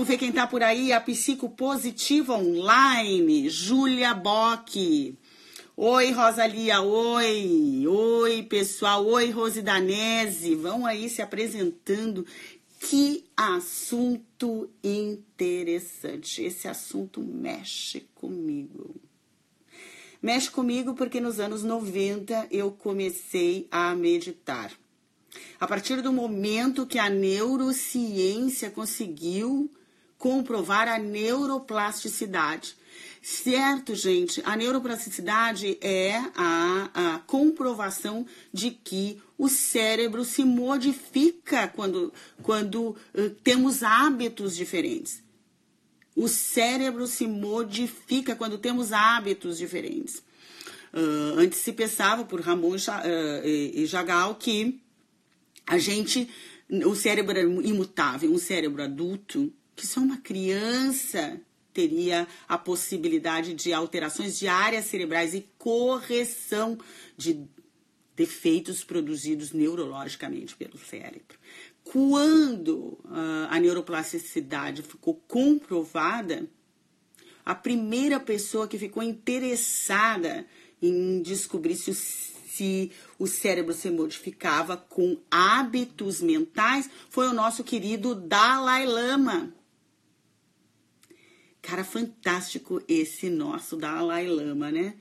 [0.00, 0.94] Vamos ver quem tá por aí.
[0.94, 5.14] A Psicopositiva Online, Júlia Bock.
[5.76, 7.86] Oi, Rosalia, oi.
[7.86, 9.06] Oi, pessoal.
[9.06, 10.54] Oi, Rose Danese.
[10.54, 12.24] Vão aí se apresentando.
[12.78, 16.44] Que assunto interessante.
[16.44, 18.98] Esse assunto mexe comigo.
[20.22, 24.72] Mexe comigo porque nos anos 90 eu comecei a meditar.
[25.60, 29.70] A partir do momento que a neurociência conseguiu
[30.20, 32.76] comprovar a neuroplasticidade.
[33.22, 42.12] Certo, gente, a neuroplasticidade é a, a comprovação de que o cérebro se modifica quando,
[42.42, 45.22] quando uh, temos hábitos diferentes.
[46.14, 50.18] O cérebro se modifica quando temos hábitos diferentes.
[50.92, 52.76] Uh, antes se pensava por Ramon
[53.42, 54.80] e Jagal que
[55.66, 56.28] a gente,
[56.84, 61.40] o cérebro é imutável, um cérebro adulto, que só uma criança
[61.72, 66.76] teria a possibilidade de alterações de áreas cerebrais e correção
[67.16, 67.48] de
[68.14, 71.38] defeitos produzidos neurologicamente pelo cérebro.
[71.82, 76.46] Quando uh, a neuroplasticidade ficou comprovada,
[77.42, 80.44] a primeira pessoa que ficou interessada
[80.82, 87.64] em descobrir se o se o cérebro se modificava com hábitos mentais foi o nosso
[87.64, 89.54] querido Dalai Lama.
[91.62, 94.94] Cara, fantástico esse nosso Dalai Lama, né?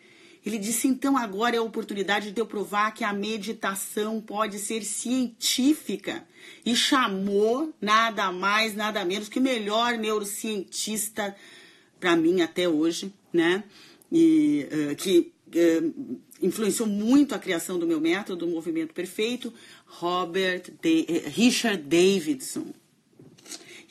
[0.45, 4.83] Ele disse: então agora é a oportunidade de eu provar que a meditação pode ser
[4.83, 6.25] científica.
[6.65, 11.35] E chamou nada mais, nada menos que o melhor neurocientista
[11.99, 13.63] para mim até hoje, né?
[14.11, 19.53] E uh, que uh, influenciou muito a criação do meu método, do movimento perfeito,
[19.85, 22.73] Robert De eh, Richard Davidson.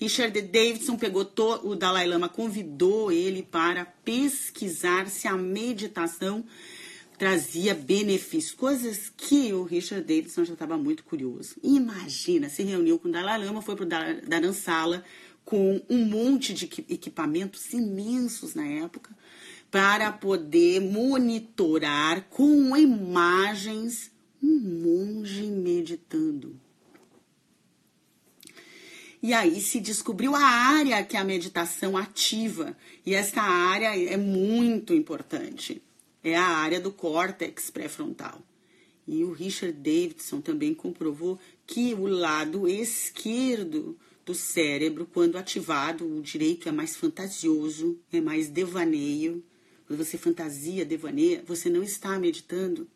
[0.01, 1.29] Richard Davidson pegou
[1.65, 6.45] o Dalai Lama, convidou ele para pesquisar se a meditação
[7.19, 11.57] trazia benefícios, coisas que o Richard Davidson já estava muito curioso.
[11.65, 15.03] Imagina, se reuniu com o Dalai Lama, foi para o Dharamsala
[15.45, 19.11] com um monte de equipamentos imensos na época,
[19.69, 26.68] para poder monitorar com imagens um monge meditando.
[29.23, 32.77] E aí se descobriu a área que a meditação ativa.
[33.05, 35.83] E essa área é muito importante.
[36.23, 38.41] É a área do córtex pré-frontal.
[39.07, 46.21] E o Richard Davidson também comprovou que o lado esquerdo do cérebro, quando ativado, o
[46.21, 49.43] direito é mais fantasioso, é mais devaneio,
[49.87, 52.87] quando você fantasia, devaneia, você não está meditando.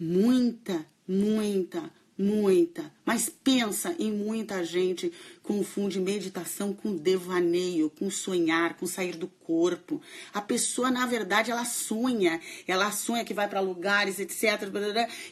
[0.00, 8.86] Muita, muita, muita, mas pensa em muita gente confunde meditação com devaneio, com sonhar, com
[8.86, 10.00] sair do corpo.
[10.32, 14.62] A pessoa, na verdade, ela sonha, ela sonha que vai para lugares, etc.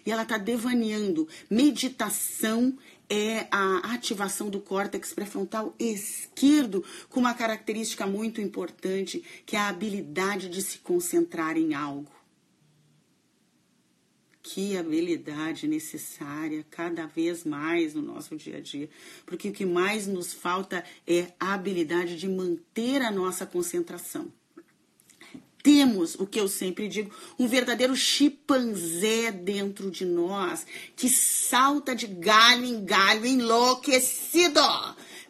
[0.04, 1.28] E ela está devaneando.
[1.48, 2.76] Meditação
[3.08, 9.68] é a ativação do córtex pré-frontal esquerdo, com uma característica muito importante, que é a
[9.68, 12.21] habilidade de se concentrar em algo.
[14.42, 18.90] Que habilidade necessária cada vez mais no nosso dia a dia,
[19.24, 24.32] porque o que mais nos falta é a habilidade de manter a nossa concentração
[25.62, 30.66] temos o que eu sempre digo, um verdadeiro chimpanzé dentro de nós,
[30.96, 34.60] que salta de galho em galho enlouquecido,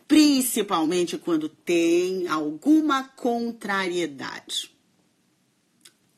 [0.09, 4.73] principalmente quando tem alguma contrariedade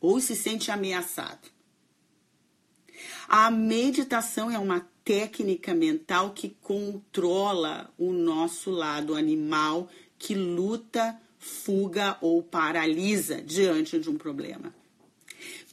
[0.00, 1.53] ou se sente ameaçado.
[3.28, 12.16] A meditação é uma técnica mental que controla o nosso lado animal que luta fuga
[12.20, 14.74] ou paralisa diante de um problema.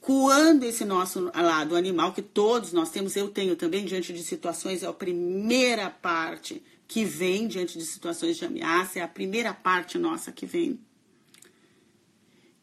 [0.02, 4.82] Quando esse nosso lado animal, que todos nós temos, eu tenho também, diante de situações,
[4.82, 9.98] é a primeira parte que vem diante de situações de ameaça, é a primeira parte
[9.98, 10.80] nossa que vem.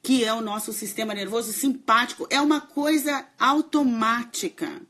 [0.09, 4.81] Que é o nosso sistema nervoso simpático, é uma coisa automática.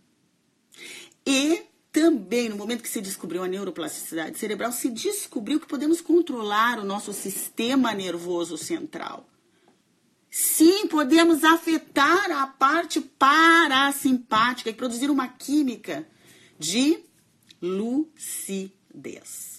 [1.27, 6.79] E também, no momento que se descobriu a neuroplasticidade cerebral, se descobriu que podemos controlar
[6.79, 9.29] o nosso sistema nervoso central.
[10.31, 16.07] Sim, podemos afetar a parte parasimpática e produzir uma química
[16.61, 17.03] de
[17.61, 19.58] lucidez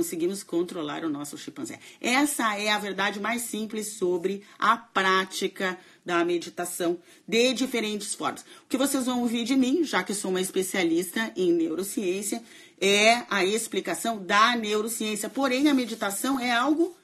[0.00, 1.78] conseguimos controlar o nosso chimpanzé.
[2.00, 6.98] Essa é a verdade mais simples sobre a prática da meditação
[7.28, 8.40] de diferentes formas.
[8.64, 12.42] O que vocês vão ouvir de mim, já que sou uma especialista em neurociência,
[12.80, 15.28] é a explicação da neurociência.
[15.28, 16.96] Porém, a meditação é algo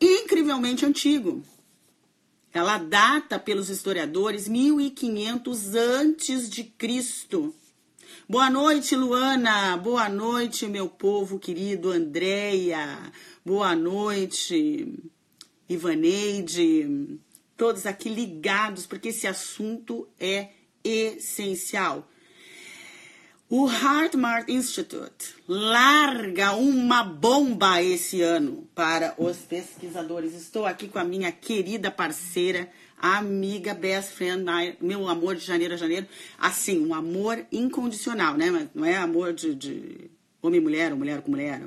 [0.00, 1.44] incrivelmente antigo.
[2.52, 7.54] Ela data pelos historiadores 1500 antes de Cristo.
[8.28, 9.76] Boa noite, Luana.
[9.76, 13.12] Boa noite, meu povo querido Andréia.
[13.44, 14.94] Boa noite,
[15.68, 17.18] Ivaneide.
[17.56, 20.50] Todos aqui ligados, porque esse assunto é
[20.84, 22.08] essencial.
[23.50, 30.32] O HeartMart Institute larga uma bomba esse ano para os pesquisadores.
[30.32, 32.70] Estou aqui com a minha querida parceira,
[33.02, 34.44] amiga, best friend,
[34.80, 36.06] meu amor de janeiro a janeiro.
[36.38, 38.70] Assim, um amor incondicional, né?
[38.72, 40.10] Não é amor de, de
[40.40, 41.60] homem e mulher, ou mulher com mulher.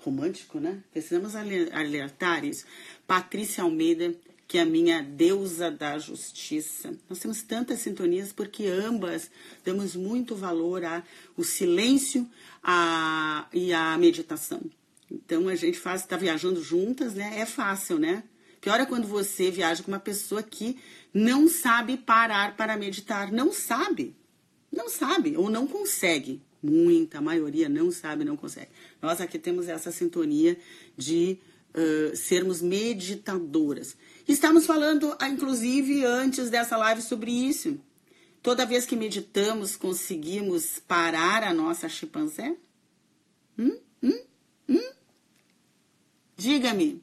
[0.00, 0.82] Romântico, né?
[0.92, 2.66] Precisamos alertar isso.
[3.06, 4.14] Patrícia Almeida
[4.48, 6.94] que é a minha deusa da justiça.
[7.06, 9.30] Nós temos tantas sintonias porque ambas
[9.62, 12.26] damos muito valor ao silêncio
[12.62, 14.62] a, e à meditação.
[15.10, 17.38] Então a gente faz, está viajando juntas, né?
[17.38, 18.24] É fácil, né?
[18.60, 20.78] Pior é quando você viaja com uma pessoa que
[21.12, 23.32] não sabe parar para meditar.
[23.32, 24.16] Não sabe.
[24.70, 26.42] Não sabe ou não consegue.
[26.62, 28.70] Muita maioria não sabe, não consegue.
[29.00, 30.58] Nós aqui temos essa sintonia
[30.96, 31.38] de
[31.74, 33.96] uh, sermos meditadoras.
[34.26, 37.78] Estamos falando, ah, inclusive, antes dessa live sobre isso.
[38.42, 42.56] Toda vez que meditamos, conseguimos parar a nossa chimpanzé?
[43.58, 43.78] Hum?
[44.02, 44.20] Hum?
[44.68, 44.90] Hum?
[46.36, 47.02] Diga-me,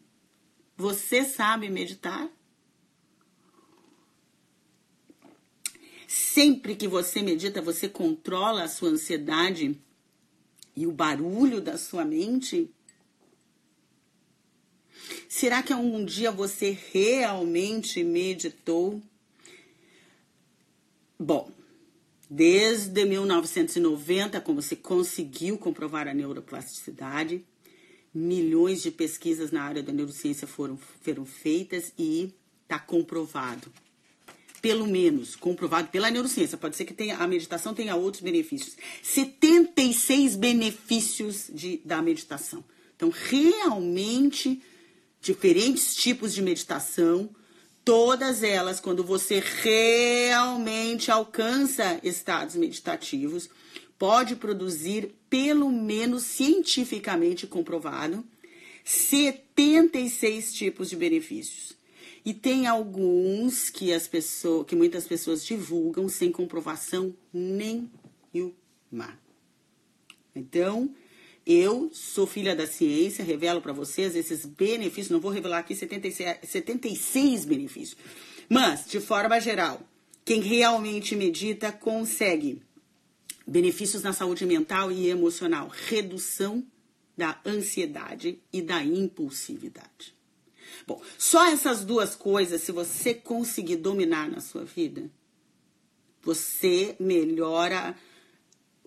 [0.77, 2.29] você sabe meditar?
[6.07, 9.79] Sempre que você medita, você controla a sua ansiedade
[10.75, 12.69] e o barulho da sua mente?
[15.29, 19.01] Será que algum dia você realmente meditou?
[21.17, 21.49] Bom,
[22.29, 27.45] desde 1990, como se conseguiu comprovar a neuroplasticidade,
[28.15, 32.33] milhões de pesquisas na área da neurociência foram, foram feitas e
[32.63, 33.71] está comprovado.
[34.61, 36.57] Pelo menos comprovado pela neurociência.
[36.57, 38.77] Pode ser que tenha, a meditação tenha outros benefícios.
[39.03, 42.63] 76 benefícios de, da meditação.
[42.95, 44.61] Então, realmente
[45.21, 47.29] diferentes tipos de meditação,
[47.83, 53.49] todas elas, quando você realmente alcança estados meditativos,
[53.97, 58.23] pode produzir, pelo menos cientificamente comprovado,
[58.83, 61.75] 76 tipos de benefícios.
[62.23, 67.89] E tem alguns que as pessoas, que muitas pessoas divulgam sem comprovação nenhuma.
[70.35, 70.93] Então,
[71.45, 76.39] eu sou filha da ciência, revelo para vocês esses benefícios, não vou revelar aqui 76,
[76.43, 77.97] 76 benefícios.
[78.49, 79.81] Mas, de forma geral,
[80.23, 82.63] quem realmente medita consegue
[83.45, 86.65] benefícios na saúde mental e emocional, redução
[87.17, 90.15] da ansiedade e da impulsividade.
[90.85, 95.09] Bom, só essas duas coisas, se você conseguir dominar na sua vida,
[96.21, 97.95] você melhora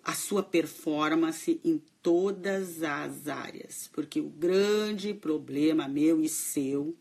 [0.02, 6.96] a sua performance em todas as áreas, porque o grande problema meu e seu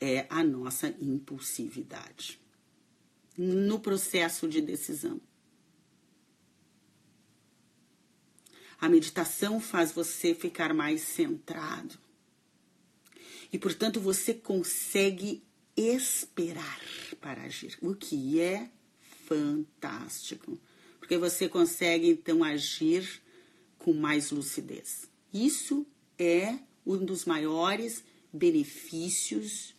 [0.00, 2.38] é a nossa impulsividade
[3.36, 5.20] no processo de decisão.
[8.80, 11.98] A meditação faz você ficar mais centrado.
[13.52, 15.42] E, portanto, você consegue
[15.76, 16.80] esperar
[17.20, 18.70] para agir, o que é
[19.26, 20.58] fantástico
[21.06, 23.22] porque você consegue então agir
[23.78, 25.08] com mais lucidez.
[25.32, 25.86] Isso
[26.18, 28.02] é um dos maiores
[28.32, 29.72] benefícios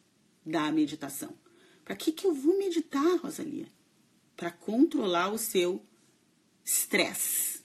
[0.46, 1.38] da meditação.
[1.84, 3.68] Para que, que eu vou meditar, Rosalia?
[4.38, 5.84] Para controlar o seu
[6.64, 7.57] estresse.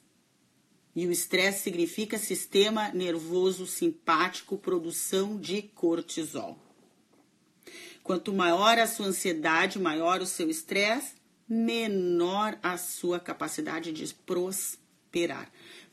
[0.94, 6.58] E o estresse significa sistema nervoso simpático, produção de cortisol.
[8.02, 11.14] Quanto maior a sua ansiedade, maior o seu estresse,
[11.48, 15.50] menor a sua capacidade de prosperar.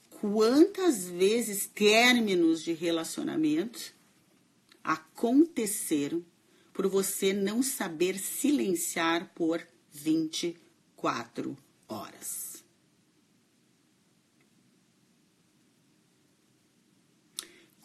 [0.09, 3.93] Quantas vezes términos de relacionamento
[4.83, 6.25] aconteceram
[6.73, 12.48] por você não saber silenciar por 24 horas?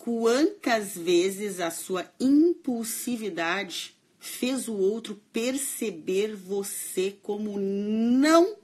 [0.04, 8.54] Quantas vezes a sua impulsividade fez o outro perceber você como não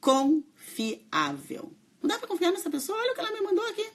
[0.00, 1.72] confiável.
[2.00, 2.96] Não dá para confiar nessa pessoa?
[2.96, 3.90] Olha o que ela me mandou aqui.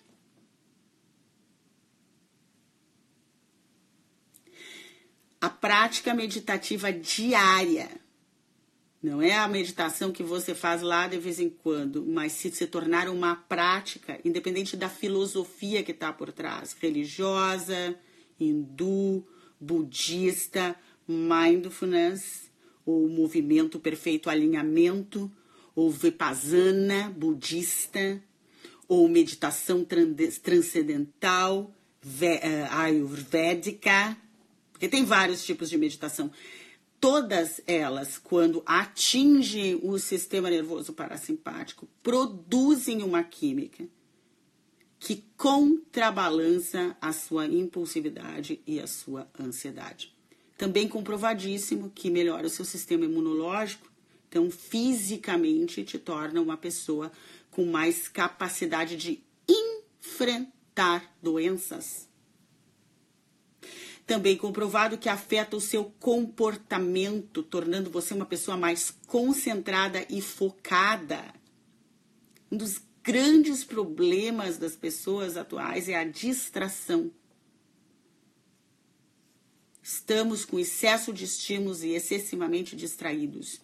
[5.39, 7.89] A prática meditativa diária
[9.05, 12.65] Não é a meditação que você faz lá de vez em quando, mas se se
[12.65, 17.95] tornar uma prática, independente da filosofia que está por trás, religiosa,
[18.39, 19.23] hindu,
[19.61, 20.75] budista,
[21.07, 22.49] mindfulness,
[22.83, 25.31] ou movimento perfeito alinhamento,
[25.75, 28.19] ou vipassana budista,
[28.87, 29.85] ou meditação
[30.41, 31.71] transcendental,
[32.21, 34.17] eh, ayurvédica,
[34.71, 36.31] porque tem vários tipos de meditação
[36.99, 43.87] todas elas, quando atingem o sistema nervoso parasimpático, produzem uma química
[44.99, 50.13] que contrabalança a sua impulsividade e a sua ansiedade.
[50.57, 53.91] Também comprovadíssimo que melhora o seu sistema imunológico,
[54.27, 57.11] então fisicamente te torna uma pessoa
[57.51, 62.07] com mais capacidade de enfrentar doenças
[64.05, 71.33] também comprovado que afeta o seu comportamento, tornando você uma pessoa mais concentrada e focada.
[72.51, 77.11] Um dos grandes problemas das pessoas atuais é a distração.
[79.81, 83.61] Estamos com excesso de estímulos e excessivamente distraídos.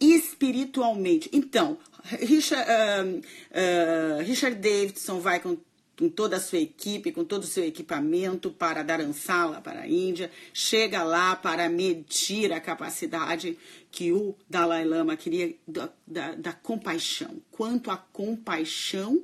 [0.00, 5.56] Espiritualmente, então, Richard, uh, uh, Richard Davidson vai com
[5.98, 10.30] com toda a sua equipe, com todo o seu equipamento para Dharamsala, para a Índia,
[10.52, 13.56] chega lá para medir a capacidade
[13.90, 17.40] que o Dalai Lama queria da, da, da compaixão.
[17.50, 19.22] Quanto a compaixão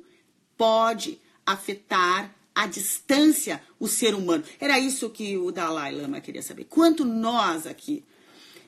[0.57, 4.43] pode afetar a distância o ser humano.
[4.59, 6.65] Era isso que o Dalai Lama queria saber.
[6.65, 8.03] Quanto nós aqui,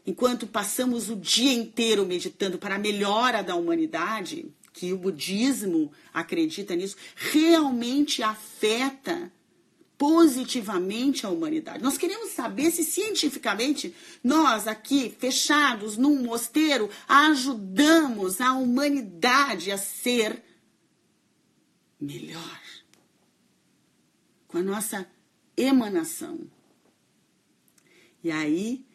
[0.05, 6.75] enquanto passamos o dia inteiro meditando para a melhora da humanidade, que o budismo acredita
[6.75, 9.32] nisso, realmente afeta
[9.98, 11.84] positivamente a humanidade.
[11.84, 20.44] Nós queremos saber se cientificamente nós aqui, fechados num mosteiro, ajudamos a humanidade a ser
[22.01, 22.62] melhor.
[24.48, 25.08] Com a nossa
[25.56, 26.39] emanação.
[28.24, 28.86] E aí,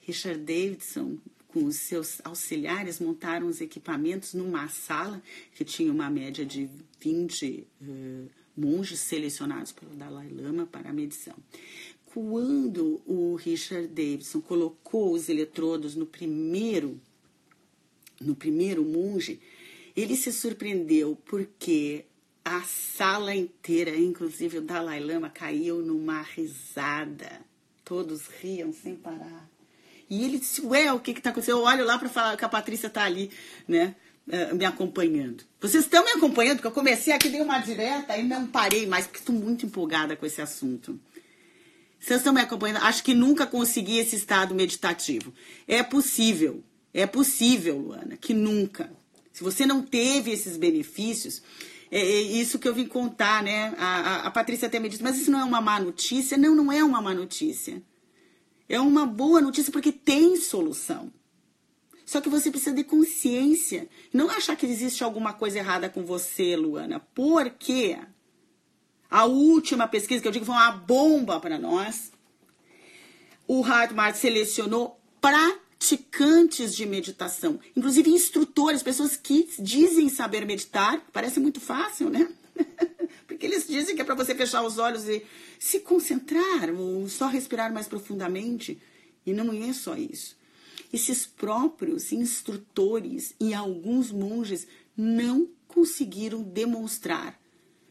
[0.00, 1.18] Richard Davidson
[1.54, 5.22] com os seus auxiliares, montaram os equipamentos numa sala
[5.54, 6.68] que tinha uma média de
[6.98, 11.36] 20 uh, monges selecionados pelo Dalai Lama para a medição.
[12.06, 17.00] Quando o Richard Davidson colocou os eletrodos no primeiro,
[18.20, 19.38] no primeiro monge,
[19.94, 22.04] ele se surpreendeu porque
[22.44, 27.40] a sala inteira, inclusive o Dalai Lama, caiu numa risada.
[27.84, 29.53] Todos riam sem parar.
[30.14, 31.58] E ele disse, ué, o que está acontecendo?
[31.58, 33.30] Eu olho lá para falar que a Patrícia está ali,
[33.66, 33.94] né?
[34.28, 35.44] Eh, me acompanhando.
[35.60, 36.56] Vocês estão me acompanhando?
[36.56, 40.16] Porque eu comecei aqui, dei uma direta e não parei mais, porque estou muito empolgada
[40.16, 40.98] com esse assunto.
[41.98, 42.82] Vocês estão me acompanhando?
[42.84, 45.32] Acho que nunca consegui esse estado meditativo.
[45.68, 48.90] É possível, é possível, Luana, que nunca.
[49.32, 51.42] Se você não teve esses benefícios,
[51.90, 53.74] é, é isso que eu vim contar, né?
[53.76, 56.38] A, a, a Patrícia até me disse, mas isso não é uma má notícia?
[56.38, 57.82] Não, não é uma má notícia.
[58.68, 61.12] É uma boa notícia porque tem solução.
[62.04, 63.88] Só que você precisa de consciência.
[64.12, 67.00] Não achar que existe alguma coisa errada com você, Luana.
[67.14, 67.96] Porque
[69.10, 72.12] a última pesquisa que eu digo foi uma bomba para nós.
[73.46, 81.02] O Hartmart selecionou praticantes de meditação, inclusive instrutores, pessoas que dizem saber meditar.
[81.12, 82.28] Parece muito fácil, né?
[83.26, 85.24] Porque eles dizem que é para você fechar os olhos e
[85.58, 88.78] se concentrar, ou só respirar mais profundamente.
[89.26, 90.36] E não é só isso.
[90.92, 97.40] Esses próprios instrutores e alguns monges não conseguiram demonstrar,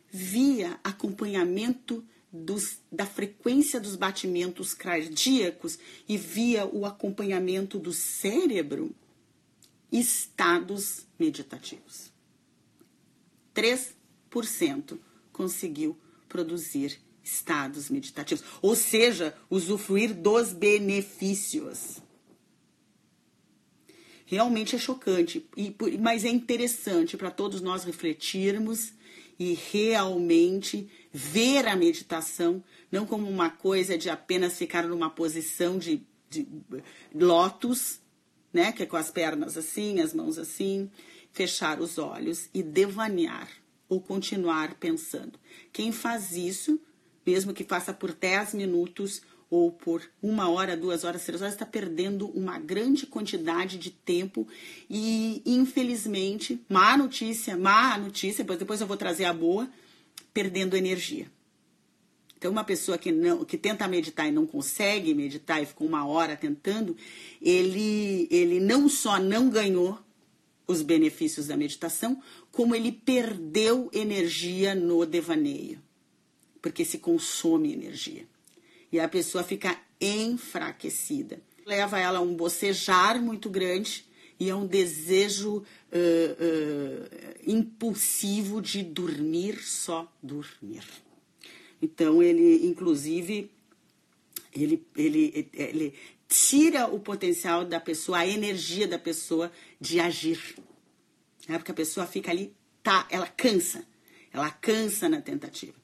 [0.09, 5.77] via acompanhamento dos, da frequência dos batimentos cardíacos
[6.07, 8.95] e via o acompanhamento do cérebro,
[9.91, 12.11] estados meditativos.
[13.53, 14.97] 3%
[15.31, 15.95] conseguiu
[16.27, 22.01] produzir estados meditativos, ou seja, usufruir dos benefícios.
[24.25, 25.47] Realmente é chocante,
[25.99, 28.93] mas é interessante para todos nós refletirmos
[29.39, 36.05] e realmente ver a meditação não como uma coisa de apenas ficar numa posição de,
[36.29, 36.47] de
[37.13, 37.99] lótus,
[38.51, 40.89] né, que é com as pernas assim, as mãos assim,
[41.31, 43.49] fechar os olhos e devanear
[43.89, 45.39] ou continuar pensando.
[45.71, 46.79] Quem faz isso
[47.25, 51.65] mesmo que faça por 10 minutos ou por uma hora, duas horas, três horas, está
[51.65, 54.47] perdendo uma grande quantidade de tempo
[54.89, 59.69] e, infelizmente, má notícia, má notícia, depois eu vou trazer a boa,
[60.33, 61.27] perdendo energia.
[62.35, 66.05] Então, uma pessoa que não que tenta meditar e não consegue meditar e ficou uma
[66.05, 66.97] hora tentando,
[67.41, 69.97] ele, ele não só não ganhou
[70.67, 75.79] os benefícios da meditação, como ele perdeu energia no devaneio,
[76.63, 78.25] porque se consome energia.
[78.89, 81.41] E a pessoa fica enfraquecida.
[81.65, 84.05] Leva ela a um bocejar muito grande
[84.39, 90.85] e a um desejo uh, uh, impulsivo de dormir, só dormir.
[91.81, 93.51] Então, ele, inclusive,
[94.55, 95.93] ele, ele, ele
[96.29, 99.51] tira o potencial da pessoa, a energia da pessoa
[99.81, 100.55] de agir.
[101.49, 103.85] É porque a pessoa fica ali, tá, ela cansa,
[104.31, 105.82] ela cansa na tentativa.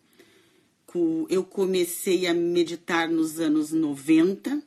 [1.29, 4.63] Eu comecei a meditar nos anos 90,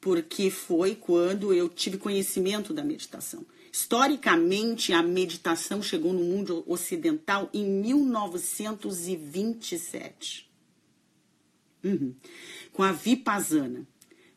[0.00, 3.44] porque foi quando eu tive conhecimento da meditação.
[3.72, 10.50] Historicamente, a meditação chegou no mundo ocidental em 1927,
[11.84, 12.12] uhum.
[12.72, 13.86] com a Vipassana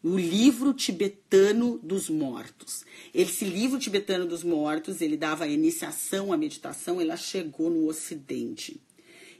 [0.03, 2.83] o livro tibetano dos mortos.
[3.13, 8.81] Esse livro tibetano dos mortos, ele dava iniciação à meditação, ela chegou no Ocidente.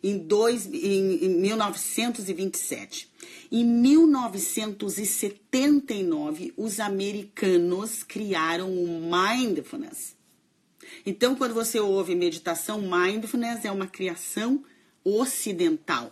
[0.04, 3.10] Em, dois, em, em 1927.
[3.52, 10.16] Em 1979, os americanos criaram o mindfulness.
[11.06, 14.66] Então, quando você ouve meditação, mindfulness é uma criação
[15.04, 16.12] ocidental.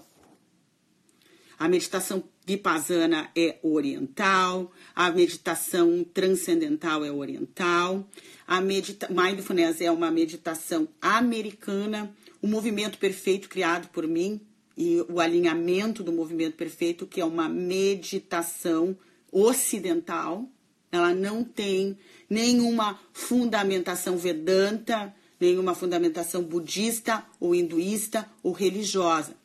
[1.60, 8.07] A meditação vipassana é oriental, a meditação transcendental é oriental,
[8.48, 14.41] a medita mindfulness é uma meditação americana, o movimento perfeito criado por mim
[14.75, 18.98] e o alinhamento do movimento perfeito, que é uma meditação
[19.31, 20.50] ocidental.
[20.91, 21.98] Ela não tem
[22.29, 29.36] nenhuma fundamentação vedanta, nenhuma fundamentação budista ou hinduísta ou religiosa.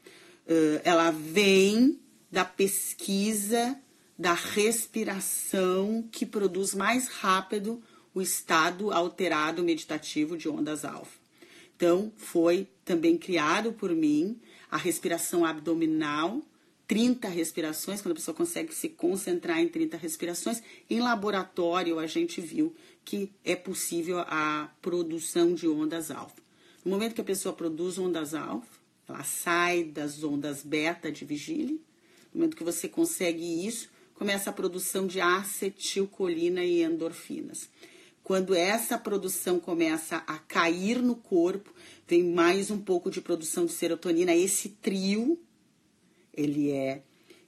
[0.47, 2.01] Uh, ela vem
[2.31, 3.79] da pesquisa
[4.19, 7.83] da respiração que produz mais rápido
[8.15, 11.16] o estado alterado meditativo de ondas alfa.
[11.77, 16.43] Então, foi também criado por mim a respiração abdominal,
[16.89, 20.63] 30 respirações, quando a pessoa consegue se concentrar em 30 respirações.
[20.89, 26.43] Em laboratório, a gente viu que é possível a produção de ondas alfa.
[26.85, 31.79] No momento que a pessoa produz ondas alfa, ela sai das ondas beta de vigília
[32.37, 37.71] no momento que você consegue isso, começa a produção de acetilcolina e endorfinas.
[38.27, 41.73] Quando essa produção começa a cair no corpo,
[42.09, 44.35] vem mais um pouco de produção de serotonina.
[44.35, 45.39] Esse trio,
[46.35, 47.05] ele é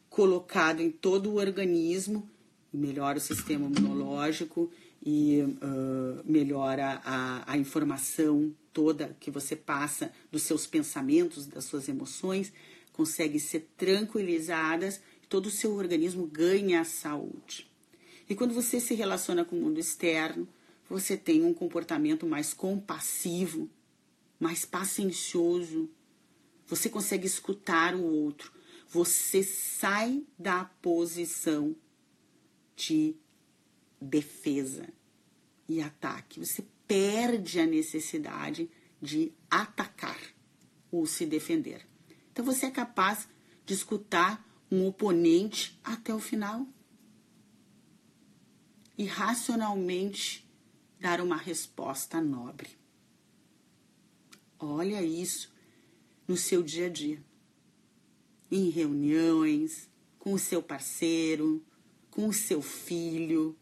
[0.08, 2.30] colocado em todo o organismo,
[2.72, 4.70] melhora o sistema imunológico
[5.04, 11.88] e uh, melhora a, a informação toda que você passa dos seus pensamentos, das suas
[11.88, 12.52] emoções
[12.92, 17.68] conseguem ser tranquilizadas, todo o seu organismo ganha saúde.
[18.30, 20.46] E quando você se relaciona com o mundo externo,
[20.88, 23.68] você tem um comportamento mais compassivo,
[24.40, 25.90] mais paciencioso,
[26.66, 28.52] você consegue escutar o outro,
[28.88, 31.76] você sai da posição
[32.76, 33.16] de
[34.00, 34.88] defesa
[35.68, 38.70] e ataque, você perde a necessidade
[39.00, 40.18] de atacar
[40.90, 41.86] ou se defender.
[42.32, 43.28] Então você é capaz
[43.66, 46.66] de escutar um oponente até o final
[48.96, 50.47] e racionalmente
[51.00, 52.70] dar uma resposta nobre.
[54.58, 55.52] Olha isso
[56.26, 57.22] no seu dia a dia,
[58.50, 61.64] em reuniões, com o seu parceiro,
[62.10, 63.56] com o seu filho,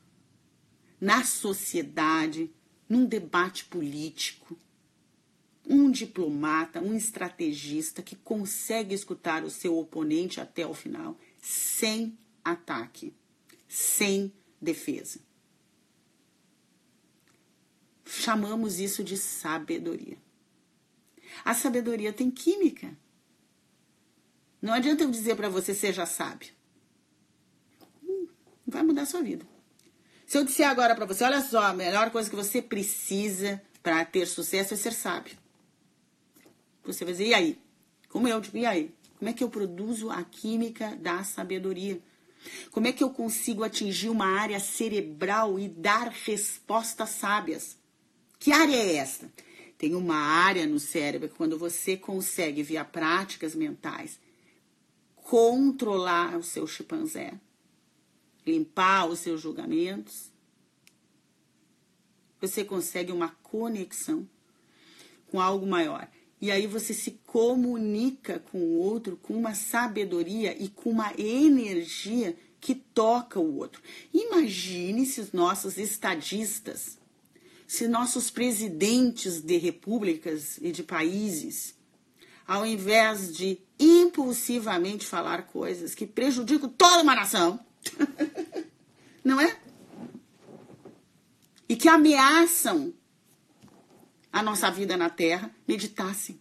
[1.00, 2.50] na sociedade,
[2.88, 4.58] num debate político
[5.68, 13.12] um diplomata, um estrategista que consegue escutar o seu oponente até o final sem ataque,
[13.68, 15.20] sem defesa.
[18.06, 20.16] Chamamos isso de sabedoria.
[21.44, 22.96] A sabedoria tem química.
[24.62, 26.52] Não adianta eu dizer para você seja sábio.
[28.02, 28.28] Hum,
[28.66, 29.46] vai mudar a sua vida.
[30.24, 34.04] Se eu disser agora para você, olha só, a melhor coisa que você precisa para
[34.04, 35.36] ter sucesso é ser sábio.
[36.84, 37.60] Você vai dizer, e aí?
[38.08, 38.94] Como eu, tipo, e aí?
[39.18, 42.00] Como é que eu produzo a química da sabedoria?
[42.70, 47.76] Como é que eu consigo atingir uma área cerebral e dar respostas sábias?
[48.38, 49.30] Que área é esta?
[49.78, 54.18] Tem uma área no cérebro que quando você consegue, via práticas mentais,
[55.16, 57.34] controlar o seu chimpanzé,
[58.46, 60.30] limpar os seus julgamentos,
[62.40, 64.28] você consegue uma conexão
[65.28, 66.08] com algo maior.
[66.40, 72.36] E aí você se comunica com o outro com uma sabedoria e com uma energia
[72.60, 73.82] que toca o outro.
[74.12, 76.95] Imagine se os nossos estadistas,
[77.66, 81.74] se nossos presidentes de repúblicas e de países,
[82.46, 87.58] ao invés de impulsivamente falar coisas que prejudicam toda uma nação,
[89.24, 89.58] não é?
[91.68, 92.94] E que ameaçam
[94.32, 96.38] a nossa vida na Terra, meditassem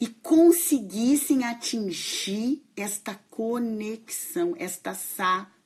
[0.00, 5.59] e conseguissem atingir esta conexão, esta sabedoria.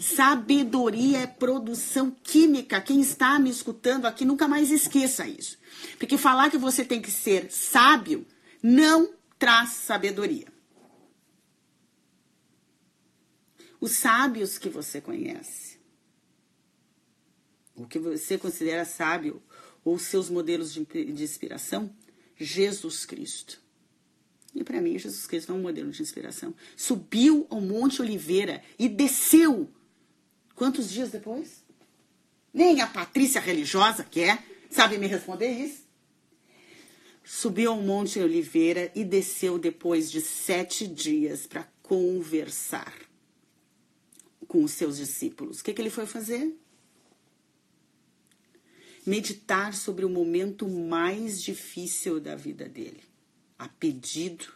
[0.00, 2.80] Sabedoria é produção química.
[2.80, 5.58] Quem está me escutando aqui, nunca mais esqueça isso.
[5.98, 8.26] Porque falar que você tem que ser sábio
[8.62, 10.46] não traz sabedoria.
[13.80, 15.80] Os sábios que você conhece,
[17.74, 19.42] o que você considera sábio,
[19.84, 21.94] ou seus modelos de, de inspiração,
[22.36, 23.61] Jesus Cristo.
[24.54, 26.54] E para mim, Jesus Cristo é um modelo de inspiração.
[26.76, 29.70] Subiu ao Monte Oliveira e desceu.
[30.54, 31.64] Quantos dias depois?
[32.52, 35.82] Nem a Patrícia religiosa quer, sabe me responder isso?
[37.24, 42.92] Subiu ao Monte Oliveira e desceu depois de sete dias para conversar
[44.46, 45.60] com os seus discípulos.
[45.60, 46.54] O que, que ele foi fazer?
[49.04, 53.02] meditar sobre o momento mais difícil da vida dele.
[53.62, 54.52] A pedido,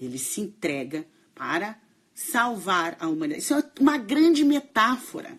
[0.00, 1.78] ele se entrega para
[2.14, 3.42] salvar a humanidade.
[3.42, 5.38] Isso é uma grande metáfora.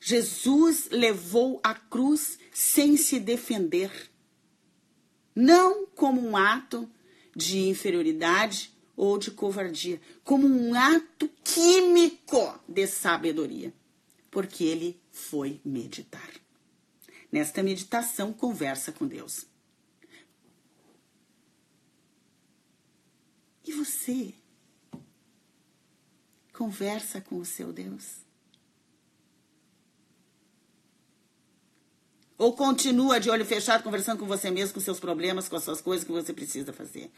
[0.00, 3.90] Jesus levou a cruz sem se defender,
[5.34, 6.88] não como um ato
[7.34, 13.74] de inferioridade ou de covardia, como um ato químico de sabedoria,
[14.30, 16.30] porque ele foi meditar.
[17.32, 19.49] Nesta meditação, conversa com Deus.
[23.70, 24.34] E você?
[26.52, 28.16] Conversa com o seu Deus?
[32.36, 35.80] Ou continua de olho fechado conversando com você mesmo, com seus problemas, com as suas
[35.80, 37.12] coisas que você precisa fazer?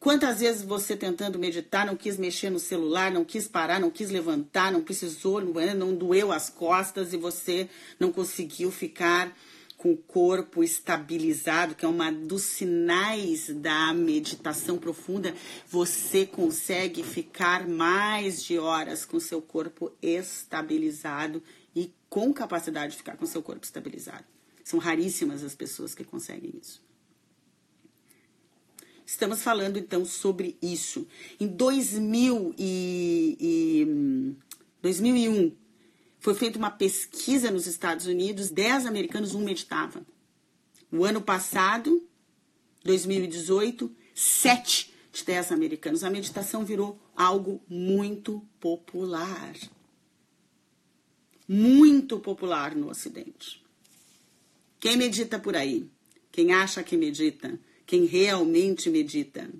[0.00, 4.08] Quantas vezes você tentando meditar não quis mexer no celular, não quis parar, não quis
[4.08, 7.68] levantar, não precisou, não doeu as costas e você
[8.00, 9.36] não conseguiu ficar
[9.78, 15.32] com o corpo estabilizado, que é uma dos sinais da meditação profunda,
[15.68, 21.40] você consegue ficar mais de horas com seu corpo estabilizado
[21.76, 24.24] e com capacidade de ficar com seu corpo estabilizado.
[24.64, 26.82] São raríssimas as pessoas que conseguem isso.
[29.06, 31.06] Estamos falando então sobre isso.
[31.38, 34.36] Em 2000 e, e
[34.82, 35.67] 2001
[36.28, 40.06] foi feita uma pesquisa nos Estados Unidos, 10 americanos, um meditava.
[40.90, 42.06] No ano passado,
[42.84, 46.04] 2018, 7 de 10 americanos.
[46.04, 49.54] A meditação virou algo muito popular.
[51.48, 53.64] Muito popular no Ocidente.
[54.78, 55.90] Quem medita por aí?
[56.30, 57.58] Quem acha que medita?
[57.88, 59.50] quem realmente medita.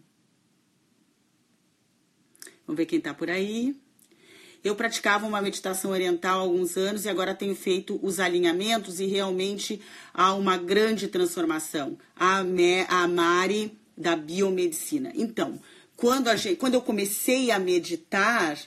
[2.66, 3.74] Vamos ver quem está por aí.
[4.68, 9.07] Eu praticava uma meditação oriental há alguns anos e agora tenho feito os alinhamentos e
[9.07, 9.81] realmente
[10.12, 11.96] há uma grande transformação.
[12.14, 15.11] A, Me, a Mari da biomedicina.
[15.14, 15.59] Então,
[15.96, 18.59] quando, gente, quando eu comecei a meditar,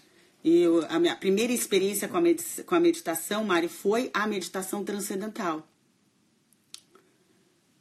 [0.43, 2.21] eu, a minha primeira experiência com a,
[2.65, 5.67] com a meditação, Mari, foi a meditação transcendental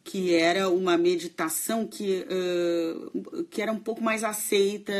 [0.02, 4.92] que era uma meditação que, uh, que era um pouco mais aceita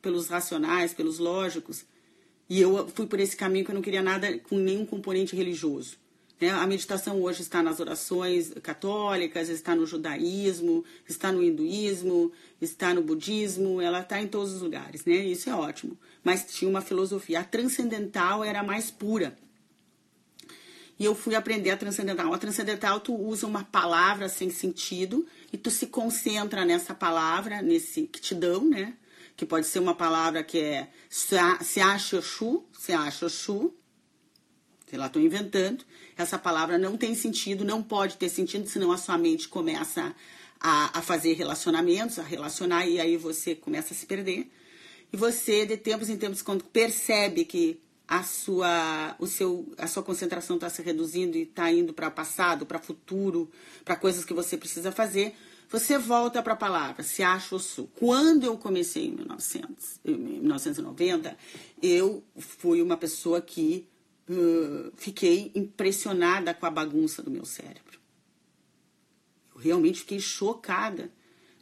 [0.00, 1.84] pelos racionais, pelos lógicos.
[2.52, 5.96] E eu fui por esse caminho que eu não queria nada com nenhum componente religioso.
[6.38, 6.50] Né?
[6.50, 13.00] A meditação hoje está nas orações católicas, está no judaísmo, está no hinduísmo, está no
[13.00, 15.14] budismo, ela está em todos os lugares, né?
[15.14, 15.96] Isso é ótimo.
[16.22, 17.40] Mas tinha uma filosofia.
[17.40, 19.34] A transcendental era mais pura
[20.98, 22.34] e eu fui aprender a transcendental.
[22.34, 28.02] A transcendental, tu usa uma palavra sem sentido e tu se concentra nessa palavra, nesse
[28.02, 28.92] que te dão, né?
[29.42, 31.36] Que pode ser uma palavra que é se
[31.80, 33.08] acha chu, sei lá,
[35.08, 35.84] estou inventando.
[36.16, 40.14] Essa palavra não tem sentido, não pode ter sentido, senão a sua mente começa
[40.60, 44.48] a, a fazer relacionamentos, a relacionar, e aí você começa a se perder.
[45.12, 50.04] E você, de tempos em tempos, quando percebe que a sua, o seu, a sua
[50.04, 53.50] concentração está se reduzindo e está indo para passado, para futuro,
[53.84, 55.34] para coisas que você precisa fazer,
[55.72, 57.90] você volta para a palavra, se acha o sul.
[57.98, 61.34] Quando eu comecei em 1900, 1990,
[61.82, 63.88] eu fui uma pessoa que
[64.28, 67.98] uh, fiquei impressionada com a bagunça do meu cérebro.
[69.54, 71.10] Eu realmente fiquei chocada.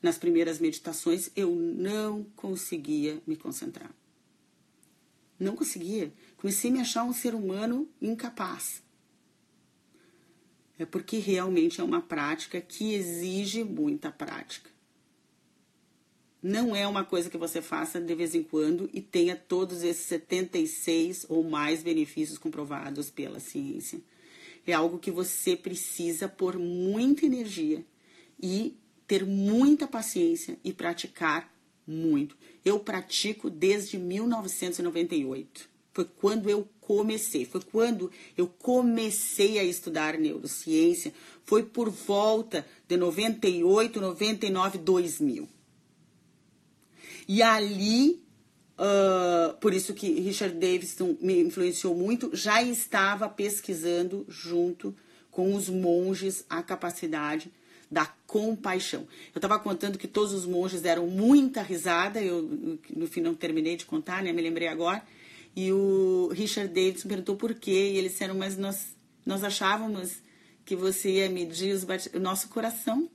[0.03, 3.94] Nas primeiras meditações, eu não conseguia me concentrar.
[5.38, 6.12] Não conseguia.
[6.38, 8.83] Comecei a me achar um ser humano incapaz.
[10.81, 14.71] É porque realmente é uma prática que exige muita prática.
[16.43, 20.07] Não é uma coisa que você faça de vez em quando e tenha todos esses
[20.07, 24.01] 76 ou mais benefícios comprovados pela ciência.
[24.66, 27.85] É algo que você precisa pôr muita energia
[28.43, 28.75] e
[29.07, 31.55] ter muita paciência e praticar
[31.87, 32.38] muito.
[32.64, 35.69] Eu pratico desde 1998.
[35.93, 42.96] Foi quando eu comecei, foi quando eu comecei a estudar neurociência, foi por volta de
[42.96, 45.48] 98, 99, 2000.
[47.29, 48.20] E ali,
[48.76, 54.92] uh, por isso que Richard Davidson me influenciou muito, já estava pesquisando junto
[55.31, 57.53] com os monges a capacidade
[57.88, 59.07] da compaixão.
[59.33, 63.76] Eu estava contando que todos os monges deram muita risada, eu no fim não terminei
[63.76, 64.33] de contar, né?
[64.33, 65.05] Me lembrei agora.
[65.54, 68.94] E o Richard Davidson perguntou por quê, e eles disseram, mas nós,
[69.26, 70.22] nós achávamos
[70.64, 71.76] que você ia medir
[72.14, 73.10] o nosso coração,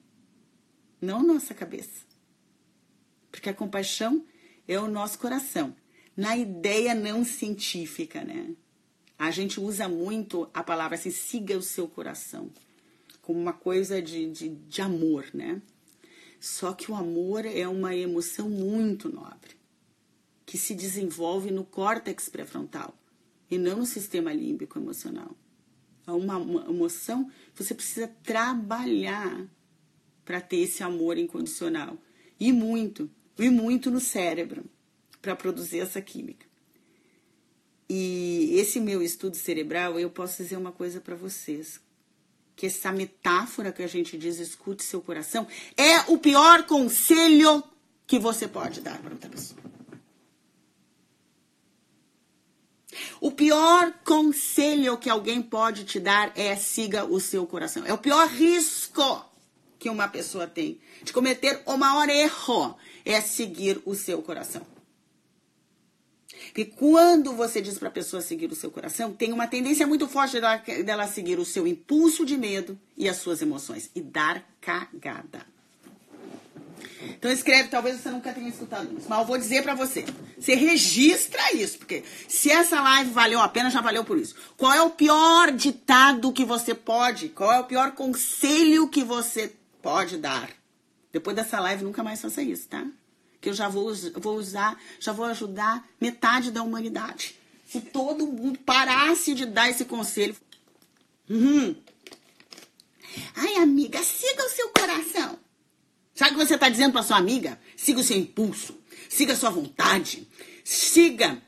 [1.01, 2.05] não nossa cabeça
[3.35, 4.23] porque a compaixão
[4.65, 5.75] é o nosso coração.
[6.15, 8.55] Na ideia não científica, né?
[9.19, 12.49] A gente usa muito a palavra assim, siga o seu coração,
[13.21, 15.61] como uma coisa de, de, de amor, né?
[16.39, 19.54] Só que o amor é uma emoção muito nobre,
[20.45, 22.97] que se desenvolve no córtex pré-frontal
[23.49, 25.35] e não no sistema límbico emocional.
[26.07, 29.47] É uma, uma emoção que você precisa trabalhar
[30.23, 31.97] para ter esse amor incondicional.
[32.39, 34.65] E muito e muito no cérebro
[35.21, 36.45] para produzir essa química.
[37.89, 41.79] E esse meu estudo cerebral, eu posso dizer uma coisa para vocês,
[42.55, 47.63] que essa metáfora que a gente diz, escute seu coração, é o pior conselho
[48.07, 49.74] que você pode dar para outra pessoa.
[53.19, 57.83] O pior conselho que alguém pode te dar é siga o seu coração.
[57.85, 59.25] É o pior risco
[59.77, 64.65] que uma pessoa tem de cometer o maior erro é seguir o seu coração.
[66.47, 70.07] Porque quando você diz para a pessoa seguir o seu coração, tem uma tendência muito
[70.07, 74.43] forte dela, dela seguir o seu impulso de medo e as suas emoções e dar
[74.61, 75.54] cagada.
[77.01, 80.05] Então escreve, talvez você nunca tenha escutado isso, mas eu vou dizer para você.
[80.37, 84.35] Você registra isso, porque se essa live valeu a pena, já valeu por isso.
[84.57, 87.29] Qual é o pior ditado que você pode?
[87.29, 90.49] Qual é o pior conselho que você pode dar?
[91.11, 92.85] Depois dessa live, nunca mais faça isso, tá?
[93.39, 97.35] Que eu já vou, vou usar, já vou ajudar metade da humanidade.
[97.65, 100.35] Se todo mundo parasse de dar esse conselho.
[101.29, 101.75] Uhum.
[103.35, 105.44] Ai, amiga, siga o seu coração.
[106.15, 107.59] Sabe o que você está dizendo para sua amiga?
[107.75, 110.25] Siga o seu impulso, siga a sua vontade,
[110.63, 111.43] siga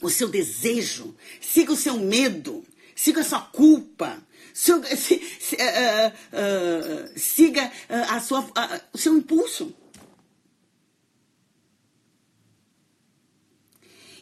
[0.00, 4.24] o seu desejo, siga o seu medo, siga a sua culpa,
[4.54, 8.48] siga, se, se, uh, uh, siga a sua,
[8.92, 9.74] o seu impulso.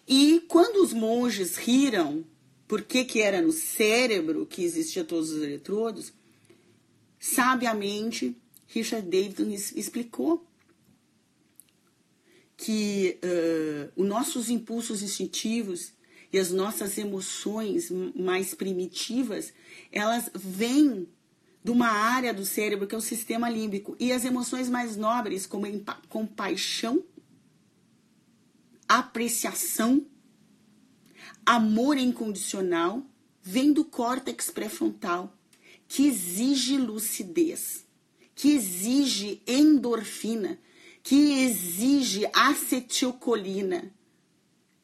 [0.08, 2.24] E quando os monges riram,
[2.66, 6.14] por que, que era no cérebro que existia todos os eletrodos,
[7.20, 8.41] sabiamente
[8.72, 10.46] Richard Davidson explicou
[12.56, 15.92] que uh, os nossos impulsos instintivos
[16.32, 19.52] e as nossas emoções mais primitivas,
[19.90, 21.06] elas vêm
[21.62, 23.94] de uma área do cérebro que é o sistema límbico.
[24.00, 25.66] E as emoções mais nobres, como
[26.08, 27.04] compaixão,
[28.88, 30.06] apreciação,
[31.44, 33.02] amor incondicional,
[33.42, 35.36] vêm do córtex pré-frontal,
[35.86, 37.81] que exige lucidez,
[38.42, 40.58] que exige endorfina,
[41.00, 43.88] que exige acetilcolina,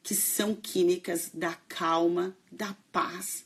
[0.01, 3.43] que são químicas da calma, da paz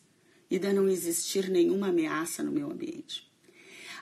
[0.52, 3.28] e da não existir nenhuma ameaça no meu ambiente.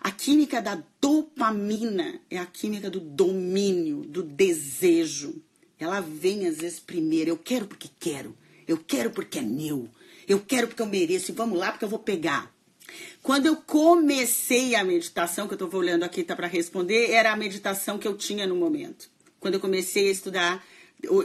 [0.02, 5.42] A química da dopamina é a química do domínio, do desejo.
[5.80, 7.30] Ela vem às vezes primeiro.
[7.30, 8.36] Eu quero porque quero.
[8.68, 9.88] Eu quero porque é meu.
[10.28, 11.32] Eu quero porque eu mereço.
[11.32, 12.54] E vamos lá porque eu vou pegar.
[13.22, 17.36] Quando eu comecei a meditação, que eu estou olhando aqui, tá para responder, era a
[17.36, 19.10] meditação que eu tinha no momento.
[19.40, 20.66] Quando eu comecei a estudar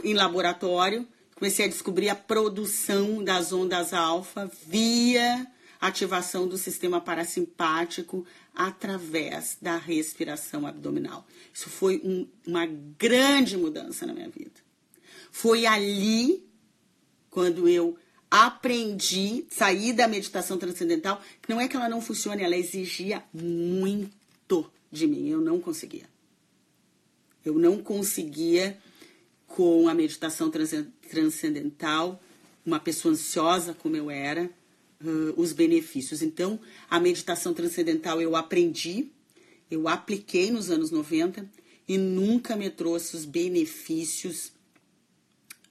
[0.03, 5.47] em laboratório, comecei a descobrir a produção das ondas alfa via
[5.79, 8.25] ativação do sistema parasimpático
[8.55, 11.25] através da respiração abdominal.
[11.53, 14.59] Isso foi um, uma grande mudança na minha vida.
[15.31, 16.43] Foi ali
[17.29, 17.97] quando eu
[18.29, 24.69] aprendi, saí da meditação transcendental, que não é que ela não funcione, ela exigia muito
[24.91, 25.29] de mim.
[25.29, 26.05] Eu não conseguia.
[27.43, 28.77] Eu não conseguia
[29.47, 30.51] com a meditação
[31.09, 32.21] transcendental,
[32.65, 34.51] uma pessoa ansiosa como eu era,
[35.01, 36.21] uh, os benefícios.
[36.21, 36.59] Então,
[36.89, 39.07] a meditação transcendental eu aprendi,
[39.71, 41.49] eu apliquei nos anos 90
[41.87, 44.51] e nunca me trouxe os benefícios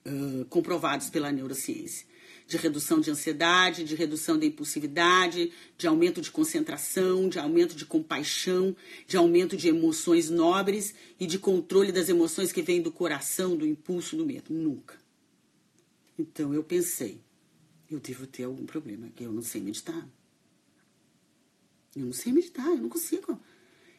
[0.07, 2.07] uh, comprovados pela neurociência
[2.47, 7.85] de redução de ansiedade, de redução da impulsividade, de aumento de concentração, de aumento de
[7.85, 13.57] compaixão, de aumento de emoções nobres e de controle das emoções que vêm do coração,
[13.57, 14.55] do impulso, do medo.
[14.55, 14.97] Nunca.
[16.19, 17.21] Então eu pensei,
[17.91, 20.09] eu devo ter algum problema, que eu não sei meditar.
[21.97, 23.41] Eu não sei meditar, eu não consigo.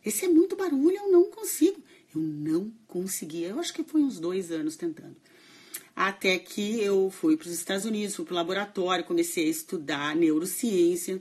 [0.05, 1.83] Esse é muito barulho, eu não consigo.
[2.15, 3.49] Eu não conseguia.
[3.49, 5.17] Eu acho que foi uns dois anos tentando.
[5.99, 10.15] Até que eu fui para os Estados Unidos, fui para o laboratório, comecei a estudar
[10.15, 11.19] neurociência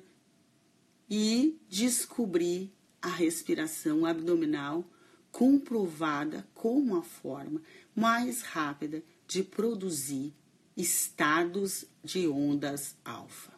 [1.09, 4.85] e descobri a respiração abdominal
[5.33, 7.62] comprovada como a forma
[7.95, 10.35] mais rápida de produzir
[10.77, 13.55] estados de ondas alfa.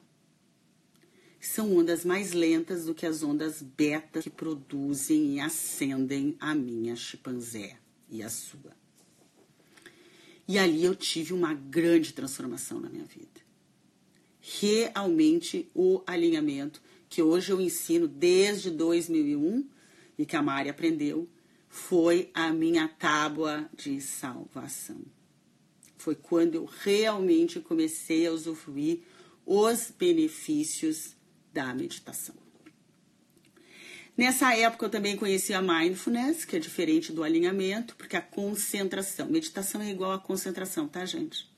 [1.40, 6.94] São ondas mais lentas do que as ondas beta que produzem e acendem a minha
[6.94, 7.76] chimpanzé
[8.08, 8.87] e a sua.
[10.48, 13.46] E ali eu tive uma grande transformação na minha vida.
[14.40, 19.68] Realmente o alinhamento que hoje eu ensino desde 2001
[20.18, 21.28] e que a Mari aprendeu
[21.68, 25.02] foi a minha tábua de salvação.
[25.98, 29.00] Foi quando eu realmente comecei a usufruir
[29.44, 31.14] os benefícios
[31.52, 32.47] da meditação.
[34.18, 39.28] Nessa época eu também conheci a mindfulness, que é diferente do alinhamento, porque a concentração,
[39.28, 41.48] meditação é igual a concentração, tá, gente?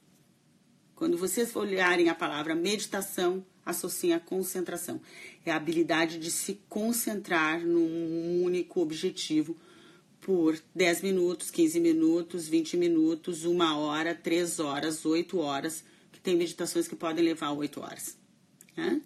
[0.94, 5.00] Quando vocês olharem a palavra meditação, associem a concentração.
[5.42, 9.56] É a habilidade de se concentrar num único objetivo
[10.20, 16.36] por 10 minutos, 15 minutos, 20 minutos, uma hora, 3 horas, 8 horas, que tem
[16.36, 18.18] meditações que podem levar 8 horas.
[18.76, 19.00] Né?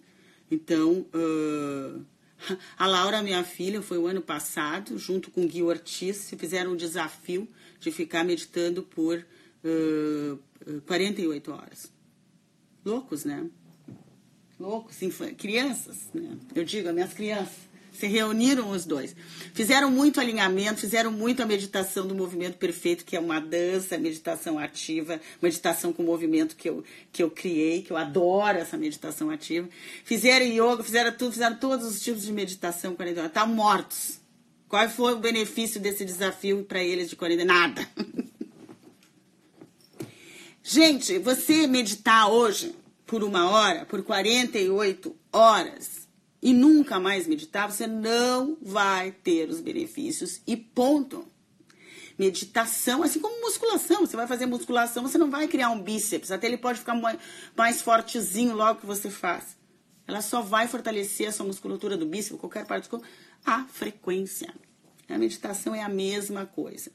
[0.51, 2.05] Então, uh,
[2.77, 6.75] a Laura, minha filha, foi o ano passado, junto com o Gui Ortiz, fizeram um
[6.75, 7.47] desafio
[7.79, 9.25] de ficar meditando por
[9.63, 11.91] uh, 48 horas.
[12.83, 13.49] Loucos, né?
[14.59, 14.97] Loucos,
[15.37, 16.37] crianças, né?
[16.53, 19.15] Eu digo, as minhas crianças se reuniram os dois.
[19.53, 24.59] Fizeram muito alinhamento, fizeram muito a meditação do movimento perfeito, que é uma dança, meditação
[24.59, 29.67] ativa, meditação com movimento que eu, que eu criei, que eu adoro essa meditação ativa.
[30.03, 33.31] Fizeram yoga, fizeram tudo, fizeram todos os tipos de meditação 40 horas.
[33.31, 34.19] Estão mortos.
[34.67, 37.45] Qual foi o benefício desse desafio para eles de 40?
[37.45, 37.87] Nada.
[40.61, 46.04] Gente, você meditar hoje por uma hora, por 48 horas,
[46.45, 51.27] e nunca mais meditar, você não vai ter os benefícios e ponto.
[52.19, 56.45] Meditação, assim como musculação, você vai fazer musculação, você não vai criar um bíceps, até
[56.45, 56.93] ele pode ficar
[57.57, 59.57] mais fortezinho logo que você faz.
[60.07, 63.07] Ela só vai fortalecer a sua musculatura do bíceps, qualquer parte do corpo,
[63.43, 64.53] a frequência.
[65.09, 66.91] A meditação é a mesma coisa.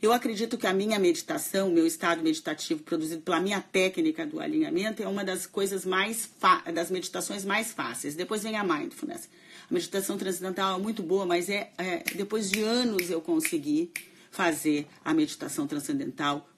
[0.00, 5.02] Eu acredito que a minha meditação, meu estado meditativo produzido pela minha técnica do alinhamento
[5.02, 6.28] é uma das coisas mais
[6.72, 8.14] das meditações mais fáceis.
[8.14, 9.28] Depois vem a mindfulness.
[9.70, 13.90] A meditação transcendental é muito boa, mas é, é depois de anos eu consegui
[14.30, 16.48] fazer a meditação transcendental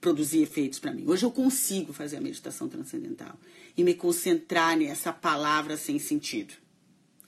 [0.00, 1.04] produzir efeitos para mim.
[1.06, 3.34] Hoje eu consigo fazer a meditação transcendental
[3.76, 6.54] e me concentrar nessa palavra sem sentido,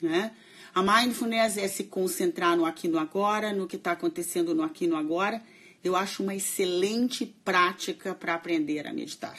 [0.00, 0.32] né?
[0.72, 4.86] A mindfulness é se concentrar no aqui no agora, no que está acontecendo no aqui
[4.86, 5.42] no agora.
[5.82, 9.38] Eu acho uma excelente prática para aprender a meditar.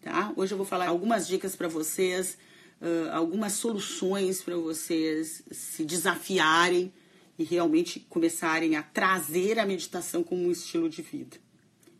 [0.00, 0.32] Tá?
[0.36, 2.38] Hoje eu vou falar algumas dicas para vocês,
[2.80, 6.92] uh, algumas soluções para vocês se desafiarem
[7.36, 11.36] e realmente começarem a trazer a meditação como um estilo de vida.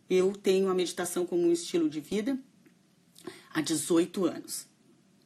[0.09, 2.39] Eu tenho a meditação como um estilo de vida
[3.53, 4.70] há 18 anos.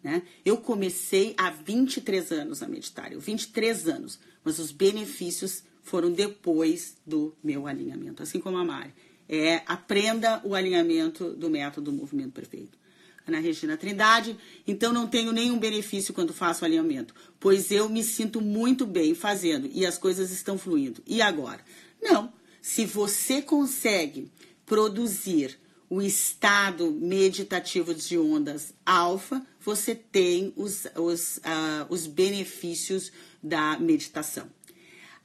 [0.06, 0.22] Né?
[0.46, 6.96] Eu comecei há 23 anos a meditar, eu 23 anos, mas os benefícios foram depois
[7.04, 8.94] do meu alinhamento, assim como a Mari.
[9.28, 12.78] É, aprenda o alinhamento do método do movimento perfeito.
[13.28, 18.40] Ana Regina Trindade, então não tenho nenhum benefício quando faço alinhamento, pois eu me sinto
[18.40, 21.02] muito bem fazendo e as coisas estão fluindo.
[21.08, 21.62] E agora?
[22.00, 22.32] Não.
[22.62, 24.32] Se você consegue
[24.68, 25.58] produzir
[25.96, 34.46] o estado meditativo de ondas alfa, você tem os, os, uh, os benefícios da meditação.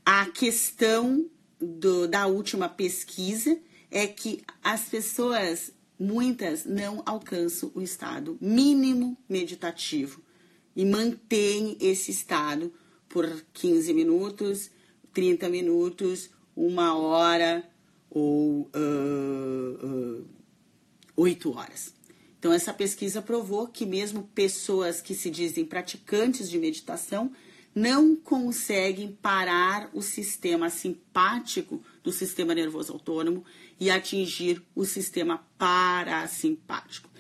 [0.06, 1.28] A questão
[1.60, 3.58] do, da última pesquisa
[3.90, 10.22] é que as pessoas muitas não alcançam o estado mínimo meditativo
[10.76, 12.72] e mantêm esse estado
[13.08, 14.70] por 15 minutos,
[15.12, 17.68] 30 minutos, uma hora
[18.08, 20.39] ou uh, uh,
[21.20, 21.94] 8 horas.
[22.38, 27.30] Então, essa pesquisa provou que mesmo pessoas que se dizem praticantes de meditação
[27.74, 33.44] não conseguem parar o sistema simpático do sistema nervoso autônomo
[33.78, 37.10] e atingir o sistema parasimpático.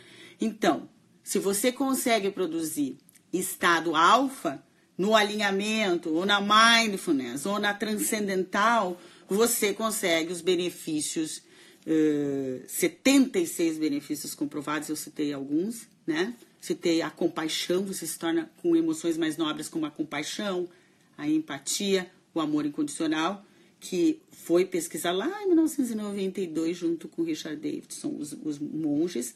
[0.40, 0.88] Então,
[1.22, 2.96] se você consegue produzir
[3.30, 4.64] estado alfa
[4.96, 8.98] no alinhamento, ou na mindfulness, ou na transcendental,
[9.28, 11.42] você consegue os benefícios,
[11.90, 16.34] uh, 76 benefícios comprovados, eu citei alguns, né?
[16.60, 20.68] Citei a compaixão, você se torna com emoções mais nobres como a compaixão,
[21.16, 23.44] a empatia, o amor incondicional,
[23.80, 29.34] que foi pesquisar lá em 1992 junto com Richard Davidson, os, os monges,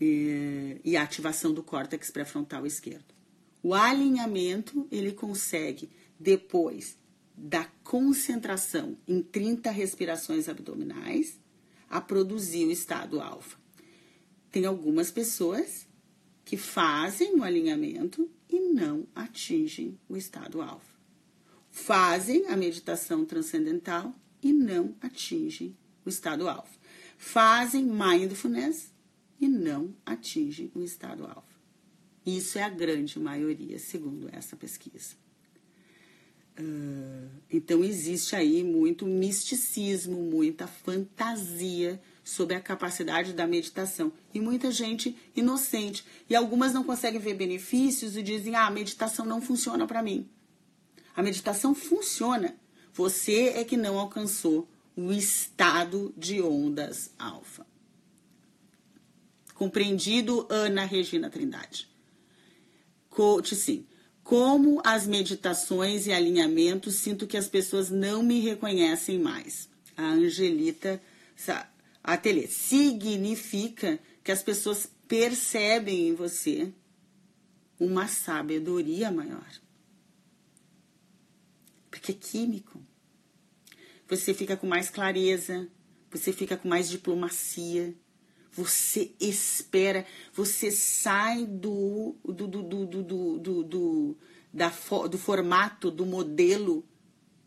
[0.00, 3.14] e, e a ativação do córtex pré-frontal esquerdo.
[3.62, 6.96] O alinhamento ele consegue depois
[7.36, 11.38] da concentração em 30 respirações abdominais
[11.88, 13.58] a produzir o estado alfa.
[14.50, 15.86] Tem algumas pessoas
[16.44, 20.94] que fazem o alinhamento e não atingem o estado alfa.
[21.70, 26.78] Fazem a meditação transcendental e não atingem o estado alfa.
[27.18, 28.92] Fazem mindfulness
[29.40, 31.56] e não atingem o estado alfa.
[32.24, 35.14] Isso é a grande maioria, segundo essa pesquisa.
[36.58, 44.12] Uh, então existe aí muito misticismo, muita fantasia sobre a capacidade da meditação.
[44.34, 46.04] E muita gente inocente.
[46.28, 50.28] E algumas não conseguem ver benefícios e dizem: ah, a meditação não funciona para mim.
[51.14, 52.56] A meditação funciona.
[52.92, 57.66] Você é que não alcançou o estado de ondas alfa.
[59.54, 61.88] Compreendido, Ana Regina Trindade.
[63.10, 63.86] Coach, sim.
[64.26, 69.68] Como as meditações e alinhamentos, sinto que as pessoas não me reconhecem mais.
[69.96, 71.00] A Angelita
[72.02, 72.48] Ateliê.
[72.48, 76.72] Significa que as pessoas percebem em você
[77.78, 79.48] uma sabedoria maior.
[81.88, 82.82] Porque é químico.
[84.08, 85.68] Você fica com mais clareza,
[86.10, 87.94] você fica com mais diplomacia,
[88.56, 94.16] você espera, você sai do, do, do, do, do, do, do,
[94.52, 94.72] da,
[95.10, 96.82] do formato, do modelo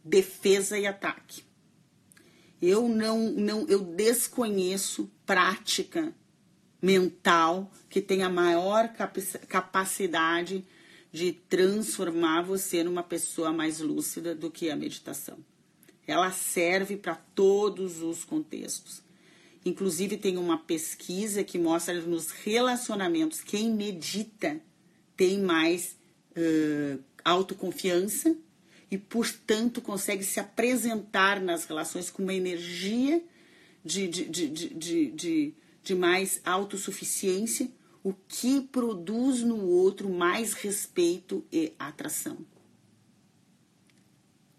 [0.04, 1.44] defesa e ataque.
[2.62, 6.14] Eu não, não, eu desconheço prática
[6.82, 8.90] mental que tenha maior
[9.48, 10.66] capacidade
[11.12, 15.40] de transformar você numa pessoa mais lúcida do que a meditação.
[16.06, 19.09] Ela serve para todos os contextos.
[19.66, 24.60] Inclusive, tem uma pesquisa que mostra nos relacionamentos quem medita
[25.18, 25.98] tem mais
[26.32, 28.36] uh, autoconfiança
[28.90, 33.22] e, portanto, consegue se apresentar nas relações com uma energia
[33.84, 35.54] de, de, de, de,
[35.84, 37.70] de, mais autossuficiência,
[38.04, 42.38] o que produz no outro mais respeito e atração.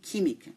[0.03, 0.53] Química.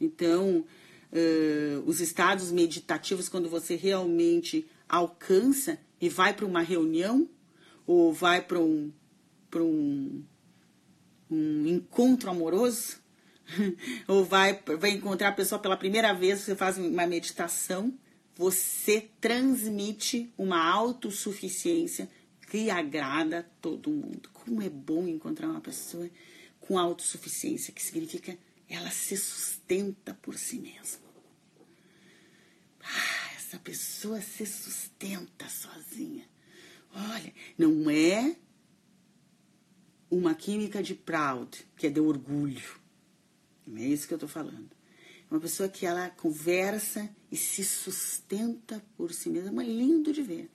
[0.00, 0.64] Então,
[1.12, 7.28] uh, os estados meditativos, quando você realmente alcança e vai para uma reunião
[7.86, 8.92] ou vai para um,
[9.54, 10.22] um
[11.30, 12.98] um encontro amoroso,
[14.06, 17.94] ou vai, vai encontrar a pessoa pela primeira vez, você faz uma meditação,
[18.34, 22.08] você transmite uma autossuficiência
[22.50, 24.30] que agrada todo mundo.
[24.32, 26.08] Como é bom encontrar uma pessoa
[26.60, 28.38] com autossuficiência, que significa
[28.68, 29.57] ela se sustenta
[30.14, 31.08] por si mesma.
[32.82, 36.26] Ah, essa pessoa se sustenta sozinha.
[36.94, 38.36] Olha, não é
[40.10, 42.80] uma química de proud, que é de orgulho.
[43.66, 44.70] Não é isso que eu estou falando.
[45.30, 49.62] É uma pessoa que ela conversa e se sustenta por si mesma.
[49.62, 50.50] É lindo de ver.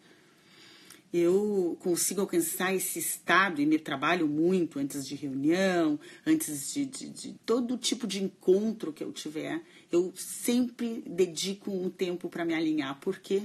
[1.13, 7.09] Eu consigo alcançar esse estado e me trabalho muito antes de reunião, antes de, de,
[7.09, 9.61] de todo tipo de encontro que eu tiver.
[9.91, 12.99] Eu sempre dedico um tempo para me alinhar.
[12.99, 13.43] Por quê?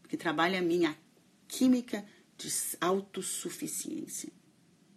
[0.00, 0.96] Porque trabalha a minha
[1.48, 2.04] química
[2.38, 2.48] de
[2.80, 4.30] autossuficiência.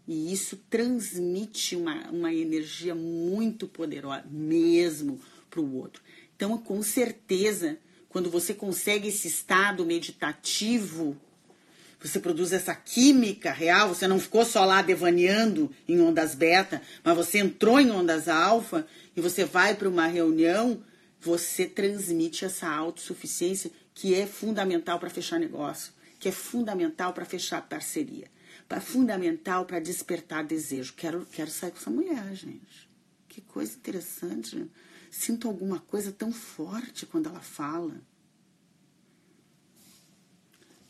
[0.08, 6.04] E isso transmite uma, uma energia muito poderosa mesmo para o outro.
[6.36, 11.18] Então, com certeza, quando você consegue esse estado meditativo,
[12.04, 17.16] você produz essa química real, você não ficou só lá devaneando em ondas beta, mas
[17.16, 18.86] você entrou em ondas alfa
[19.16, 20.84] e você vai para uma reunião,
[21.22, 27.62] você transmite essa autossuficiência que é fundamental para fechar negócio, que é fundamental para fechar
[27.62, 28.28] parceria,
[28.70, 30.94] é fundamental para despertar desejo.
[30.98, 32.90] Quero, quero sair com essa mulher, gente.
[33.30, 34.68] Que coisa interessante.
[35.12, 37.94] Sinto alguma coisa tão forte quando ela fala.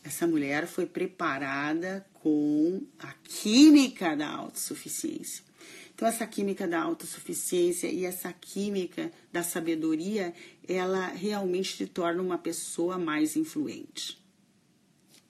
[0.04, 5.42] Essa mulher foi preparada com a química da autossuficiência.
[5.94, 10.34] Então, essa química da autossuficiência e essa química da sabedoria,
[10.68, 14.22] ela realmente te torna uma pessoa mais influente.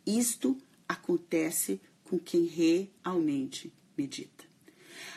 [0.05, 0.59] Isto
[0.89, 4.45] acontece com quem realmente medita.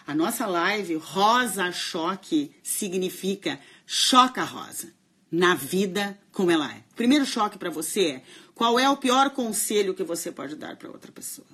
[0.05, 4.93] A nossa live Rosa Choque significa choca rosa
[5.32, 6.84] na vida como ela é.
[6.95, 8.24] Primeiro choque para você é
[8.58, 11.47] qual é o pior conselho que você pode dar para outra pessoa?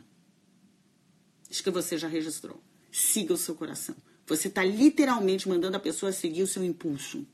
[1.49, 2.59] Acho que você já registrou
[2.93, 3.95] siga o seu coração.
[4.27, 7.25] Você está literalmente mandando a pessoa seguir o seu impulso,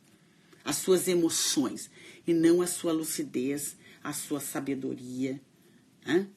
[0.64, 1.92] as suas emoções,
[2.26, 5.40] e não a sua lucidez, a sua sabedoria.
[6.06, 6.28] Né?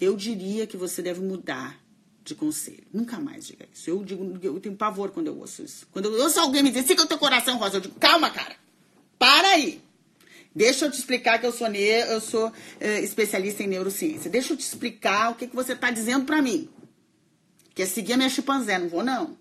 [0.00, 1.80] Eu diria que você deve mudar
[2.24, 2.84] de conselho.
[2.92, 3.88] Nunca mais diga isso.
[3.88, 5.86] Eu digo, eu tenho pavor quando eu ouço isso.
[5.92, 8.56] Quando eu ouço alguém me dizer, siga o teu coração, Rosa, eu digo, calma, cara.
[9.18, 9.80] Para aí.
[10.54, 14.30] Deixa eu te explicar que eu sou, ne eu sou é, especialista em neurociência.
[14.30, 16.68] Deixa eu te explicar o que, que você está dizendo para mim.
[17.74, 19.38] Quer seguir a minha chimpanzé, não vou não.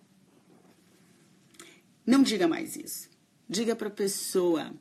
[2.05, 3.09] Não diga mais isso.
[3.47, 4.73] Diga para a pessoa,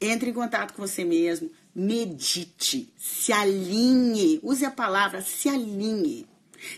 [0.00, 6.26] entre em contato com você mesmo, medite, se alinhe, use a palavra se alinhe.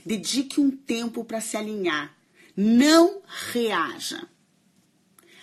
[0.05, 2.17] Dedique um tempo para se alinhar.
[2.57, 3.23] Não
[3.53, 4.27] reaja.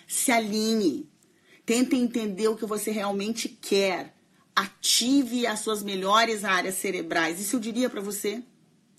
[0.07, 1.10] Se alinhe.
[1.71, 4.13] Tente entender o que você realmente quer.
[4.53, 7.39] Ative as suas melhores áreas cerebrais.
[7.39, 8.43] Isso eu diria para você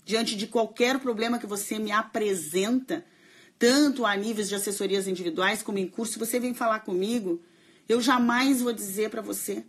[0.03, 3.05] diante de qualquer problema que você me apresenta,
[3.59, 7.43] tanto a níveis de assessorias individuais como em curso, você vem falar comigo,
[7.87, 9.63] eu jamais vou dizer para você.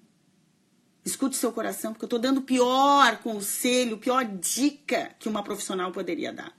[1.05, 5.93] Escute seu coração, porque eu estou dando o pior conselho, pior dica que uma profissional
[5.93, 6.59] poderia dar.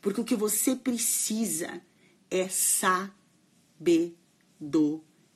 [0.00, 1.80] Porque o que você precisa
[2.28, 4.18] é sabedoria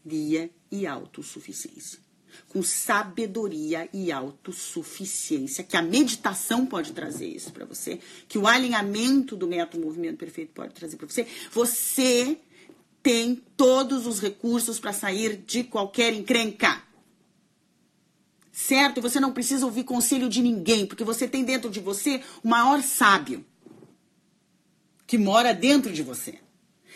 [0.04, 2.02] e autossuficiência
[2.48, 7.98] com sabedoria e autossuficiência, que a meditação pode trazer isso para você,
[8.28, 11.26] que o alinhamento do método movimento perfeito pode trazer para você.
[11.50, 12.38] Você
[13.02, 16.82] tem todos os recursos para sair de qualquer encrenca.
[18.52, 19.00] Certo?
[19.00, 22.82] Você não precisa ouvir conselho de ninguém, porque você tem dentro de você o maior
[22.82, 23.44] sábio
[25.06, 26.38] que mora dentro de você.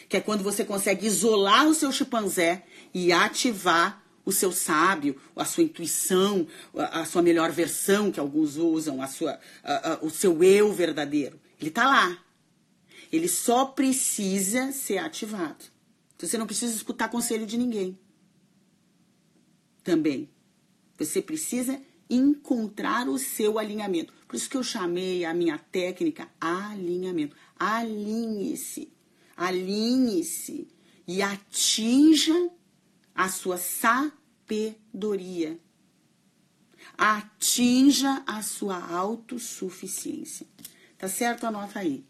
[0.08, 2.64] Que é quando você consegue isolar o seu chimpanzé
[2.98, 9.02] e ativar o seu sábio, a sua intuição, a, sua melhor versão, que alguns usam,
[9.02, 11.38] a sua, a, a, o seu eu verdadeiro.
[11.60, 12.18] Ele está lá.
[13.12, 15.62] Ele só precisa ser ativado.
[16.16, 17.98] Então, você não precisa escutar conselho de ninguém.
[19.84, 20.30] Também.
[20.96, 21.78] Você precisa
[22.08, 24.10] encontrar o seu alinhamento.
[24.26, 27.36] Por isso que eu chamei a minha técnica alinhamento.
[27.58, 28.90] Alinhe-se.
[29.36, 30.66] Alinhe-se
[31.06, 32.50] e atinja
[33.16, 35.58] a sua sabedoria.
[36.96, 40.46] Atinja a sua autossuficiência.
[40.98, 41.46] Tá certo?
[41.46, 42.04] Anota aí.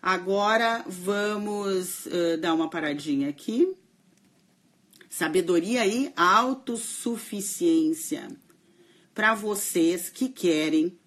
[0.00, 3.76] Agora vamos uh, dar uma paradinha aqui.
[5.10, 8.30] Sabedoria e autossuficiência.
[9.14, 10.98] Para vocês que querem.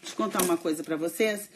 [0.00, 1.50] Deixa eu contar uma coisa para vocês.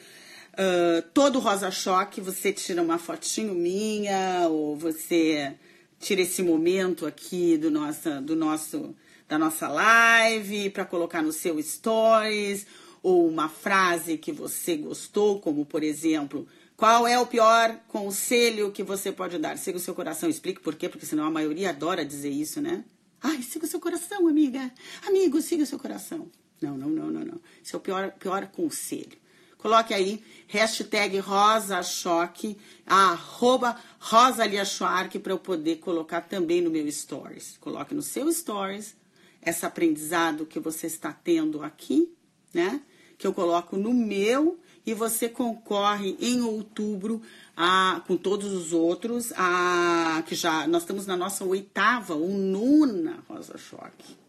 [0.53, 5.57] Uh, todo rosa choque, você tira uma fotinho minha, ou você
[6.05, 8.95] tira esse momento aqui do nossa, do nosso,
[9.27, 12.67] da nossa live para colocar no seu stories
[13.03, 16.47] ou uma frase que você gostou, como por exemplo,
[16.77, 19.57] qual é o pior conselho que você pode dar?
[19.57, 22.85] Siga o seu coração, explique por quê, porque senão a maioria adora dizer isso, né?
[23.23, 24.71] Ai, siga o seu coração, amiga.
[25.07, 26.31] Amigo, siga o seu coração.
[26.61, 27.41] Não, não, não, não, não.
[27.65, 29.24] Esse é o pior, pior conselho.
[29.65, 32.55] Coloque aí, hashtag Rosa Choque,
[32.87, 37.57] arroba Rosalia Schwark, para eu poder colocar também no meu stories.
[37.63, 38.95] Coloque no seu stories
[39.43, 42.13] esse aprendizado que você está tendo aqui,
[42.53, 42.83] né?
[43.17, 47.23] Que eu coloco no meu e você concorre em outubro
[47.57, 53.25] a, com todos os outros, a, que já nós estamos na nossa oitava ou nona
[53.27, 54.24] Rosa Choque.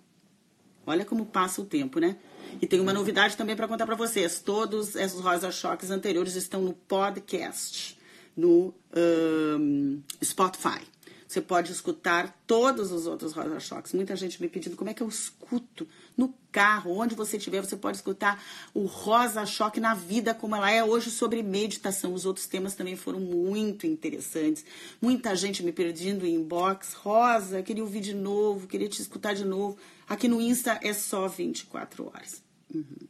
[0.85, 2.17] Olha como passa o tempo, né?
[2.61, 4.39] E tem uma novidade também para contar para vocês.
[4.39, 7.97] Todos esses Rosa Choques anteriores estão no podcast,
[8.35, 10.81] no um, Spotify.
[11.27, 13.93] você pode escutar todos os outros Rosa Choques.
[13.93, 17.75] Muita gente me pedindo como é que eu escuto no carro, onde você estiver, você
[17.75, 18.41] pode escutar
[18.73, 22.13] o Rosa Choque na vida como ela é hoje sobre meditação.
[22.13, 24.63] Os outros temas também foram muito interessantes.
[25.01, 29.43] Muita gente me pedindo em inbox, Rosa, queria ouvir de novo, queria te escutar de
[29.43, 29.77] novo.
[30.07, 32.43] Aqui no Insta é só 24 horas.
[32.73, 33.07] Uhum.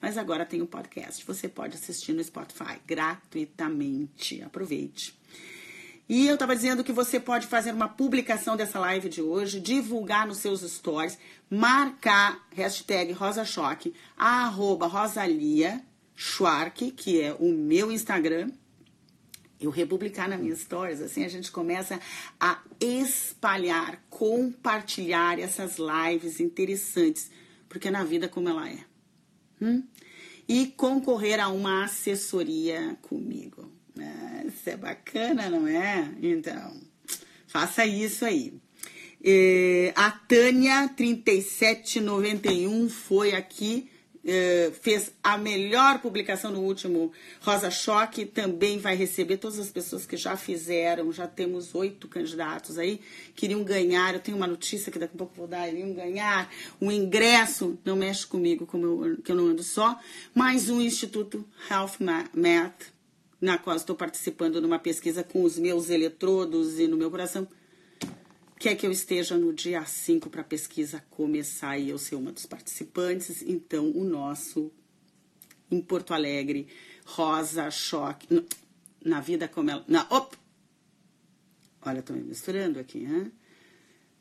[0.00, 1.24] Mas agora tem o um podcast.
[1.26, 4.42] Você pode assistir no Spotify gratuitamente.
[4.42, 5.14] Aproveite.
[6.08, 10.26] E eu estava dizendo que você pode fazer uma publicação dessa live de hoje, divulgar
[10.26, 11.16] nos seus stories,
[11.48, 15.80] marcar hashtag RosaChoque, arroba Rosalia
[16.16, 18.50] Schwark, que é o meu Instagram,
[19.60, 22.00] eu republicar nas minhas stories, assim a gente começa
[22.38, 27.30] a espalhar, compartilhar essas lives interessantes,
[27.68, 28.78] porque na vida como ela é.
[29.60, 29.84] Hum?
[30.48, 33.70] E concorrer a uma assessoria comigo.
[33.98, 36.10] Ah, isso é bacana, não é?
[36.22, 36.80] Então,
[37.46, 38.54] faça isso aí.
[39.22, 43.89] É, a Tânia 3791 foi aqui
[44.32, 47.10] eh, fez a melhor publicação no último
[47.40, 52.78] Rosa Choque, também vai receber todas as pessoas que já fizeram, já temos oito candidatos
[52.78, 53.00] aí,
[53.34, 56.48] queriam ganhar, eu tenho uma notícia que daqui a pouco vou dar, iriam ganhar
[56.80, 59.98] um ingresso, não mexe comigo, como eu, que eu não ando só,
[60.32, 62.92] mais um Instituto Health Math,
[63.40, 67.48] na qual estou participando numa pesquisa com os meus eletrodos e no meu coração,
[68.60, 72.30] quer que eu esteja no dia 5 para a pesquisa começar e eu ser uma
[72.30, 73.40] dos participantes.
[73.40, 74.70] Então, o nosso
[75.70, 76.68] em Porto Alegre,
[77.06, 78.44] Rosa Choque,
[79.02, 79.82] na vida como ela.
[79.88, 80.36] Na, op,
[81.80, 83.32] olha, estou me misturando aqui, hein?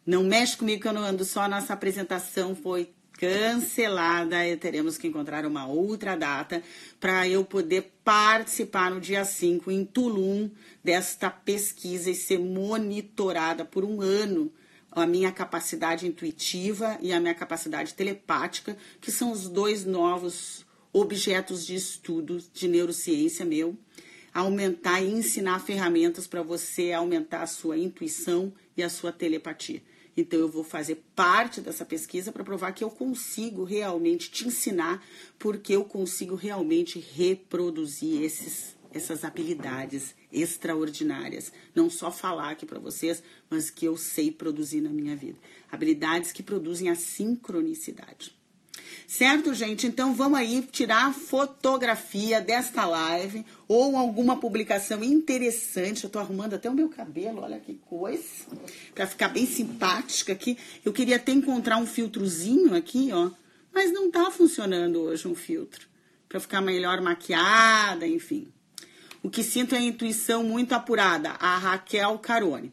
[0.06, 1.46] Não mexe comigo que eu não ando só.
[1.50, 4.48] Nossa apresentação foi cancelada.
[4.48, 6.64] E teremos que encontrar uma outra data
[7.00, 10.50] para eu poder participar no dia 5 em Tulum
[10.82, 14.50] desta pesquisa e ser monitorada por um ano.
[14.90, 21.68] A minha capacidade intuitiva e a minha capacidade telepática, que são os dois novos objetos
[21.68, 23.78] de estudo de neurociência meu,
[24.34, 29.84] aumentar e ensinar ferramentas para você aumentar a sua intuição e a sua telepatia.
[30.20, 35.02] Então, eu vou fazer parte dessa pesquisa para provar que eu consigo realmente te ensinar,
[35.38, 41.54] porque eu consigo realmente reproduzir esses, essas habilidades extraordinárias.
[41.74, 45.38] Não só falar aqui para vocês, mas que eu sei produzir na minha vida.
[45.72, 48.39] Habilidades que produzem a sincronicidade.
[49.08, 49.88] Certo, gente?
[49.88, 56.04] Então vamos aí tirar fotografia desta live ou alguma publicação interessante.
[56.04, 58.24] Eu tô arrumando até o meu cabelo, olha que coisa,
[58.94, 60.58] para ficar bem simpática aqui.
[60.86, 63.32] Eu queria até encontrar um filtrozinho aqui, ó,
[63.74, 65.88] mas não tá funcionando hoje um filtro
[66.28, 68.48] para ficar melhor maquiada, enfim.
[69.22, 71.32] O que sinto é a intuição muito apurada.
[71.32, 72.72] A Raquel Carone.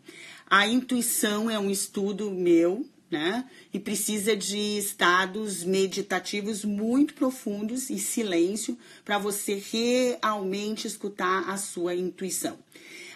[0.48, 3.44] A intuição é um estudo meu, né?
[3.72, 11.94] E precisa de estados meditativos muito profundos e silêncio para você realmente escutar a sua
[11.94, 12.58] intuição.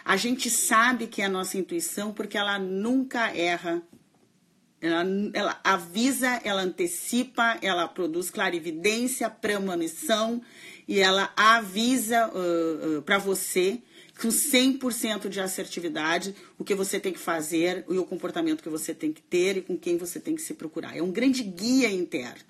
[0.04, 3.82] A gente sabe que é a nossa intuição porque ela nunca erra.
[4.80, 10.40] Ela, ela avisa, ela antecipa, ela produz clarividência, premonição
[10.88, 13.82] e ela avisa uh, uh, para você
[14.20, 18.94] com 100% de assertividade o que você tem que fazer e o comportamento que você
[18.94, 20.96] tem que ter e com quem você tem que se procurar.
[20.96, 22.44] É um grande guia interno.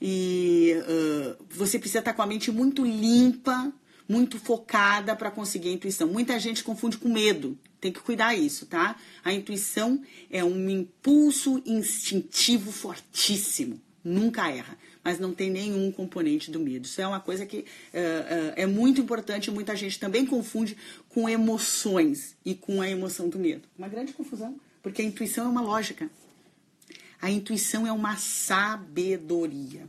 [0.00, 3.72] E uh, você precisa estar com a mente muito limpa,
[4.08, 6.08] muito focada para conseguir a intuição.
[6.08, 7.58] Muita gente confunde com medo.
[7.80, 8.96] Tem que cuidar isso, tá?
[9.22, 13.80] A intuição é um impulso instintivo fortíssimo.
[14.02, 16.86] Nunca erra mas não tem nenhum componente do medo.
[16.86, 20.76] Isso é uma coisa que uh, uh, é muito importante e muita gente também confunde
[21.10, 23.68] com emoções e com a emoção do medo.
[23.76, 26.10] Uma grande confusão, porque a intuição é uma lógica.
[27.20, 29.86] A intuição é uma sabedoria.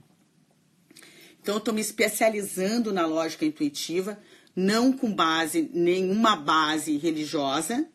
[1.41, 4.19] Então, eu estou me especializando na lógica intuitiva,
[4.55, 7.87] não com base, nenhuma base religiosa,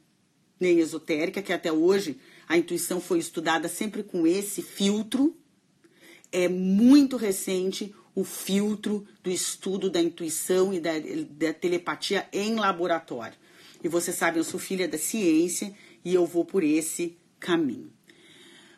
[0.59, 2.18] nem esotérica, que até hoje
[2.49, 5.37] a intuição foi estudada sempre com esse filtro
[6.33, 10.93] é muito recente o filtro do estudo da intuição e da,
[11.31, 13.37] da telepatia em laboratório.
[13.83, 15.74] E você sabe, eu sou filha da ciência
[16.05, 17.91] e eu vou por esse caminho.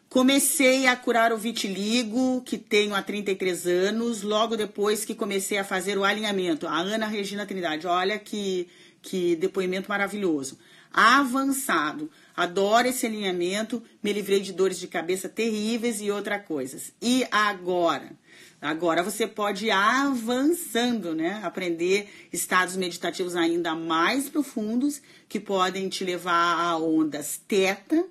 [0.08, 5.64] Comecei a curar o vitiligo, que tenho há 33 anos, logo depois que comecei a
[5.64, 6.66] fazer o alinhamento.
[6.66, 8.68] A Ana Regina Trindade, olha que,
[9.00, 10.58] que depoimento maravilhoso.
[10.92, 12.10] avançado.
[12.36, 16.92] Adoro esse alinhamento, me livrei de dores de cabeça terríveis e outras coisas.
[17.00, 18.12] E agora?
[18.60, 21.40] Agora você pode ir avançando, né?
[21.42, 28.06] Aprender estados meditativos ainda mais profundos que podem te levar a ondas teta.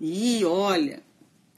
[0.00, 1.02] E olha,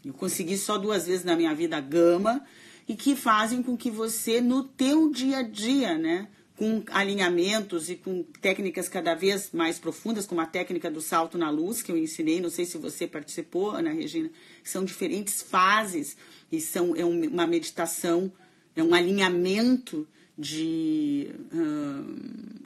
[0.04, 2.44] eu consegui só duas vezes na minha vida gama
[2.88, 7.96] e que fazem com que você no teu dia a dia, né, com alinhamentos e
[7.96, 11.96] com técnicas cada vez mais profundas, como a técnica do salto na luz que eu
[11.96, 14.30] ensinei, não sei se você participou, Ana Regina,
[14.62, 16.16] são diferentes fases
[16.50, 18.30] e são é uma meditação,
[18.76, 22.16] é um alinhamento de hum,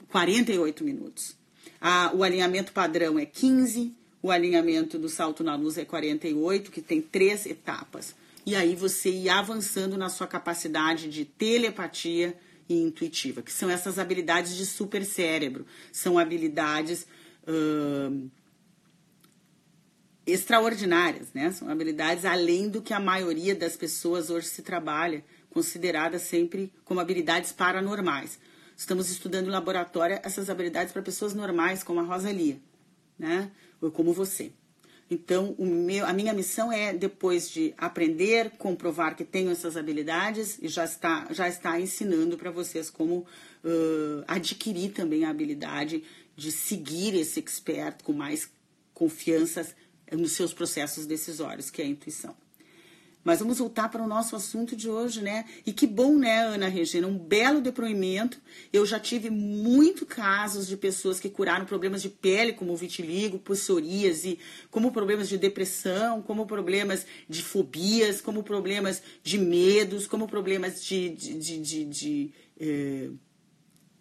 [0.09, 1.35] 48 minutos.
[1.79, 6.81] A, o alinhamento padrão é 15, o alinhamento do salto na luz é 48, que
[6.81, 8.15] tem três etapas.
[8.45, 12.35] E aí você ir avançando na sua capacidade de telepatia,
[12.69, 15.65] e intuitiva, que são essas habilidades de super cérebro.
[15.91, 17.07] São habilidades
[17.47, 18.29] uh,
[20.25, 21.51] extraordinárias, né?
[21.51, 26.99] São habilidades além do que a maioria das pessoas hoje se trabalha, consideradas sempre como
[26.99, 28.37] habilidades paranormais.
[28.75, 32.59] Estamos estudando em laboratório essas habilidades para pessoas normais, como a Rosalia,
[33.17, 33.49] né?
[33.81, 34.51] Ou como você.
[35.09, 40.67] Então, meu, a minha missão é, depois de aprender, comprovar que tenho essas habilidades e
[40.67, 46.03] já está, já está ensinando para vocês como uh, adquirir também a habilidade
[46.35, 48.49] de seguir esse expert com mais
[48.93, 49.65] confiança
[50.11, 52.35] nos seus processos decisórios, que é a intuição.
[53.27, 55.43] Mas vamos voltar para o nosso assunto de hoje, né?
[55.65, 57.05] E que bom, né, Ana Regina?
[57.07, 58.39] Um belo depoimento.
[58.71, 64.39] Eu já tive muito casos de pessoas que curaram problemas de pele, como vitiligo, psoríase,
[64.71, 71.09] como problemas de depressão, como problemas de fobias, como problemas de medos, como problemas de,
[71.09, 73.09] de, de, de, de, eh,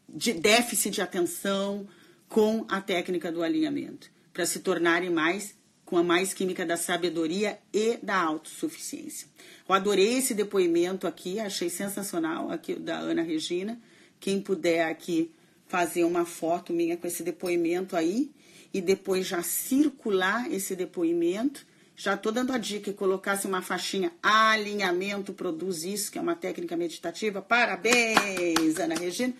[0.08, 1.88] de déficit de atenção
[2.28, 5.56] com a técnica do alinhamento, para se tornarem mais
[5.86, 9.28] com a mais química da sabedoria e da autossuficiência.
[9.66, 13.80] Eu adorei esse depoimento aqui, achei sensacional aqui da Ana Regina.
[14.18, 15.30] Quem puder aqui
[15.68, 18.30] fazer uma foto minha com esse depoimento aí
[18.74, 21.64] e depois já circular esse depoimento.
[21.94, 26.34] Já estou dando a dica que colocasse uma faixinha alinhamento produz isso, que é uma
[26.34, 27.40] técnica meditativa.
[27.40, 29.32] Parabéns, Ana Regina.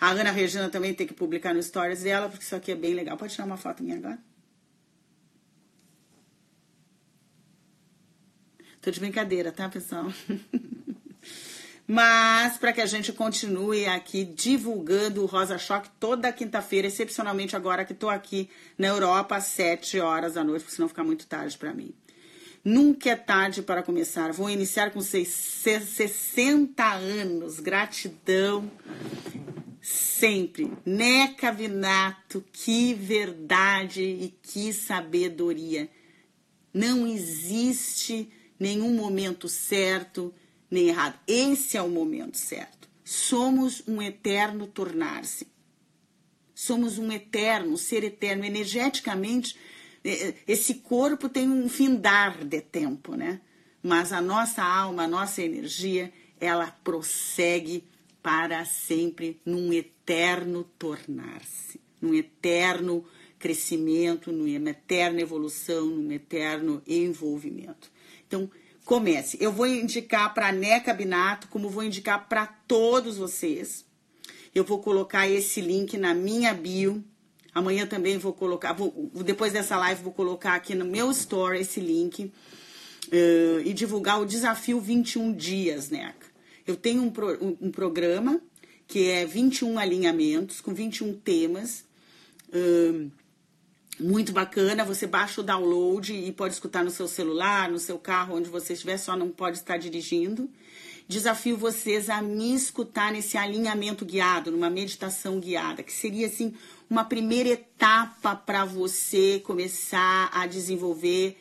[0.00, 2.94] A Ana Regina também tem que publicar no stories dela, porque isso aqui é bem
[2.94, 3.16] legal.
[3.16, 4.33] Pode tirar uma foto minha agora?
[8.84, 10.12] Tô de brincadeira, tá, pessoal?
[11.88, 17.86] Mas para que a gente continue aqui divulgando o Rosa Choque toda quinta-feira, excepcionalmente agora
[17.86, 21.56] que estou aqui na Europa às 7 horas da noite, porque senão fica muito tarde
[21.56, 21.94] para mim.
[22.62, 24.34] Nunca é tarde para começar.
[24.34, 27.60] Vou iniciar com 60 anos.
[27.60, 28.70] Gratidão
[29.80, 30.70] sempre.
[30.84, 35.88] Neca Vinato, que verdade e que sabedoria.
[36.74, 40.34] Não existe nenhum momento certo
[40.70, 41.18] nem errado.
[41.26, 42.88] Esse é o momento certo.
[43.04, 45.46] Somos um eterno tornar-se.
[46.54, 48.44] Somos um eterno, ser eterno.
[48.44, 49.56] Energeticamente,
[50.02, 53.40] é, é, esse corpo tem um findar de tempo, né?
[53.82, 57.84] Mas a nossa alma, a nossa energia, ela prossegue
[58.22, 63.04] para sempre num eterno tornar-se, num eterno
[63.38, 67.92] crescimento, numa eterna evolução, num eterno envolvimento.
[68.34, 68.50] Então,
[68.84, 69.38] comece.
[69.40, 73.84] Eu vou indicar para a Neca Binato, como vou indicar para todos vocês.
[74.52, 77.02] Eu vou colocar esse link na minha bio.
[77.54, 81.78] Amanhã também vou colocar, vou, depois dessa live, vou colocar aqui no meu story esse
[81.78, 86.26] link uh, e divulgar o desafio 21 dias, Neca.
[86.66, 88.40] Eu tenho um, pro, um, um programa
[88.88, 91.84] que é 21 alinhamentos com 21 temas.
[92.48, 93.08] Uh,
[93.98, 98.36] muito bacana, você baixa o download e pode escutar no seu celular, no seu carro,
[98.36, 100.50] onde você estiver, só não pode estar dirigindo.
[101.06, 106.54] Desafio vocês a me escutar nesse alinhamento guiado, numa meditação guiada, que seria assim
[106.88, 111.38] uma primeira etapa para você começar a desenvolver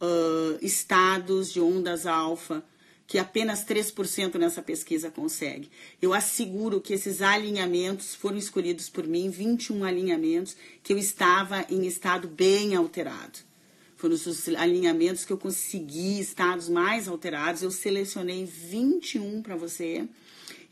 [0.00, 2.64] uh, estados de ondas alfa
[3.12, 5.70] que apenas 3% nessa pesquisa consegue.
[6.00, 11.86] Eu asseguro que esses alinhamentos foram escolhidos por mim, 21 alinhamentos, que eu estava em
[11.86, 13.40] estado bem alterado.
[13.98, 17.60] Foram os alinhamentos que eu consegui estados mais alterados.
[17.60, 20.08] Eu selecionei 21 para você.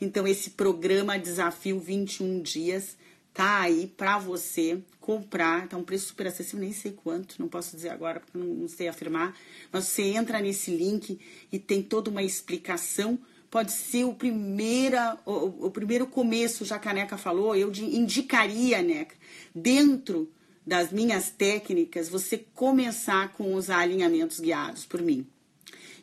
[0.01, 2.97] Então, esse programa Desafio 21 Dias
[3.33, 5.69] tá aí para você comprar.
[5.69, 8.69] Tá um preço super acessível, nem sei quanto, não posso dizer agora porque não, não
[8.69, 9.37] sei afirmar.
[9.73, 11.19] Mas você entra nesse link
[11.51, 13.19] e tem toda uma explicação.
[13.51, 18.81] Pode ser o, primeira, o, o primeiro começo, já que a Neca falou, eu indicaria,
[18.81, 19.17] Neca,
[19.55, 20.31] dentro
[20.65, 25.27] das minhas técnicas você começar com os alinhamentos guiados por mim.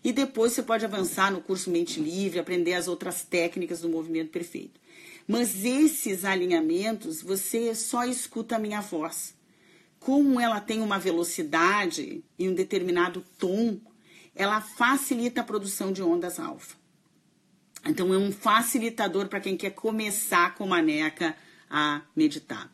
[0.03, 4.29] E depois você pode avançar no curso Mente Livre, aprender as outras técnicas do movimento
[4.29, 4.79] perfeito.
[5.27, 9.35] Mas esses alinhamentos, você só escuta a minha voz.
[9.99, 13.77] Como ela tem uma velocidade e um determinado tom,
[14.33, 16.77] ela facilita a produção de ondas alfa.
[17.85, 21.35] Então é um facilitador para quem quer começar com maneca
[21.69, 22.71] a meditar.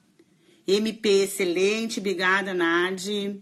[0.68, 3.42] MP excelente, obrigada Nadi.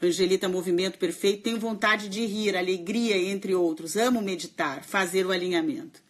[0.00, 3.96] Angelita Movimento Perfeito, tenho vontade de rir, alegria, entre outros.
[3.96, 6.02] Amo meditar, fazer o alinhamento.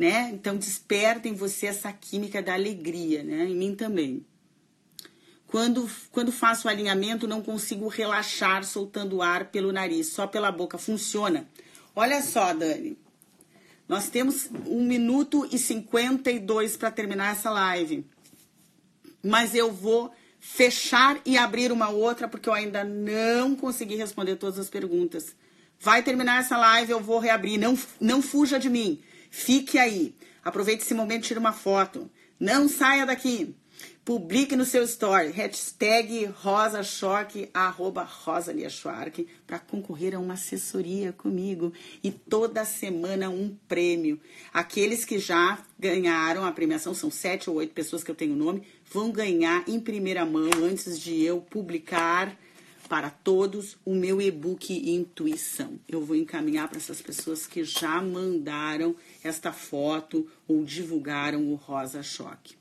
[0.00, 0.30] Né?
[0.32, 3.44] Então desperta em você essa química da alegria, né?
[3.44, 4.24] Em mim também.
[5.46, 10.78] Quando, quando faço o alinhamento, não consigo relaxar soltando ar pelo nariz, só pela boca.
[10.78, 11.46] Funciona.
[11.94, 12.96] Olha só, Dani.
[13.86, 18.06] Nós temos um minuto e 52 para terminar essa live.
[19.22, 24.58] Mas eu vou fechar e abrir uma outra, porque eu ainda não consegui responder todas
[24.58, 25.36] as perguntas.
[25.78, 27.58] Vai terminar essa live, eu vou reabrir.
[27.58, 29.02] Não, não fuja de mim.
[29.30, 30.14] Fique aí.
[30.44, 32.10] Aproveite esse momento e tire uma foto.
[32.38, 33.54] Não saia daqui.
[34.04, 38.68] Publique no seu story, hashtag rosachoque, arroba Rosalia
[39.46, 41.72] para concorrer a uma assessoria comigo.
[42.02, 44.18] E toda semana um prêmio.
[44.52, 48.38] Aqueles que já ganharam a premiação, são sete ou oito pessoas que eu tenho o
[48.38, 52.36] nome, vão ganhar em primeira mão, antes de eu publicar
[52.90, 55.78] para todos o meu e-book Intuição.
[55.88, 62.02] Eu vou encaminhar para essas pessoas que já mandaram esta foto ou divulgaram o Rosa
[62.02, 62.56] Choque.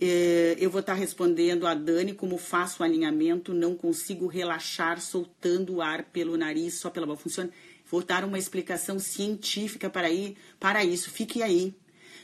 [0.00, 5.74] É, eu vou estar respondendo a Dani como faço o alinhamento, não consigo relaxar soltando
[5.76, 7.22] o ar pelo nariz, só pela boca.
[7.22, 7.50] Funciona.
[7.88, 11.08] Vou dar uma explicação científica para, ir, para isso.
[11.08, 11.72] Fique aí.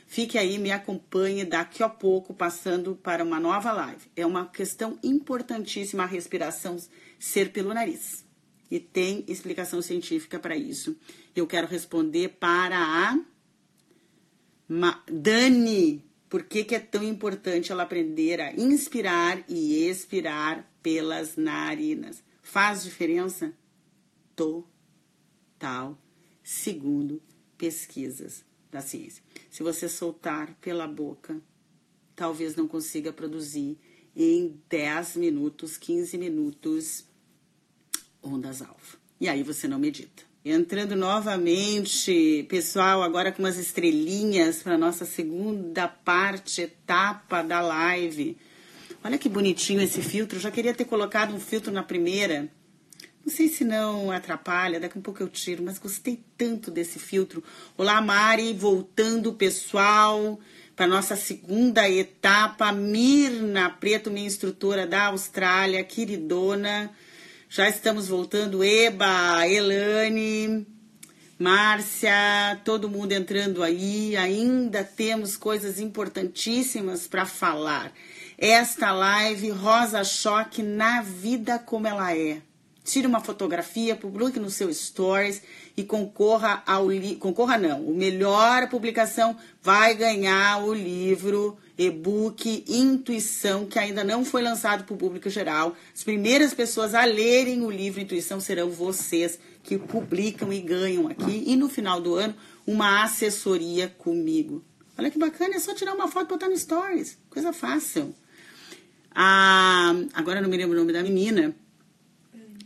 [0.05, 4.09] Fique aí, me acompanhe daqui a pouco, passando para uma nova live.
[4.15, 6.77] É uma questão importantíssima a respiração
[7.19, 8.25] ser pelo nariz.
[8.71, 10.95] E tem explicação científica para isso.
[11.35, 13.19] Eu quero responder para a
[15.11, 22.23] Dani por que, que é tão importante ela aprender a inspirar e expirar pelas narinas?
[22.43, 23.51] Faz diferença?
[24.35, 25.99] Total,
[26.43, 27.19] segundo
[27.57, 29.23] pesquisas da ciência.
[29.49, 31.41] Se você soltar pela boca,
[32.15, 33.77] talvez não consiga produzir
[34.15, 37.08] em 10 minutos, 15 minutos
[38.21, 38.97] ondas alfa.
[39.19, 40.23] E aí você não medita.
[40.43, 48.37] Entrando novamente, pessoal, agora com umas estrelinhas para nossa segunda parte, etapa da live.
[49.03, 50.39] Olha que bonitinho esse filtro.
[50.39, 52.49] Já queria ter colocado um filtro na primeira.
[53.25, 56.99] Não sei se não atrapalha, daqui a um pouco eu tiro, mas gostei tanto desse
[56.99, 57.43] filtro.
[57.77, 60.39] Olá, Mari, voltando, pessoal,
[60.75, 62.71] para nossa segunda etapa.
[62.71, 66.91] Mirna Preto, minha instrutora da Austrália, queridona.
[67.51, 68.63] Já estamos voltando.
[68.63, 70.67] Eba, Elane,
[71.39, 74.15] Márcia, todo mundo entrando aí.
[74.15, 77.91] Ainda temos coisas importantíssimas para falar.
[78.37, 82.39] Esta live Rosa Choque na vida como ela é.
[82.83, 85.41] Tire uma fotografia, publique no seu stories
[85.75, 87.15] e concorra ao li...
[87.15, 94.41] concorra não, o melhor publicação vai ganhar o livro e-book Intuição, que ainda não foi
[94.41, 95.77] lançado para o público geral.
[95.95, 101.45] As primeiras pessoas a lerem o livro Intuição serão vocês que publicam e ganham aqui.
[101.47, 102.35] E no final do ano,
[102.67, 104.61] uma assessoria comigo.
[104.97, 107.17] Olha que bacana, é só tirar uma foto e botar no Stories.
[107.29, 108.13] Coisa fácil.
[109.15, 111.55] Ah, agora não me lembro o nome da menina.
[112.33, 112.57] Dani.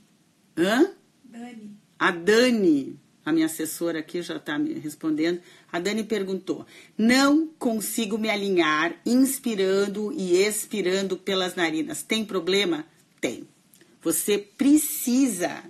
[0.58, 0.92] Hã?
[1.24, 1.78] Dani.
[2.00, 5.40] A Dani a minha assessora aqui já está me respondendo.
[5.72, 6.66] A Dani perguntou:
[6.98, 12.04] não consigo me alinhar inspirando e expirando pelas narinas.
[12.04, 12.86] Tem problema?
[13.22, 13.48] Tem.
[14.02, 15.64] Você precisa.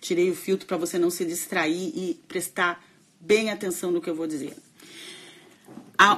[0.00, 2.82] Tirei o filtro para você não se distrair e prestar
[3.20, 4.56] bem atenção no que eu vou dizer.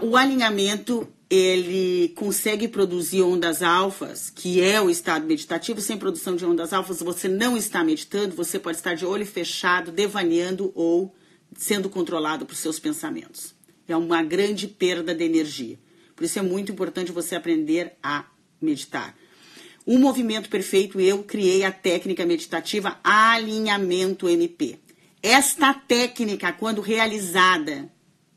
[0.03, 6.45] o alinhamento ele consegue produzir ondas alfas, que é o estado meditativo, sem produção de
[6.45, 11.15] ondas alfas, você não está meditando, você pode estar de olho fechado, devaneando ou
[11.57, 13.55] sendo controlado por seus pensamentos.
[13.89, 15.79] É uma grande perda de energia.
[16.15, 18.27] Por isso é muito importante você aprender a
[18.61, 19.17] meditar.
[19.87, 24.79] O movimento perfeito, eu criei a técnica meditativa alinhamento MP.
[25.23, 27.91] Esta técnica, quando realizada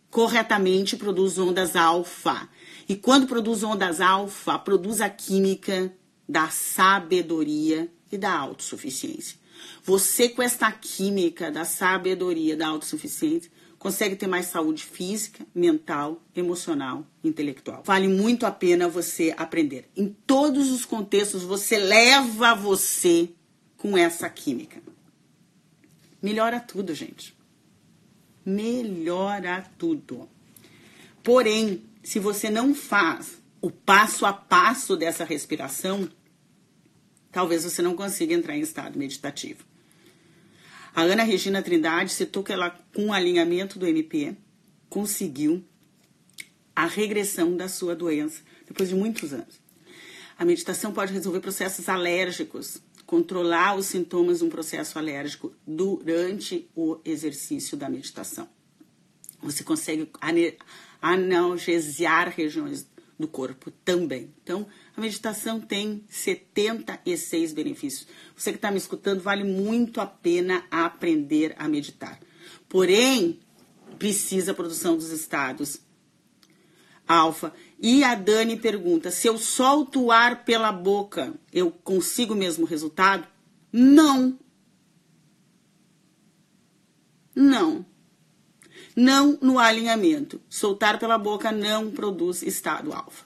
[0.10, 2.48] corretamente, produz ondas alfa
[2.88, 5.92] e quando produz ondas alfa, produz a química
[6.28, 9.38] da sabedoria e da autossuficiência.
[9.84, 17.06] Você, com esta química da sabedoria, da autossuficiência, consegue ter mais saúde física, mental, emocional,
[17.24, 17.84] intelectual.
[17.86, 19.90] Vale muito a pena você aprender.
[19.96, 23.30] Em todos os contextos, você leva você
[23.78, 24.82] com essa química.
[26.22, 27.36] Melhora tudo, gente.
[28.44, 30.28] Melhora tudo.
[31.24, 36.08] Porém, se você não faz o passo a passo dessa respiração,
[37.32, 39.66] talvez você não consiga entrar em estado meditativo.
[40.94, 44.38] A Ana Regina Trindade citou que ela, com o alinhamento do MP,
[44.88, 45.66] conseguiu
[46.76, 49.60] a regressão da sua doença depois de muitos anos.
[50.38, 52.78] A meditação pode resolver processos alérgicos,
[53.08, 58.48] controlar os sintomas de um processo alérgico durante o exercício da meditação.
[59.42, 60.08] Você consegue
[61.14, 62.88] analgesiar regiões
[63.18, 64.34] do corpo também.
[64.42, 64.66] Então,
[64.98, 68.08] a meditação tem 76 benefícios.
[68.36, 72.20] Você que está me escutando, vale muito a pena aprender a meditar.
[72.68, 73.40] Porém,
[74.00, 75.80] precisa a produção dos estados
[77.08, 77.54] alfa.
[77.80, 82.66] E a Dani pergunta: se eu solto o ar pela boca, eu consigo o mesmo
[82.66, 83.28] resultado?
[83.72, 84.40] Não.
[87.36, 87.86] Não.
[88.96, 90.40] Não no alinhamento.
[90.50, 93.26] Soltar pela boca não produz estado alfa.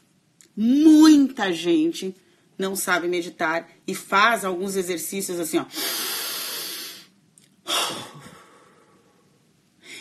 [0.56, 2.16] Muita gente
[2.58, 5.66] não sabe meditar e faz alguns exercícios assim, ó.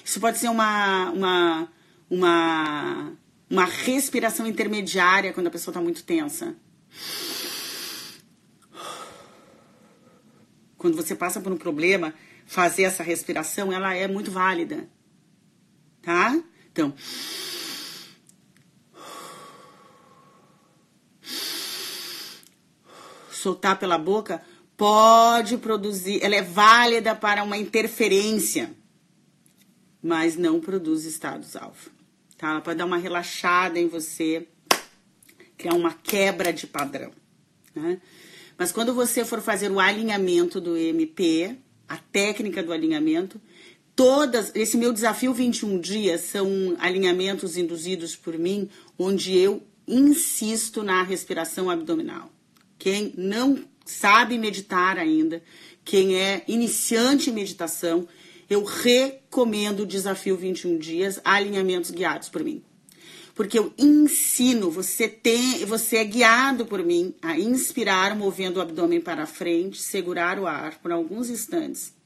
[0.05, 1.73] Isso pode ser uma, uma,
[2.09, 3.13] uma,
[3.51, 6.57] uma respiração intermediária quando a pessoa está muito tensa.
[10.79, 12.15] Quando você passa por um problema,
[12.47, 14.89] fazer essa respiração, ela é muito válida
[16.03, 16.43] tá?
[16.73, 16.95] Então.
[23.31, 24.43] Soltar pela boca
[24.77, 28.73] pode produzir, ela é válida para uma interferência,
[30.03, 31.91] mas não produz estados alfa.
[32.37, 32.51] Tá?
[32.51, 34.47] Ela pode dar uma relaxada em você,
[35.57, 37.13] criar uma quebra de padrão.
[37.75, 38.01] Né?
[38.57, 41.57] Mas quando você for fazer o alinhamento do MP,
[41.89, 43.41] a técnica do alinhamento,
[43.99, 51.03] todas, esse meu desafio 21 dias são alinhamentos induzidos por mim, onde eu insisto na
[51.03, 52.31] respiração abdominal.
[52.79, 55.43] Quem não sabe meditar ainda,
[55.85, 58.07] quem é iniciante em meditação,
[58.49, 62.63] eu recomendo o desafio 21 dias, alinhamentos guiados por mim.
[63.35, 69.01] Porque eu ensino, você tem, você é guiado por mim a inspirar movendo o abdômen
[69.01, 71.98] para frente, segurar o ar por alguns instantes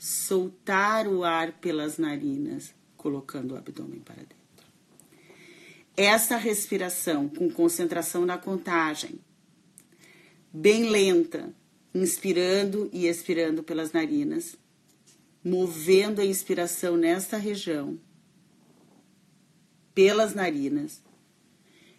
[0.00, 4.38] soltar o ar pelas narinas, colocando o abdômen para dentro.
[5.94, 9.20] Essa respiração com concentração na contagem,
[10.50, 11.52] bem lenta,
[11.94, 14.56] inspirando e expirando pelas narinas,
[15.44, 18.00] movendo a inspiração nesta região,
[19.94, 21.02] pelas narinas,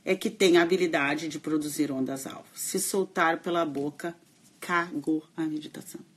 [0.04, 2.50] é que tem a habilidade de produzir ondas alfa.
[2.56, 4.16] Se soltar pela boca,
[4.60, 6.11] cagou a meditação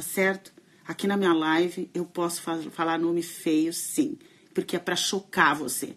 [0.00, 0.50] tá certo?
[0.88, 2.40] Aqui na minha live eu posso
[2.70, 4.16] falar nome feio, sim,
[4.54, 5.94] porque é para chocar você.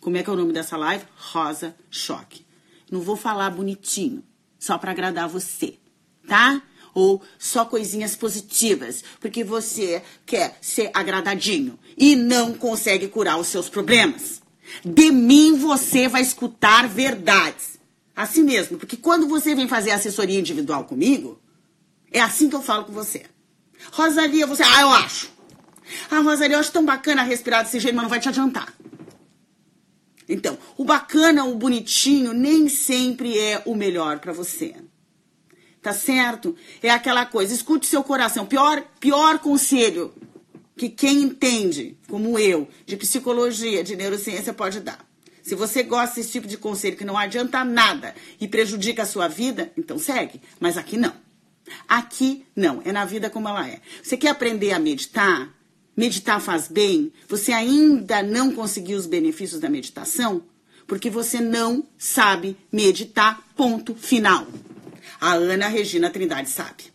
[0.00, 1.04] Como é que é o nome dessa live?
[1.16, 2.44] Rosa Choque.
[2.90, 4.24] Não vou falar bonitinho,
[4.58, 5.78] só para agradar você,
[6.26, 6.60] tá?
[6.92, 13.68] Ou só coisinhas positivas, porque você quer ser agradadinho e não consegue curar os seus
[13.68, 14.42] problemas.
[14.84, 17.78] De mim você vai escutar verdades.
[18.16, 21.40] Assim mesmo, porque quando você vem fazer assessoria individual comigo,
[22.10, 23.26] é assim que eu falo com você.
[23.92, 24.62] Rosalia, você.
[24.62, 25.30] Ah, eu acho.
[26.10, 28.72] Ah, Rosalia, eu acho tão bacana respirar desse jeito, mas não vai te adiantar.
[30.28, 34.74] Então, o bacana, o bonitinho, nem sempre é o melhor para você.
[35.82, 36.56] Tá certo?
[36.82, 38.46] É aquela coisa, escute seu coração.
[38.46, 40.14] Pior, pior conselho
[40.76, 44.98] que quem entende, como eu, de psicologia, de neurociência pode dar.
[45.42, 49.28] Se você gosta desse tipo de conselho que não adianta nada e prejudica a sua
[49.28, 50.40] vida, então segue.
[50.58, 51.12] Mas aqui não.
[51.88, 53.80] Aqui, não, é na vida como ela é.
[54.02, 55.52] Você quer aprender a meditar?
[55.96, 57.12] Meditar faz bem?
[57.28, 60.42] Você ainda não conseguiu os benefícios da meditação?
[60.86, 64.46] Porque você não sabe meditar, ponto final.
[65.20, 66.92] A Ana Regina Trindade sabe.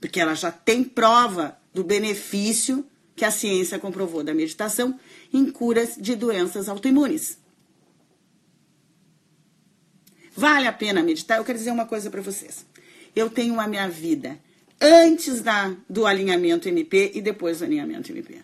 [0.00, 2.84] Porque ela já tem prova do benefício
[3.14, 4.98] que a ciência comprovou da meditação
[5.32, 7.38] em curas de doenças autoimunes.
[10.36, 11.38] Vale a pena meditar?
[11.38, 12.66] Eu quero dizer uma coisa para vocês
[13.16, 14.38] eu tenho a minha vida
[14.80, 18.42] antes da, do alinhamento MP e depois do alinhamento MP.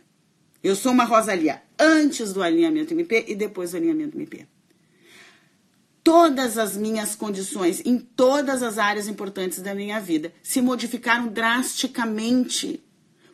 [0.64, 4.46] Eu sou uma Rosalia antes do alinhamento MP e depois do alinhamento MP.
[6.02, 12.82] Todas as minhas condições em todas as áreas importantes da minha vida se modificaram drasticamente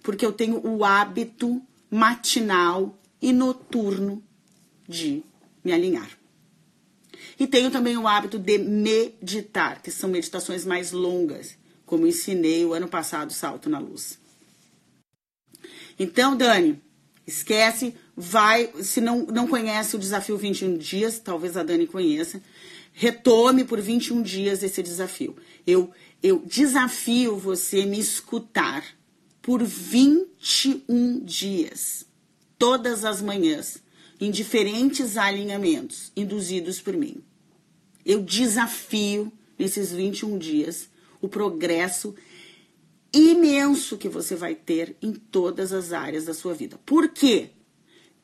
[0.03, 4.23] porque eu tenho o hábito matinal e noturno
[4.89, 5.23] de
[5.63, 6.18] me alinhar.
[7.39, 12.75] E tenho também o hábito de meditar, que são meditações mais longas, como ensinei o
[12.75, 14.19] ano passado, Salto na Luz.
[15.99, 16.83] Então, Dani,
[17.27, 22.43] esquece, vai, se não, não conhece o desafio 21 dias, talvez a Dani conheça,
[22.93, 25.37] retome por 21 dias esse desafio.
[25.67, 28.85] Eu, eu desafio você me escutar
[29.41, 32.05] por 21 dias,
[32.59, 33.83] todas as manhãs,
[34.21, 37.23] em diferentes alinhamentos induzidos por mim.
[38.09, 40.89] Eu desafio nesses 21 dias
[41.21, 42.15] o progresso
[43.13, 46.81] imenso que você vai ter em todas as áreas da sua vida.
[46.87, 47.51] Por quê?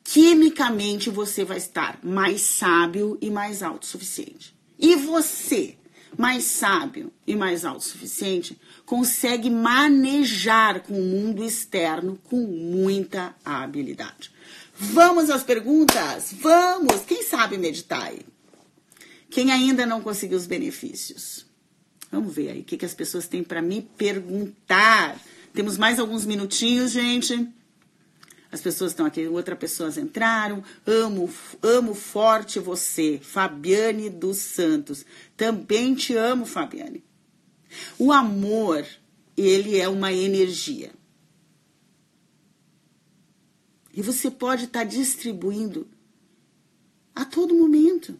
[0.03, 4.55] Quimicamente você vai estar mais sábio e mais autossuficiente.
[4.79, 5.77] E você,
[6.17, 14.31] mais sábio e mais autossuficiente, consegue manejar com o mundo externo com muita habilidade.
[14.73, 16.33] Vamos às perguntas?
[16.41, 17.01] Vamos!
[17.05, 18.34] Quem sabe meditar aí?
[19.35, 21.45] Quem ainda não conseguiu os benefícios?
[22.09, 25.21] Vamos ver aí o que, que as pessoas têm para me perguntar.
[25.51, 27.45] Temos mais alguns minutinhos, gente.
[28.49, 30.63] As pessoas estão aqui, outras pessoas entraram.
[30.85, 31.29] Amo,
[31.61, 35.05] amo forte você, Fabiane dos Santos.
[35.35, 37.03] Também te amo, Fabiane.
[37.99, 38.87] O amor,
[39.35, 40.93] ele é uma energia.
[43.93, 45.89] E você pode estar tá distribuindo
[47.13, 48.17] a todo momento.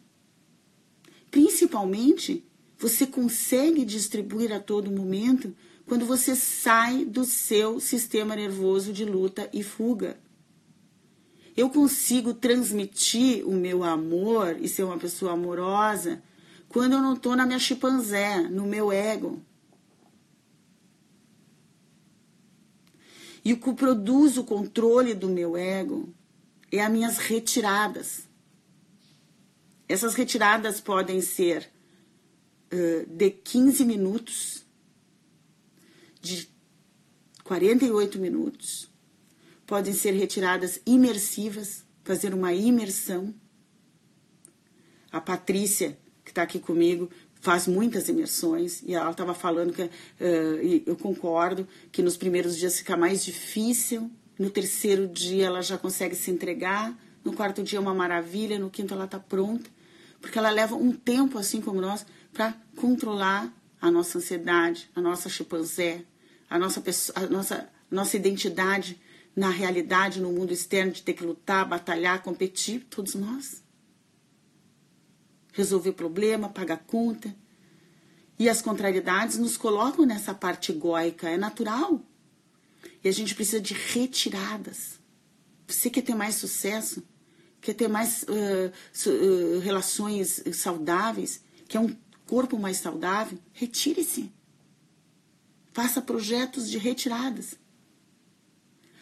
[1.35, 2.45] Principalmente,
[2.77, 5.53] você consegue distribuir a todo momento
[5.85, 10.17] quando você sai do seu sistema nervoso de luta e fuga.
[11.53, 16.23] Eu consigo transmitir o meu amor e ser uma pessoa amorosa
[16.69, 19.43] quando eu não estou na minha chimpanzé, no meu ego.
[23.43, 26.07] E o que produz o controle do meu ego
[26.71, 28.24] é as minhas retiradas.
[29.87, 31.69] Essas retiradas podem ser
[32.73, 34.65] uh, de 15 minutos,
[36.21, 36.49] de
[37.43, 38.89] 48 minutos,
[39.65, 43.33] podem ser retiradas imersivas, fazer uma imersão.
[45.11, 47.09] A Patrícia, que está aqui comigo,
[47.45, 52.79] faz muitas imersões e ela estava falando que uh, eu concordo que nos primeiros dias
[52.79, 57.81] fica mais difícil, no terceiro dia ela já consegue se entregar, no quarto dia é
[57.81, 59.69] uma maravilha, no quinto ela está pronta,
[60.25, 62.03] porque ela leva um tempo assim como nós
[62.33, 66.03] para controlar a nossa ansiedade, a nossa chimpanzé,
[66.49, 66.81] a nossa
[67.13, 68.99] a nossa nossa identidade
[69.35, 73.63] na realidade, no mundo externo de ter que lutar, batalhar, competir, todos nós
[75.55, 77.33] resolver problema, pagar conta.
[78.37, 82.01] E as contrariedades nos colocam nessa parte egóica, é natural.
[83.01, 84.99] E a gente precisa de retiradas.
[85.65, 87.01] Você quer ter mais sucesso?
[87.65, 91.41] Quer ter mais uh, uh, relações saudáveis?
[91.67, 91.97] Quer um
[92.27, 93.39] corpo mais saudável?
[93.53, 94.31] Retire-se.
[95.73, 97.55] Faça projetos de retiradas.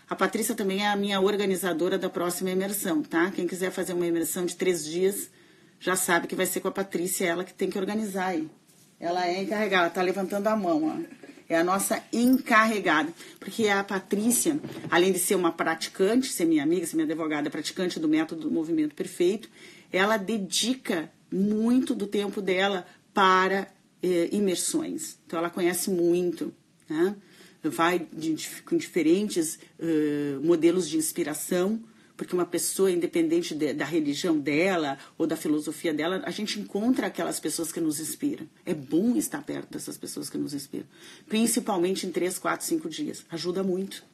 [0.10, 3.30] A Patrícia também é a minha organizadora da próxima imersão, tá?
[3.32, 5.30] Quem quiser fazer uma imersão de três dias,
[5.78, 8.50] já sabe que vai ser com a Patrícia, ela que tem que organizar aí.
[8.98, 11.23] Ela é encarregada, tá levantando a mão, ó.
[11.50, 13.14] É a nossa encarregada.
[13.40, 18.00] Porque a Patrícia, além de ser uma praticante, ser minha amiga, ser minha advogada, praticante
[18.00, 19.50] do método do movimento perfeito,
[19.92, 23.68] ela dedica muito do tempo dela para
[24.02, 25.18] eh, imersões.
[25.26, 26.54] Então ela conhece muito,
[26.90, 27.16] né?
[27.64, 28.36] Vai de,
[28.66, 31.82] com diferentes uh, modelos de inspiração
[32.24, 37.08] porque uma pessoa, independente de, da religião dela ou da filosofia dela, a gente encontra
[37.08, 38.48] aquelas pessoas que nos inspiram.
[38.66, 40.86] É bom estar perto dessas pessoas que nos inspiram,
[41.28, 43.26] principalmente em três, quatro, cinco dias.
[43.30, 44.06] Ajuda muito.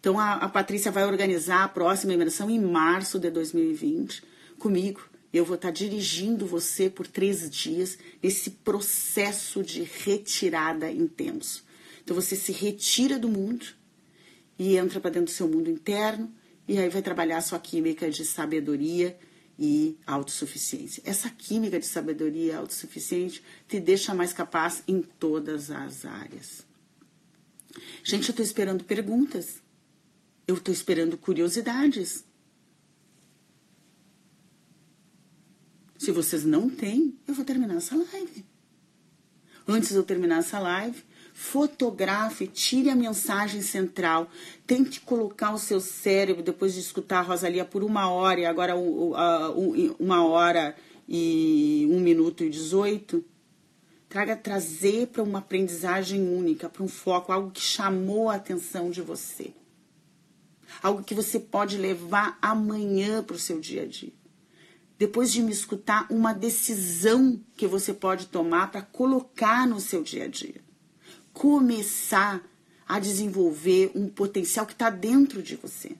[0.00, 4.24] Então a, a Patrícia vai organizar a próxima imersão em março de 2020
[4.58, 5.02] comigo.
[5.32, 11.64] Eu vou estar dirigindo você por três dias nesse processo de retirada intenso.
[12.02, 13.64] Então você se retira do mundo
[14.58, 16.32] e entra para dentro do seu mundo interno
[16.66, 19.18] e aí vai trabalhar a sua química de sabedoria
[19.58, 21.02] e autossuficiência.
[21.04, 26.66] Essa química de sabedoria e autossuficiente te deixa mais capaz em todas as áreas.
[28.02, 29.62] Gente, eu estou esperando perguntas.
[30.46, 32.24] Eu estou esperando curiosidades.
[35.98, 38.44] Se vocês não têm, eu vou terminar essa live.
[39.66, 41.02] Antes de eu terminar essa live,
[41.36, 44.30] fotografe, tire a mensagem central,
[44.64, 48.74] tente colocar o seu cérebro, depois de escutar a Rosalia por uma hora, e agora
[48.76, 50.76] uma hora
[51.08, 53.24] e um minuto e dezoito,
[54.08, 59.02] traga trazer para uma aprendizagem única, para um foco, algo que chamou a atenção de
[59.02, 59.52] você.
[60.82, 64.12] algo que você pode levar amanhã para o seu dia a dia.
[64.98, 70.24] Depois de me escutar, uma decisão que você pode tomar para colocar no seu dia
[70.24, 70.63] a dia.
[71.34, 72.42] Começar
[72.88, 75.94] a desenvolver um potencial que está dentro de você.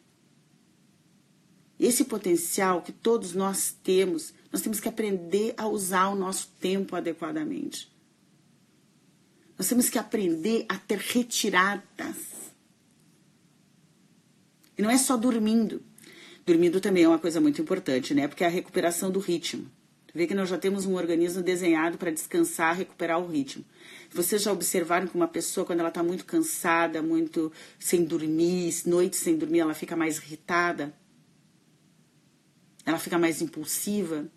[1.78, 6.97] Esse potencial que todos nós temos, nós temos que aprender a usar o nosso tempo
[6.97, 7.93] adequadamente.
[9.59, 12.16] Nós temos que aprender a ter retiradas.
[14.78, 15.82] E não é só dormindo.
[16.47, 18.28] Dormindo também é uma coisa muito importante, né?
[18.28, 19.70] Porque é a recuperação do ritmo.
[20.15, 23.65] Vê que nós já temos um organismo desenhado para descansar, recuperar o ritmo.
[24.12, 27.51] Vocês já observaram que uma pessoa, quando ela está muito cansada, muito
[27.81, 30.95] sem dormir, noites sem dormir, ela fica mais irritada?
[32.86, 34.31] Ela fica mais impulsiva?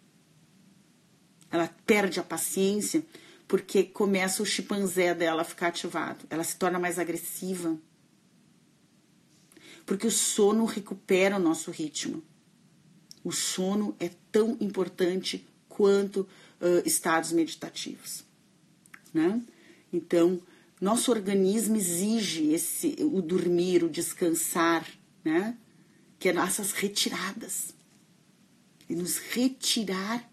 [1.51, 3.05] Ela perde a paciência
[3.47, 6.25] porque começa o chimpanzé dela a ficar ativado.
[6.29, 7.77] Ela se torna mais agressiva
[9.85, 12.21] porque o sono recupera o nosso ritmo.
[13.23, 15.47] O sono é tão importante
[15.77, 16.21] quanto
[16.59, 18.23] uh, estados meditativos,
[19.13, 19.39] né?
[19.93, 20.41] Então,
[20.81, 24.87] nosso organismo exige esse, o dormir, o descansar,
[25.23, 25.55] né?
[26.17, 27.75] Que é nossas retiradas.
[28.89, 30.27] E nos retirar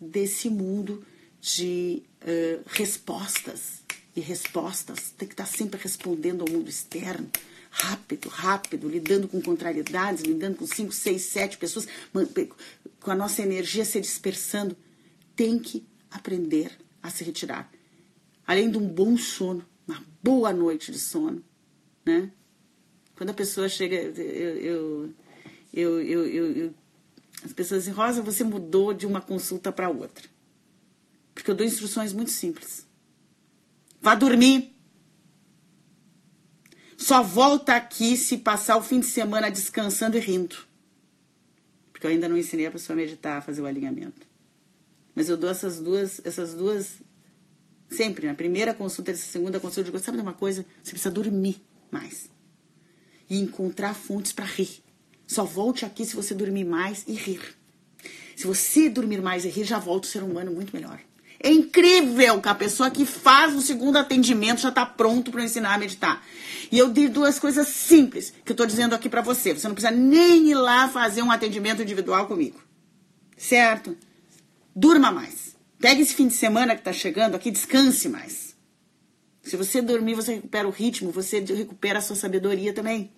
[0.00, 1.04] desse mundo
[1.40, 3.82] de uh, respostas.
[4.14, 7.28] E respostas, tem que estar sempre respondendo ao mundo externo
[7.70, 11.86] rápido, rápido, lidando com contrariedades, lidando com cinco, seis, sete pessoas,
[13.00, 14.76] com a nossa energia se dispersando,
[15.36, 16.72] tem que aprender
[17.02, 17.70] a se retirar.
[18.46, 21.42] Além de um bom sono, uma boa noite de sono,
[22.04, 22.30] né?
[23.16, 25.12] Quando a pessoa chega, eu,
[25.72, 26.74] eu, eu,
[27.44, 30.28] as pessoas dizem, Rosa, você mudou de uma consulta para outra.
[31.34, 32.86] Porque eu dou instruções muito simples.
[34.00, 34.74] Vá dormir.
[37.00, 40.54] Só volta aqui se passar o fim de semana descansando e rindo.
[41.90, 44.26] Porque eu ainda não ensinei a pessoa a meditar, a fazer o alinhamento.
[45.14, 46.98] Mas eu dou essas duas, essas duas
[47.88, 50.64] sempre, na primeira consulta, essa segunda consulta, eu digo, sabe de uma coisa?
[50.82, 52.28] Você precisa dormir mais.
[53.30, 54.84] E encontrar fontes para rir.
[55.26, 57.40] Só volte aqui se você dormir mais e rir.
[58.36, 61.00] Se você dormir mais e rir, já volta o ser humano muito melhor.
[61.42, 65.72] É incrível que a pessoa que faz o segundo atendimento já está pronto para ensinar
[65.72, 66.22] a meditar.
[66.70, 69.54] E eu dei duas coisas simples que eu estou dizendo aqui para você.
[69.54, 72.60] Você não precisa nem ir lá fazer um atendimento individual comigo.
[73.38, 73.96] Certo?
[74.76, 75.56] Durma mais.
[75.78, 78.54] Pegue esse fim de semana que está chegando aqui, descanse mais.
[79.42, 83.10] Se você dormir, você recupera o ritmo, você recupera a sua sabedoria também.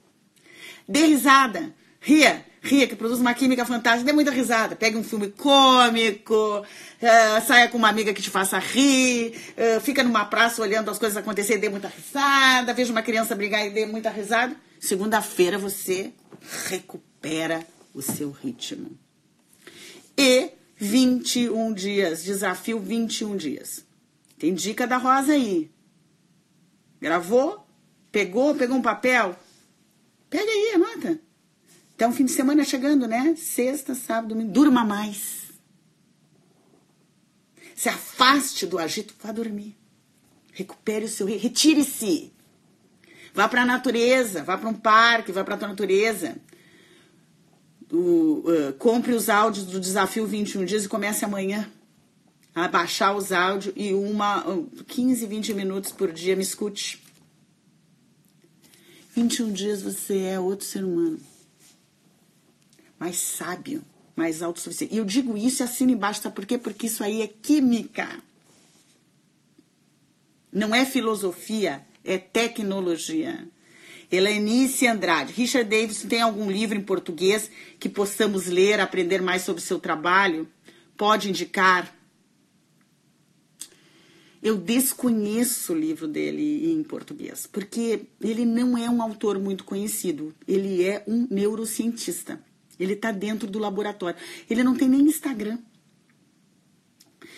[0.89, 1.75] Dê risada.
[2.01, 4.77] Ria, ria, que produz uma química fantástica, dê muita risada.
[4.77, 10.03] Pegue um filme cômico, uh, saia com uma amiga que te faça rir, uh, fica
[10.03, 13.71] numa praça olhando as coisas acontecerem e dê muita risada, veja uma criança brigar e
[13.71, 14.55] dê muita risada.
[14.79, 16.13] Segunda-feira você
[16.69, 18.97] recupera o seu ritmo.
[20.17, 23.85] E 21 dias, desafio 21 dias.
[24.39, 25.71] Tem dica da Rosa aí.
[27.01, 27.67] Gravou?
[28.11, 28.55] Pegou?
[28.55, 29.37] Pegou um papel?
[30.29, 31.32] Pega aí, anota.
[32.03, 33.37] Então, fim de semana chegando, né?
[33.37, 34.51] Sexta, sábado, domingo.
[34.51, 35.53] Durma mais.
[37.77, 39.77] Se afaste do agito, vá dormir.
[40.53, 41.29] Recupere o seu.
[41.29, 42.33] Retire-se.
[43.33, 46.37] Vá para a natureza, vá para um parque, vá para a natureza.
[47.89, 51.71] O, uh, compre os áudios do desafio 21 dias e comece amanhã
[52.53, 57.01] a baixar os áudios e uma uh, 15, 20 minutos por dia me escute.
[59.15, 61.31] 21 dias você é outro ser humano
[63.03, 63.83] mais sábio,
[64.15, 64.95] mais autossuficiente.
[64.95, 66.57] E eu digo isso e assino embaixo, sabe por quê?
[66.57, 68.09] Porque isso aí é química.
[70.53, 73.45] Não é filosofia, é tecnologia.
[74.09, 75.33] Helenice Andrade.
[75.33, 77.51] Richard Davidson tem algum livro em português
[77.81, 80.49] que possamos ler, aprender mais sobre seu trabalho?
[80.97, 81.93] Pode indicar?
[84.41, 90.33] Eu desconheço o livro dele em português, porque ele não é um autor muito conhecido.
[90.47, 92.39] Ele é um neurocientista.
[92.83, 94.19] Ele está dentro do laboratório.
[94.49, 95.59] Ele não tem nem Instagram.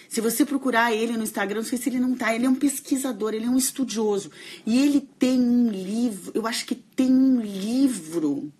[0.08, 2.34] Se você procurar ele no Instagram, não sei se ele não tá.
[2.34, 4.30] Ele é um pesquisador, ele é um estudioso.
[4.64, 8.52] E ele tem um livro, eu acho que tem um livro.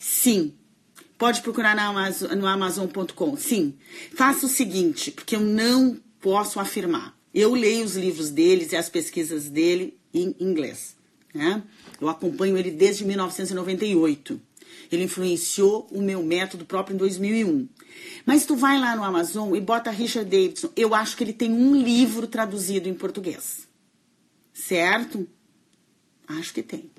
[0.00, 0.54] Sim.
[1.18, 3.36] Pode procurar Amazon, no Amazon.com.
[3.36, 3.74] Sim.
[4.14, 7.16] Faça o seguinte, porque eu não posso afirmar.
[7.34, 10.96] Eu leio os livros deles e as pesquisas dele em inglês.
[11.34, 11.62] Né?
[12.00, 14.40] Eu acompanho ele desde 1998.
[14.94, 17.68] Ele influenciou o meu método próprio em 2001.
[18.26, 20.70] Mas tu vai lá no Amazon e bota Richard Davidson.
[20.76, 23.66] Eu acho que ele tem um livro traduzido em português.
[24.52, 25.26] Certo?
[26.26, 26.90] Acho que tem.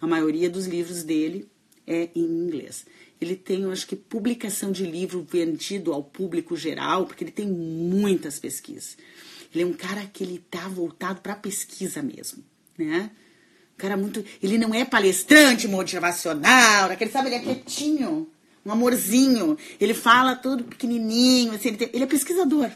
[0.00, 1.48] A maioria dos livros dele
[1.86, 2.84] é em inglês.
[3.20, 7.48] Ele tem, eu acho que, publicação de livro vendido ao público geral, porque ele tem
[7.48, 8.98] muitas pesquisas.
[9.54, 12.44] Ele é um cara que ele tá voltado para pesquisa mesmo,
[12.76, 13.10] né?
[13.76, 14.24] Cara muito.
[14.42, 18.28] Ele não é palestrante motivacional, aquele, sabe, ele é quietinho,
[18.64, 19.58] um amorzinho.
[19.80, 22.70] Ele fala tudo pequenininho, assim, ele, tem, ele é pesquisador.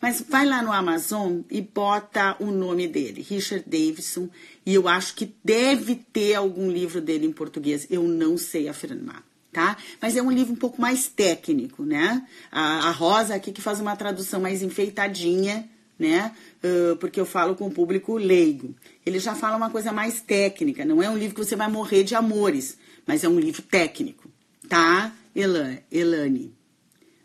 [0.00, 4.30] Mas vai lá no Amazon e bota o nome dele, Richard Davidson,
[4.64, 7.86] e eu acho que deve ter algum livro dele em português.
[7.90, 9.22] Eu não sei afirmar,
[9.52, 9.76] tá?
[10.00, 12.26] Mas é um livro um pouco mais técnico, né?
[12.50, 15.68] A, a Rosa aqui que faz uma tradução mais enfeitadinha,
[16.00, 16.34] né?
[16.64, 18.74] Uh, porque eu falo com o público leigo.
[19.04, 22.02] Ele já fala uma coisa mais técnica, não é um livro que você vai morrer
[22.02, 24.30] de amores, mas é um livro técnico,
[24.66, 25.14] tá?
[25.36, 25.82] Elane.
[25.92, 26.54] Elane.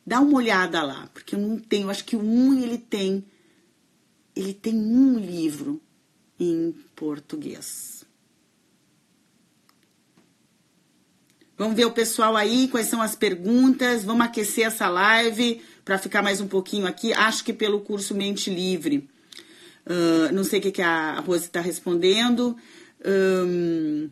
[0.06, 3.26] Dá uma olhada lá, porque eu não tenho, acho que um ele tem,
[4.36, 5.82] ele tem um livro
[6.40, 8.06] em português.
[11.58, 14.04] Vamos ver o pessoal aí, quais são as perguntas.
[14.04, 17.14] Vamos aquecer essa live para ficar mais um pouquinho aqui.
[17.14, 19.08] Acho que pelo curso Mente Livre.
[19.86, 22.58] Uh, não sei o que, que a Rose está respondendo.
[23.06, 24.10] Um,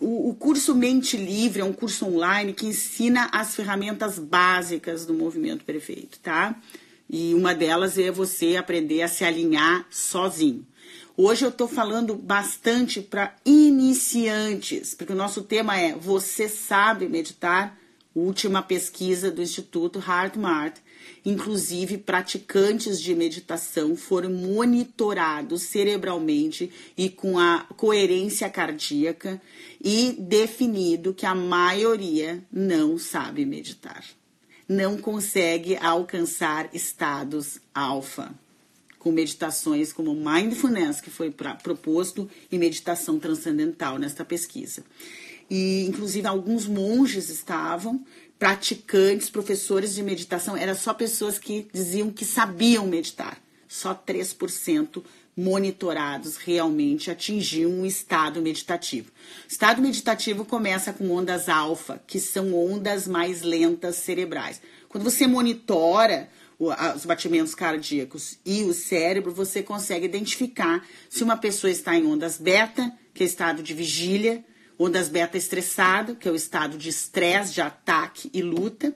[0.00, 5.14] o, o, curso Mente Livre é um curso online que ensina as ferramentas básicas do
[5.14, 6.60] movimento perfeito, tá?
[7.08, 10.66] E uma delas é você aprender a se alinhar sozinho.
[11.16, 17.78] Hoje eu estou falando bastante para iniciantes, porque o nosso tema é Você sabe meditar?
[18.12, 20.78] Última pesquisa do Instituto HeartMart
[21.24, 29.40] Inclusive, praticantes de meditação foram monitorados cerebralmente e com a coerência cardíaca
[29.82, 34.04] e definido que a maioria não sabe meditar.
[34.68, 38.34] Não consegue alcançar estados alfa
[39.04, 44.82] com meditações como mindfulness, que foi pra, proposto, e meditação transcendental nesta pesquisa.
[45.50, 48.02] E, inclusive, alguns monges estavam
[48.38, 53.38] praticantes, professores de meditação, eram só pessoas que diziam que sabiam meditar.
[53.68, 55.02] Só 3%
[55.36, 59.10] monitorados realmente atingiam um estado meditativo.
[59.44, 64.60] O estado meditativo começa com ondas alfa, que são ondas mais lentas cerebrais.
[64.88, 66.28] Quando você monitora
[66.58, 72.38] os batimentos cardíacos e o cérebro, você consegue identificar se uma pessoa está em ondas
[72.38, 74.44] beta, que é estado de vigília,
[74.78, 78.94] ondas beta estressado, que é o estado de estresse, de ataque e luta,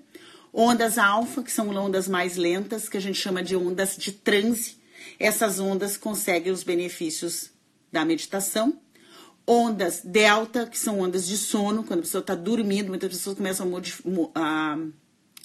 [0.52, 4.78] ondas alfa, que são ondas mais lentas, que a gente chama de ondas de transe.
[5.18, 7.50] Essas ondas conseguem os benefícios
[7.92, 8.80] da meditação.
[9.46, 13.72] Ondas delta, que são ondas de sono, quando a pessoa está dormindo, muitas pessoas começam
[13.76, 13.80] a,
[14.34, 14.78] a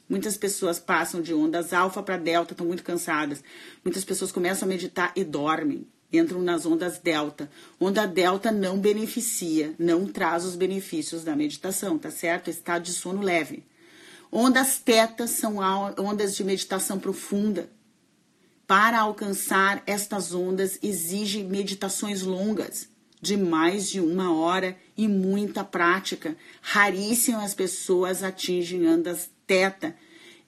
[0.10, 3.44] Muitas pessoas passam de ondas alfa para delta, estão muito cansadas.
[3.84, 7.50] Muitas pessoas começam a meditar e dormem entram nas ondas delta.
[7.80, 12.50] Onda delta não beneficia, não traz os benefícios da meditação, tá certo?
[12.50, 13.64] Estado de sono leve.
[14.32, 15.58] Ondas teta são
[16.00, 17.70] ondas de meditação profunda.
[18.66, 22.88] Para alcançar estas ondas exige meditações longas,
[23.22, 26.36] de mais de uma hora e muita prática.
[26.62, 29.96] Raríssimas pessoas atingem ondas teta.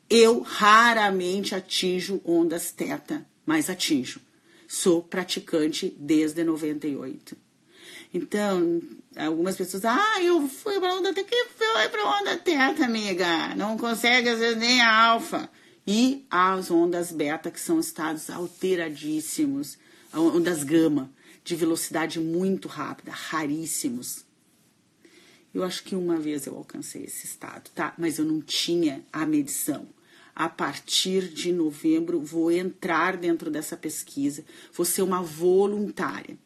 [0.10, 4.20] Eu raramente atinjo ondas teta, mas atinjo.
[4.76, 7.38] Sou praticante desde 98.
[8.14, 8.82] Então,
[9.16, 11.30] algumas pessoas, ah, eu fui para onda teta.
[11.30, 13.56] Que foi para onda teta, amiga?
[13.56, 15.50] Não consegue, às vezes, nem a alfa.
[15.88, 19.78] E as ondas beta, que são estados alteradíssimos,
[20.14, 21.10] ondas gama,
[21.42, 24.26] de velocidade muito rápida, raríssimos.
[25.54, 27.94] Eu acho que uma vez eu alcancei esse estado, tá?
[27.98, 29.88] Mas eu não tinha a medição
[30.36, 34.44] a partir de novembro, vou entrar dentro dessa pesquisa,
[34.74, 36.38] vou ser uma voluntária.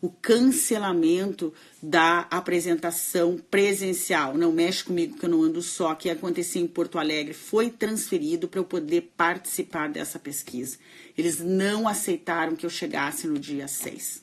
[0.00, 1.52] O cancelamento
[1.82, 6.98] da apresentação presencial, não mexe comigo que eu não ando só, que acontecia em Porto
[6.98, 10.78] Alegre, foi transferido para eu poder participar dessa pesquisa.
[11.16, 14.22] Eles não aceitaram que eu chegasse no dia 6.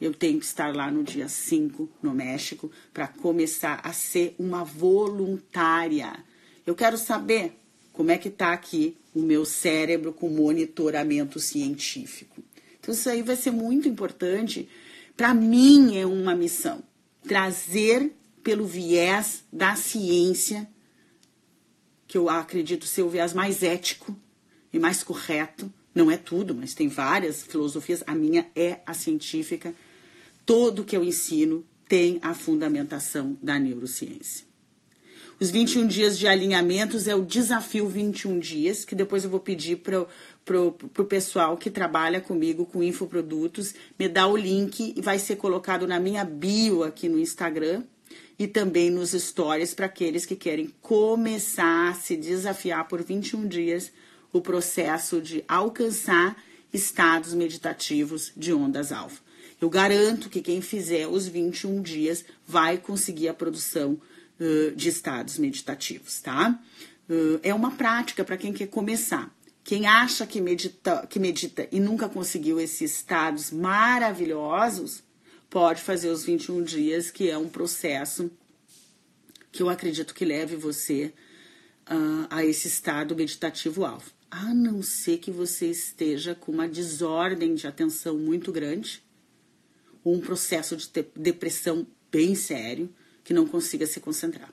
[0.00, 4.62] Eu tenho que estar lá no dia 5, no México, para começar a ser uma
[4.62, 6.24] voluntária.
[6.64, 7.58] Eu quero saber
[7.98, 12.40] como é que está aqui o meu cérebro com monitoramento científico?
[12.78, 14.68] Então, isso aí vai ser muito importante.
[15.16, 16.80] Para mim, é uma missão
[17.26, 20.70] trazer pelo viés da ciência,
[22.06, 24.16] que eu acredito ser o viés mais ético
[24.72, 25.68] e mais correto.
[25.92, 28.04] Não é tudo, mas tem várias filosofias.
[28.06, 29.74] A minha é a científica.
[30.46, 34.47] Todo que eu ensino tem a fundamentação da neurociência.
[35.40, 39.76] Os 21 dias de alinhamentos é o desafio 21 dias, que depois eu vou pedir
[39.76, 40.04] para
[40.44, 45.36] pro, pro pessoal que trabalha comigo com infoprodutos me dar o link e vai ser
[45.36, 47.84] colocado na minha bio aqui no Instagram
[48.36, 53.92] e também nos stories para aqueles que querem começar a se desafiar por 21 dias
[54.32, 56.36] o processo de alcançar
[56.72, 59.22] estados meditativos de ondas alfa.
[59.60, 64.00] Eu garanto que quem fizer os 21 dias vai conseguir a produção
[64.76, 66.58] de estados meditativos, tá?
[67.42, 69.34] É uma prática para quem quer começar.
[69.64, 75.02] Quem acha que medita, que medita e nunca conseguiu esses estados maravilhosos,
[75.50, 78.30] pode fazer os 21 dias, que é um processo
[79.52, 81.12] que eu acredito que leve você
[81.90, 84.10] uh, a esse estado meditativo alvo.
[84.30, 89.02] A não ser que você esteja com uma desordem de atenção muito grande,
[90.04, 92.88] ou um processo de depressão bem sério,
[93.28, 94.50] que não consiga se concentrar.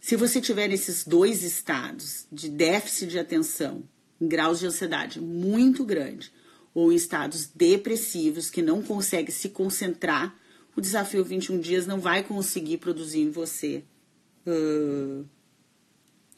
[0.00, 3.84] Se você tiver esses dois estados de déficit de atenção,
[4.18, 6.32] em graus de ansiedade muito grande,
[6.72, 10.34] ou estados depressivos que não consegue se concentrar,
[10.74, 13.84] o desafio 21 dias não vai conseguir produzir em você
[14.46, 15.26] uh,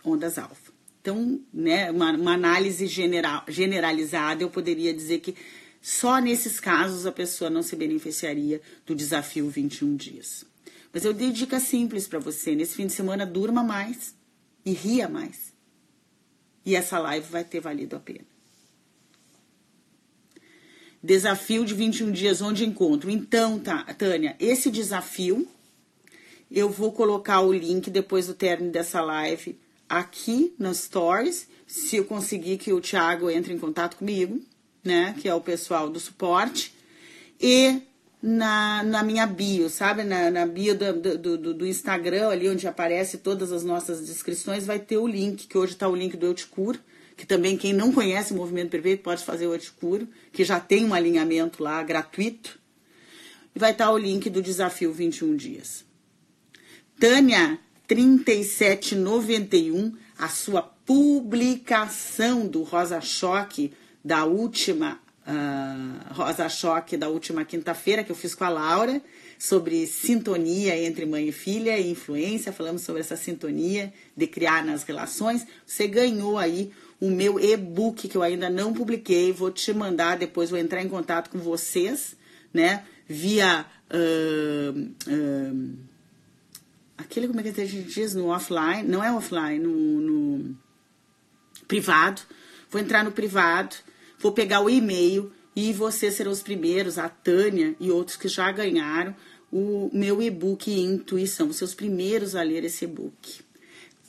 [0.05, 0.73] ondas alfa.
[1.01, 5.37] Então, né, uma, uma análise general, generalizada, eu poderia dizer que
[5.81, 10.45] só nesses casos a pessoa não se beneficiaria do desafio 21 dias.
[10.93, 12.55] Mas eu dei dica simples para você.
[12.55, 14.15] Nesse fim de semana, durma mais
[14.65, 15.53] e ria mais.
[16.67, 18.27] E essa live vai ter valido a pena.
[21.03, 23.09] Desafio de 21 dias onde encontro.
[23.11, 25.49] Então, tá, Tânia, esse desafio
[26.51, 29.59] eu vou colocar o link depois do término dessa live
[29.89, 34.41] aqui nas stories, se eu conseguir que o Thiago entre em contato comigo
[34.85, 35.15] né?
[35.21, 36.75] Que é o pessoal do suporte.
[37.41, 37.83] E
[38.23, 40.05] na, na minha bio, sabe?
[40.05, 44.67] Na, na bio do, do, do, do, Instagram, ali onde aparece todas as nossas descrições,
[44.67, 46.79] vai ter o link, que hoje está o link do Eu Te Curo,
[47.17, 50.45] que também quem não conhece o Movimento Perfeito pode fazer o Eu Te Curo, que
[50.45, 52.59] já tem um alinhamento lá gratuito.
[53.55, 55.85] E vai estar tá o link do Desafio 21 Dias.
[56.99, 63.73] Tânia, 3791, a sua publicação do Rosa Choque
[64.05, 69.01] da última uh, Rosa Choque, da última quinta-feira, que eu fiz com a Laura,
[69.39, 72.53] sobre sintonia entre mãe e filha e influência.
[72.53, 75.47] Falamos sobre essa sintonia de criar nas relações.
[75.67, 79.33] Você ganhou aí o meu e-book que eu ainda não publiquei.
[79.33, 82.17] Vou te mandar depois, vou entrar em contato com vocês,
[82.53, 82.85] né?
[83.09, 83.67] Via.
[83.93, 85.79] Uh, uh,
[86.99, 88.15] aquele, como é que a gente diz?
[88.15, 90.57] No offline, não é offline, no, no
[91.67, 92.21] privado.
[92.71, 93.75] Vou entrar no privado
[94.21, 98.53] Vou pegar o e-mail e vocês serão os primeiros, a Tânia e outros que já
[98.53, 99.17] ganharam
[99.51, 103.41] o meu e-book Intuição, seus primeiros a ler esse e-book.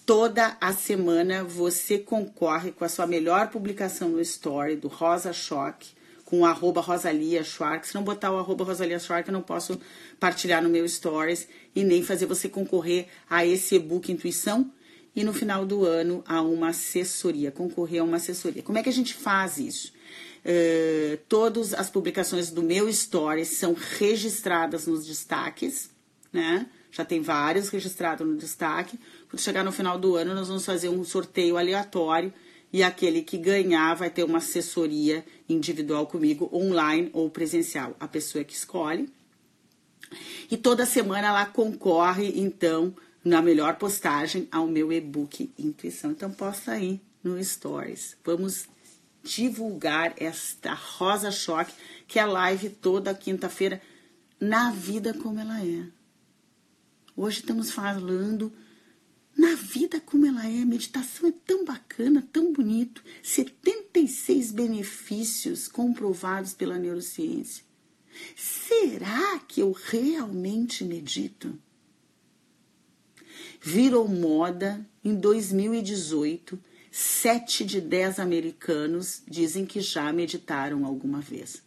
[0.05, 5.91] Toda a semana você concorre com a sua melhor publicação no Story do Rosa Choque,
[6.25, 7.45] com o arroba Rosalia.
[7.45, 9.79] Se não botar o arroba Rosalia eu não posso
[10.19, 14.69] partilhar no meu Stories e nem fazer você concorrer a esse e-book Intuição
[15.15, 18.61] e no final do ano a uma assessoria, concorrer a uma assessoria.
[18.61, 20.01] Como é que a gente faz isso?
[20.43, 25.91] Uh, todas as publicações do meu Stories são registradas nos destaques,
[26.34, 26.68] né?
[26.91, 28.99] Já tem vários registrados no destaque.
[29.30, 32.34] Quando chegar no final do ano, nós vamos fazer um sorteio aleatório
[32.73, 37.95] e aquele que ganhar vai ter uma assessoria individual comigo, online ou presencial.
[37.99, 39.09] A pessoa que escolhe.
[40.49, 42.93] E toda semana ela concorre, então,
[43.23, 46.11] na melhor postagem ao meu e-book Intuição.
[46.11, 48.18] Então, posta aí no Stories.
[48.26, 48.68] Vamos
[49.23, 51.73] divulgar esta Rosa Choque,
[52.07, 53.81] que é live toda quinta-feira,
[54.39, 55.85] na vida como ela é.
[57.15, 58.52] Hoje estamos falando
[59.38, 60.65] na vida como ela é.
[60.65, 63.03] Meditação é tão bacana, tão bonito.
[63.22, 67.64] 76 benefícios comprovados pela neurociência.
[68.35, 71.57] Será que eu realmente medito?
[73.61, 76.60] Virou moda em 2018
[76.91, 81.63] Sete de dez americanos dizem que já meditaram alguma vez.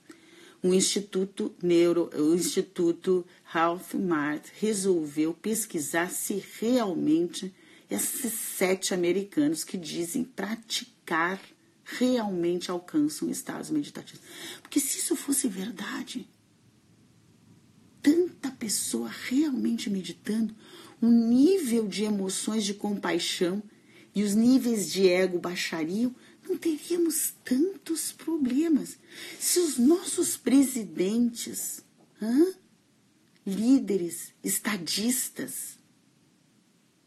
[0.63, 7.55] O Instituto Neuro, o Instituto Ralph Mart resolveu pesquisar se realmente
[7.91, 11.41] esses sete americanos que dizem praticar
[11.85, 14.23] realmente alcançam estados meditativos.
[14.61, 16.29] Porque se isso fosse verdade,
[18.03, 20.55] tanta pessoa realmente meditando,
[21.01, 23.63] um nível de emoções de compaixão
[24.15, 26.15] e os níveis de ego baixariam,
[26.49, 28.99] não teríamos tantos problemas.
[29.41, 31.83] Se os nossos presidentes,
[32.21, 32.55] hã?
[33.47, 35.79] líderes, estadistas,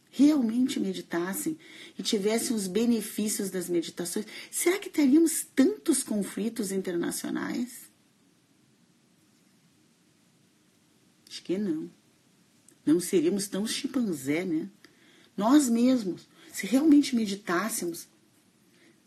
[0.10, 1.58] realmente meditassem
[1.98, 7.88] e tivessem os benefícios das meditações, será que teríamos tantos conflitos internacionais?
[11.30, 11.90] Acho que não.
[12.86, 14.70] Não seríamos tão chimpanzé, né?
[15.36, 16.28] Nós mesmos,
[16.58, 18.08] se realmente meditássemos,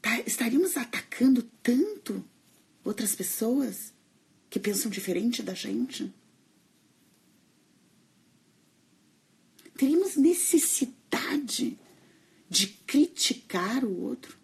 [0.00, 2.24] tá, estaríamos atacando tanto
[2.84, 3.92] outras pessoas
[4.48, 6.14] que pensam diferente da gente?
[9.76, 11.76] Teríamos necessidade
[12.48, 14.38] de criticar o outro?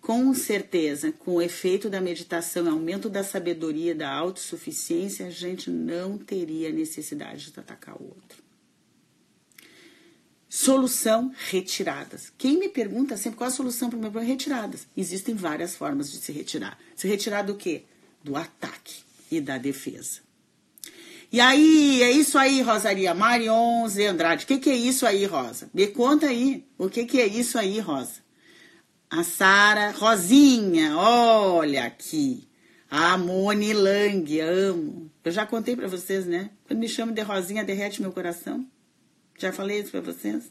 [0.00, 6.18] Com certeza, com o efeito da meditação, aumento da sabedoria, da autossuficiência, a gente não
[6.18, 8.43] teria necessidade de atacar o outro.
[10.54, 12.32] Solução: retiradas.
[12.38, 14.32] Quem me pergunta sempre qual a solução para o meu problema?
[14.32, 14.86] Retiradas.
[14.96, 16.78] Existem várias formas de se retirar.
[16.94, 17.82] Se retirar do quê?
[18.22, 19.02] Do ataque
[19.32, 20.20] e da defesa.
[21.32, 23.12] E aí, é isso aí, Rosaria.
[23.12, 24.44] Marion Zé Andrade.
[24.44, 25.68] O que, que é isso aí, Rosa?
[25.74, 26.64] Me conta aí.
[26.78, 28.22] O que, que é isso aí, Rosa?
[29.10, 32.46] A Sara Rosinha, olha aqui.
[32.88, 35.10] A Moni Lang, amo.
[35.24, 36.50] Eu já contei para vocês, né?
[36.64, 38.64] Quando me chamam de Rosinha, derrete meu coração.
[39.38, 40.50] Já falei isso para vocês?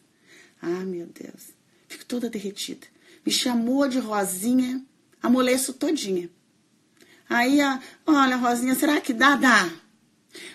[0.61, 1.49] Ah, meu Deus.
[1.87, 2.87] Fico toda derretida.
[3.25, 4.83] Me chamou de Rosinha,
[5.21, 6.29] amoleço todinha.
[7.29, 9.35] Aí, a, olha, Rosinha, será que dá?
[9.35, 9.71] Dá.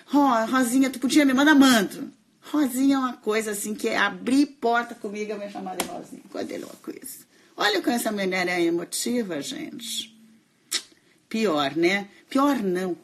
[0.05, 2.11] Rosinha, tu podia me mandar manto.
[2.41, 6.23] Rosinha é uma coisa assim que é abrir porta comigo, eu me chamar de Rosinha.
[6.29, 7.27] Coisa louco isso.
[7.55, 10.17] Olha como essa mulher é emotiva, gente.
[11.27, 12.09] Pior, né?
[12.29, 12.97] Pior não.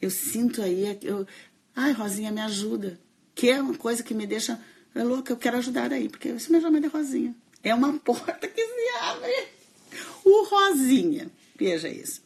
[0.00, 1.26] Eu sinto aí, eu,
[1.74, 3.00] ai, Rosinha, me ajuda.
[3.38, 4.60] Que é uma coisa que me deixa
[4.96, 7.32] louca, eu quero ajudar aí, porque você me chama de Rosinha.
[7.62, 9.32] É uma porta que se abre.
[10.24, 12.20] O Rosinha, veja isso.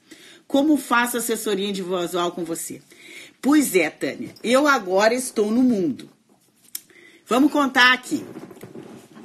[0.47, 2.81] Como faço assessoria individual com você?
[3.43, 6.09] Pois é, Tânia, eu agora estou no mundo.
[7.27, 8.25] Vamos contar aqui.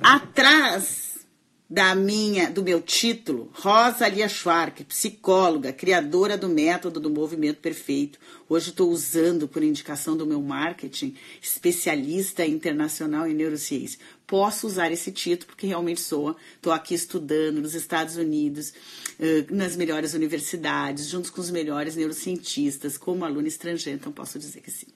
[0.04, 1.07] Atrás
[1.70, 8.18] da minha, do meu título, Rosa Lia Schwark, psicóloga, criadora do método do movimento perfeito.
[8.48, 14.00] Hoje estou usando por indicação do meu marketing, especialista internacional em neurociência.
[14.26, 16.38] Posso usar esse título porque realmente sou.
[16.56, 18.74] Estou aqui estudando nos Estados Unidos,
[19.50, 24.72] nas melhores universidades, junto com os melhores neurocientistas, como aluna estrangeira, então posso dizer que
[24.72, 24.88] sim.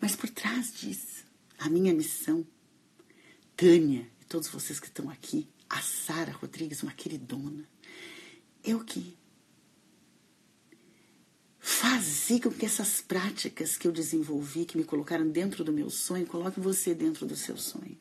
[0.00, 1.24] Mas por trás disso,
[1.58, 2.46] a minha missão,
[3.54, 7.68] Tânia, todos vocês que estão aqui, a Sara Rodrigues, uma queridona,
[8.62, 9.16] é o que
[11.60, 16.26] fazer com que essas práticas que eu desenvolvi, que me colocaram dentro do meu sonho,
[16.26, 17.98] coloquem você dentro do seu sonho.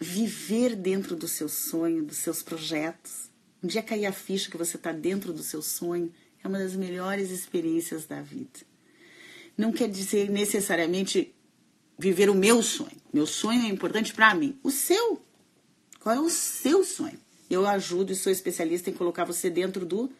[0.00, 3.30] Viver dentro do seu sonho, dos seus projetos.
[3.62, 6.12] Um dia cair a ficha que você está dentro do seu sonho
[6.42, 8.60] é uma das melhores experiências da vida.
[9.56, 11.34] Não quer dizer necessariamente
[11.98, 12.96] viver o meu sonho.
[13.12, 14.58] Meu sonho é importante para mim.
[14.62, 15.20] O seu.
[16.00, 17.18] Qual é o seu sonho?
[17.50, 20.10] Eu ajudo e sou especialista em colocar você dentro do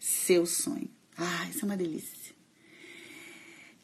[0.00, 0.90] seu sonho.
[1.16, 2.34] Ah, isso é uma delícia.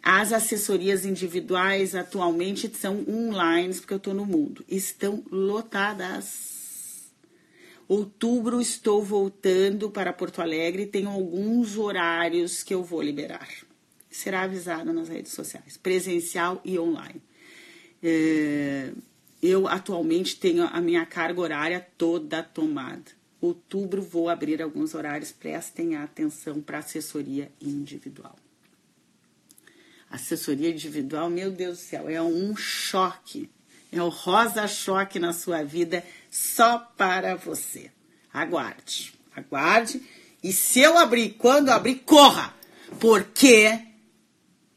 [0.03, 4.65] As assessorias individuais atualmente são online, porque eu estou no mundo.
[4.69, 7.09] Estão lotadas.
[7.87, 13.49] Outubro estou voltando para Porto Alegre tenho alguns horários que eu vou liberar.
[14.11, 17.21] Será avisado nas redes sociais, presencial e online.
[18.07, 18.93] É,
[19.43, 23.11] eu atualmente tenho a minha carga horária toda tomada.
[23.41, 28.37] Outubro vou abrir alguns horários, prestem atenção para assessoria individual.
[30.11, 33.51] Assessoria individual, meu Deus do céu, é um choque.
[33.91, 37.91] É o um rosa choque na sua vida só para você.
[38.33, 40.03] Aguarde, aguarde.
[40.43, 42.55] E se eu abrir, quando abrir, corra,
[43.01, 43.81] porque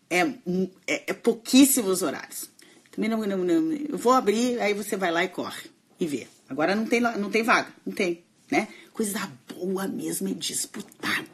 [0.10, 2.50] é, é, é pouquíssimos horários.
[2.98, 5.70] Também não, não, não, eu vou abrir, aí você vai lá e corre
[6.00, 6.28] e vê.
[6.50, 8.68] Agora não tem, não tem vaga, não tem, né?
[8.92, 11.28] Coisa boa mesmo é disputada.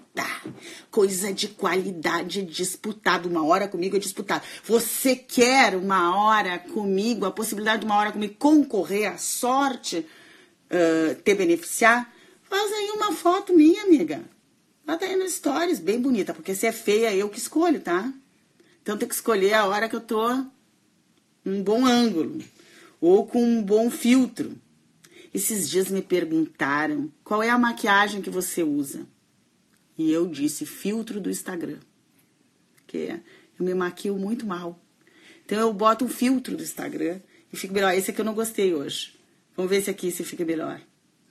[0.92, 3.30] Coisa de qualidade disputada.
[3.30, 4.44] Uma hora comigo é disputada.
[4.66, 10.06] Você quer uma hora comigo, a possibilidade de uma hora comigo concorrer à sorte,
[10.70, 12.14] uh, te beneficiar?
[12.42, 14.22] Faz aí uma foto minha, amiga.
[14.86, 18.12] Bota aí no stories, bem bonita, porque se é feia, eu que escolho, tá?
[18.82, 20.28] Então tem que escolher a hora que eu tô
[21.46, 22.40] um bom ângulo
[23.02, 24.56] ou com um bom filtro.
[25.34, 29.06] Esses dias me perguntaram qual é a maquiagem que você usa.
[29.98, 31.80] E eu disse filtro do Instagram.
[32.76, 33.20] Porque
[33.60, 34.80] eu me maquio muito mal.
[35.46, 37.20] Então eu boto um filtro do Instagram
[37.52, 37.94] e fica melhor.
[37.94, 39.20] Esse aqui eu não gostei hoje.
[39.56, 40.80] Vamos ver esse aqui se fica melhor.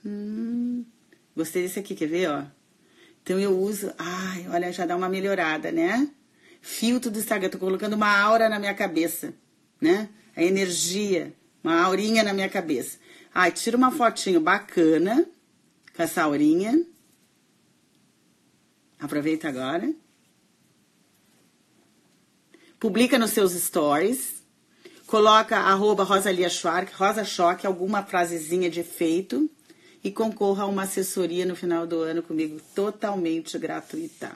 [0.05, 0.85] Hum,
[1.35, 2.43] gostei desse aqui, quer ver, ó?
[3.21, 3.91] Então eu uso.
[3.97, 6.09] Ai, olha, já dá uma melhorada, né?
[6.61, 7.49] Filtro do Instagram.
[7.49, 9.33] Tô colocando uma aura na minha cabeça
[9.83, 10.09] né?
[10.35, 11.33] A energia,
[11.63, 12.97] uma aurinha na minha cabeça.
[13.33, 15.25] Ai, tira uma fotinho bacana
[15.95, 16.83] com essa aurinha.
[18.99, 19.93] Aproveita agora.
[22.79, 24.41] Publica nos seus stories.
[25.05, 29.49] Coloca arroba Rosalia Schwark, Rosa Choque, alguma frasezinha de efeito
[30.03, 34.31] e concorra a uma assessoria no final do ano comigo totalmente gratuita.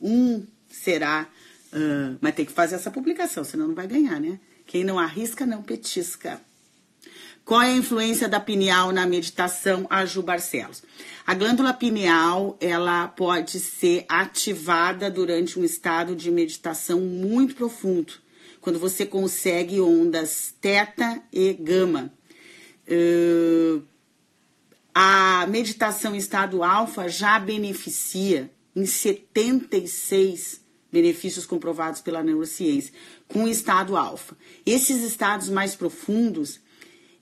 [0.00, 1.28] Um será,
[1.72, 4.38] uh, mas tem que fazer essa publicação, senão não vai ganhar, né?
[4.72, 6.40] Quem não arrisca, não petisca.
[7.44, 9.86] Qual é a influência da pineal na meditação?
[9.90, 10.82] A Ju Barcelos.
[11.26, 18.14] A glândula pineal, ela pode ser ativada durante um estado de meditação muito profundo,
[18.62, 22.10] quando você consegue ondas teta e gama.
[22.88, 23.82] Uh,
[24.94, 32.92] a meditação em estado alfa já beneficia em 76 benefícios comprovados pela neurociência
[33.32, 34.36] com o estado alfa.
[34.64, 36.60] Esses estados mais profundos,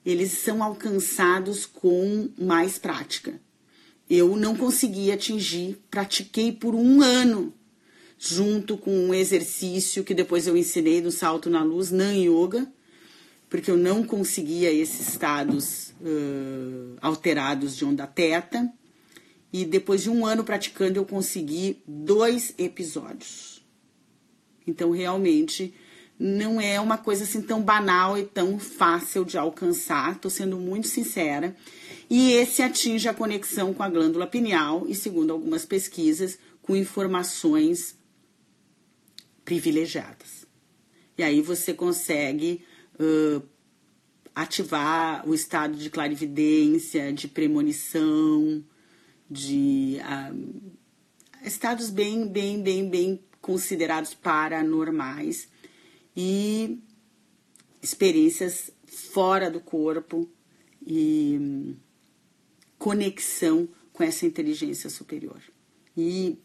[0.05, 3.39] eles são alcançados com mais prática.
[4.09, 7.53] Eu não consegui atingir, pratiquei por um ano,
[8.19, 12.67] junto com um exercício que depois eu ensinei no Salto na Luz, Nan Yoga,
[13.49, 18.71] porque eu não conseguia esses estados uh, alterados de onda teta.
[19.53, 23.61] E depois de um ano praticando, eu consegui dois episódios.
[24.65, 25.73] Então, realmente,
[26.21, 30.87] não é uma coisa assim tão banal e tão fácil de alcançar, estou sendo muito
[30.87, 31.55] sincera.
[32.07, 37.97] E esse atinge a conexão com a glândula pineal e, segundo algumas pesquisas, com informações
[39.43, 40.45] privilegiadas.
[41.17, 42.63] E aí você consegue
[42.99, 43.41] uh,
[44.35, 48.63] ativar o estado de clarividência, de premonição,
[49.27, 50.71] de uh,
[51.43, 55.49] estados bem, bem, bem, bem considerados paranormais
[56.15, 56.79] e
[57.81, 60.29] experiências fora do corpo
[60.85, 61.75] e um,
[62.77, 65.41] conexão com essa inteligência superior.
[65.95, 66.37] E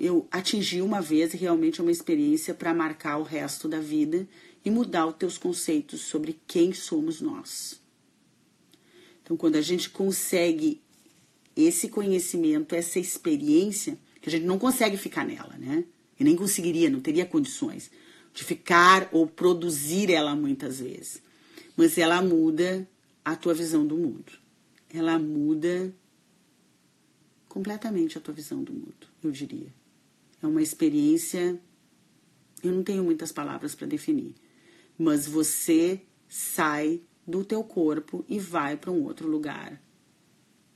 [0.00, 4.28] eu atingi uma vez realmente uma experiência para marcar o resto da vida
[4.64, 7.80] e mudar os teus conceitos sobre quem somos nós.
[9.22, 10.80] Então, quando a gente consegue
[11.56, 15.84] esse conhecimento, essa experiência, que a gente não consegue ficar nela, né?
[16.18, 17.90] E nem conseguiria, não teria condições
[18.36, 21.20] de ficar ou produzir ela muitas vezes.
[21.76, 22.88] Mas ela muda
[23.24, 24.32] a tua visão do mundo.
[24.94, 25.92] Ela muda
[27.48, 29.74] completamente a tua visão do mundo, eu diria.
[30.40, 31.60] É uma experiência,
[32.62, 34.36] eu não tenho muitas palavras para definir
[34.98, 39.80] mas você sai do teu corpo e vai para um outro lugar,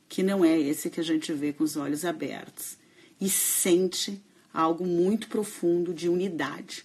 [0.09, 2.77] que não é esse que a gente vê com os olhos abertos,
[3.20, 4.23] e sente
[4.53, 6.85] algo muito profundo de unidade,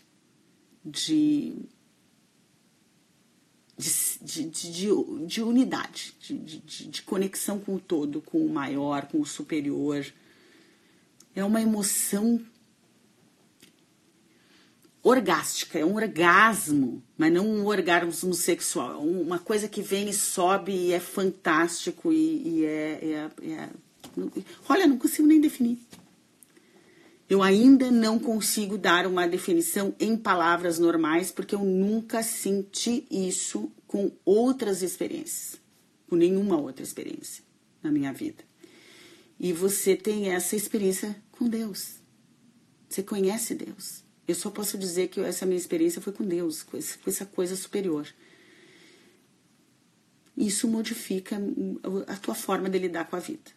[0.85, 1.55] de
[3.77, 3.89] de,
[4.21, 9.19] de, de, de unidade, de, de, de conexão com o todo, com o maior, com
[9.19, 10.05] o superior.
[11.35, 12.39] É uma emoção
[15.03, 20.13] orgástica, é um orgasmo, mas não um orgasmo sexual, é uma coisa que vem e
[20.13, 23.69] sobe e é fantástico e, e é, é, é,
[24.67, 25.77] Olha, não consigo nem definir.
[27.27, 33.71] Eu ainda não consigo dar uma definição em palavras normais porque eu nunca senti isso
[33.87, 35.59] com outras experiências,
[36.07, 37.43] com nenhuma outra experiência
[37.81, 38.43] na minha vida.
[39.39, 41.95] E você tem essa experiência com Deus.
[42.87, 44.03] Você conhece Deus.
[44.27, 48.07] Eu só posso dizer que essa minha experiência foi com Deus, com essa coisa superior.
[50.37, 51.37] Isso modifica
[52.07, 53.51] a tua forma de lidar com a vida.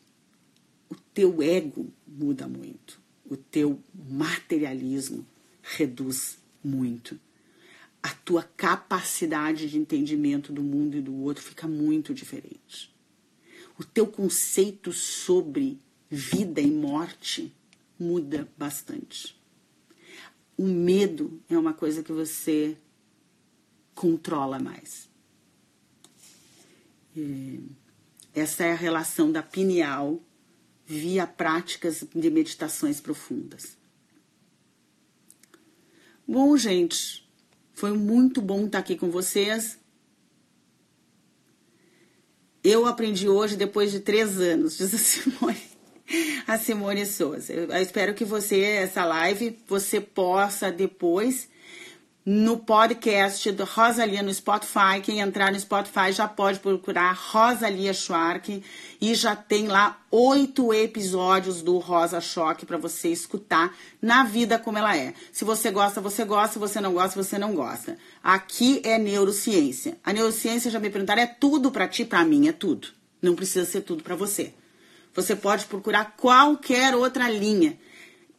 [0.89, 3.01] O teu ego muda muito.
[3.29, 5.25] O teu materialismo
[5.63, 7.21] reduz muito.
[8.03, 12.91] A tua capacidade de entendimento do mundo e do outro fica muito diferente.
[13.79, 15.79] O teu conceito sobre
[16.11, 17.53] vida e morte
[17.99, 19.37] muda bastante.
[20.57, 22.77] O medo é uma coisa que você
[23.95, 25.09] controla mais.
[28.35, 30.21] Essa é a relação da pineal
[30.89, 33.77] via práticas de meditações profundas.
[36.27, 37.29] Bom, gente,
[37.75, 39.79] foi muito bom estar aqui com vocês.
[42.65, 45.69] Eu aprendi hoje depois de três anos, diz a Simone
[46.47, 47.53] a Simone Souza.
[47.53, 51.51] Eu espero que você, essa live, você possa depois
[52.31, 55.01] no podcast do Rosalia no Spotify.
[55.03, 58.63] Quem entrar no Spotify já pode procurar Rosalia Schwark
[59.01, 64.77] e já tem lá oito episódios do Rosa Choque para você escutar na vida como
[64.77, 65.15] ela é.
[65.33, 66.53] Se você gosta, você gosta.
[66.53, 67.97] Se você não gosta, você não gosta.
[68.23, 69.97] Aqui é neurociência.
[70.05, 72.89] A neurociência, já me perguntaram, é tudo para ti, para mim, é tudo.
[73.23, 74.53] Não precisa ser tudo para você.
[75.15, 77.79] Você pode procurar qualquer outra linha.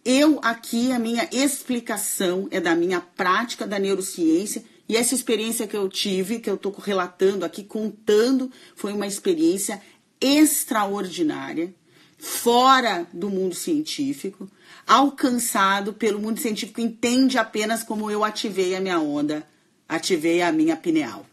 [0.04, 5.78] Eu aqui, a minha explicação é da minha prática da neurociência e essa experiência que
[5.78, 9.82] eu tive, que eu estou relatando aqui, contando, foi uma experiência
[10.20, 11.74] extraordinária,
[12.18, 14.50] fora do mundo científico,
[14.88, 19.48] alcançado pelo mundo científico, entende apenas como eu ativei a minha onda,
[19.88, 21.26] ativei a minha pineal,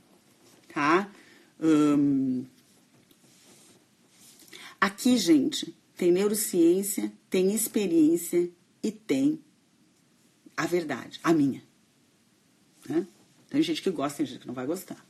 [0.72, 1.08] tá?
[1.60, 2.44] Hum...
[4.78, 8.50] Aqui, gente, tem neurociência, tem experiência
[8.82, 9.40] e tem
[10.56, 11.62] a verdade, a minha.
[12.88, 13.06] Né?
[13.50, 15.04] Tem gente que gosta, tem gente que não vai gostar.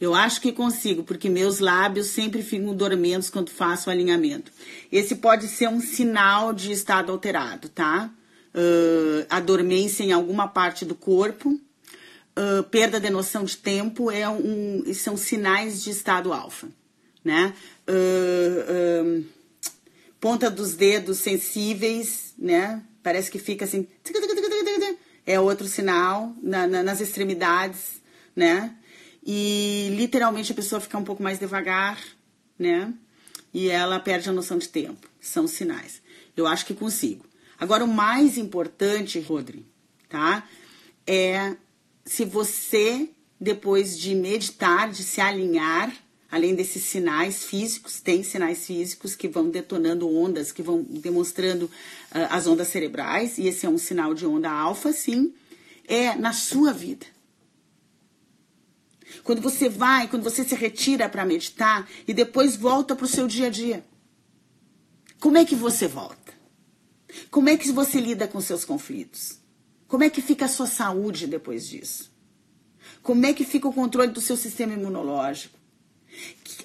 [0.00, 4.52] Eu acho que consigo, porque meus lábios sempre ficam dormentes quando faço o alinhamento.
[4.92, 8.10] Esse pode ser um sinal de estado alterado, tá?
[8.54, 14.28] Uh, a dormência em alguma parte do corpo, uh, perda de noção de tempo, é
[14.28, 16.68] um, são sinais de estado alfa,
[17.24, 17.52] né?
[17.88, 19.24] Uh,
[20.20, 22.82] ponta dos dedos sensíveis, né?
[23.02, 23.86] Parece que fica assim.
[25.26, 28.00] É outro sinal na, na, nas extremidades,
[28.34, 28.74] né?
[29.24, 31.98] E literalmente a pessoa fica um pouco mais devagar,
[32.58, 32.92] né?
[33.52, 35.08] E ela perde a noção de tempo.
[35.20, 36.00] São sinais.
[36.36, 37.26] Eu acho que consigo.
[37.58, 39.66] Agora, o mais importante, Rodri,
[40.08, 40.46] tá?
[41.06, 41.56] É
[42.08, 45.92] se você, depois de meditar, de se alinhar,
[46.30, 51.70] Além desses sinais físicos, tem sinais físicos que vão detonando ondas, que vão demonstrando uh,
[52.30, 55.32] as ondas cerebrais, e esse é um sinal de onda alfa, sim,
[55.86, 57.06] é na sua vida.
[59.24, 63.26] Quando você vai, quando você se retira para meditar e depois volta para o seu
[63.26, 63.84] dia a dia.
[65.18, 66.32] Como é que você volta?
[67.30, 69.38] Como é que você lida com seus conflitos?
[69.86, 72.12] Como é que fica a sua saúde depois disso?
[73.02, 75.57] Como é que fica o controle do seu sistema imunológico?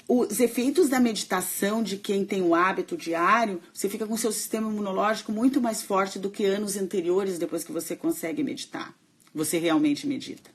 [0.08, 4.70] Os efeitos da meditação de quem tem o hábito diário, você fica com seu sistema
[4.70, 8.94] imunológico muito mais forte do que anos anteriores depois que você consegue meditar.
[9.34, 10.52] Você realmente medita,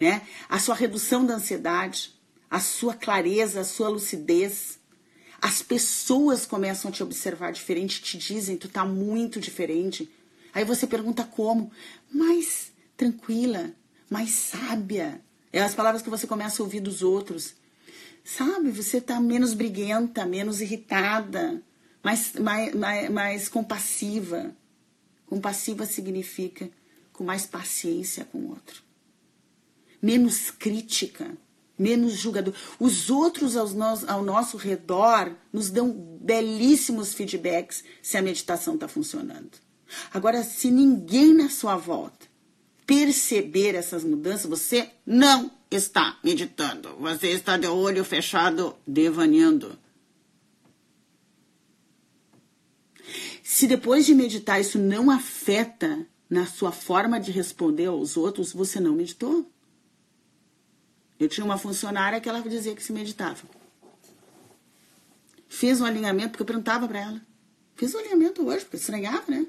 [0.00, 0.22] né?
[0.48, 2.14] A sua redução da ansiedade,
[2.50, 4.78] a sua clareza, a sua lucidez,
[5.40, 10.10] as pessoas começam a te observar diferente, te dizem, tu tá muito diferente.
[10.52, 11.70] Aí você pergunta como?
[12.12, 13.70] Mais tranquila,
[14.10, 15.20] mais sábia.
[15.52, 17.54] É as palavras que você começa a ouvir dos outros.
[18.36, 21.62] Sabe, você tá menos briguenta, menos irritada,
[22.04, 24.54] mais, mais, mais, mais compassiva.
[25.24, 26.68] Compassiva significa
[27.10, 28.82] com mais paciência com o outro.
[30.02, 31.38] Menos crítica,
[31.78, 32.52] menos julgador.
[32.78, 35.90] Os outros ao nosso, ao nosso redor nos dão
[36.20, 39.52] belíssimos feedbacks se a meditação está funcionando.
[40.12, 42.26] Agora, se ninguém na sua volta
[42.86, 46.96] perceber essas mudanças, você não está meditando.
[46.96, 49.78] Você está de olho fechado, devaneando.
[53.42, 58.78] Se depois de meditar isso não afeta na sua forma de responder aos outros, você
[58.78, 59.50] não meditou.
[61.18, 63.42] Eu tinha uma funcionária que ela dizia que se meditava.
[65.48, 67.22] Fez um alinhamento, porque eu perguntava para ela.
[67.74, 69.46] Fiz um alinhamento hoje, porque estranhava, né?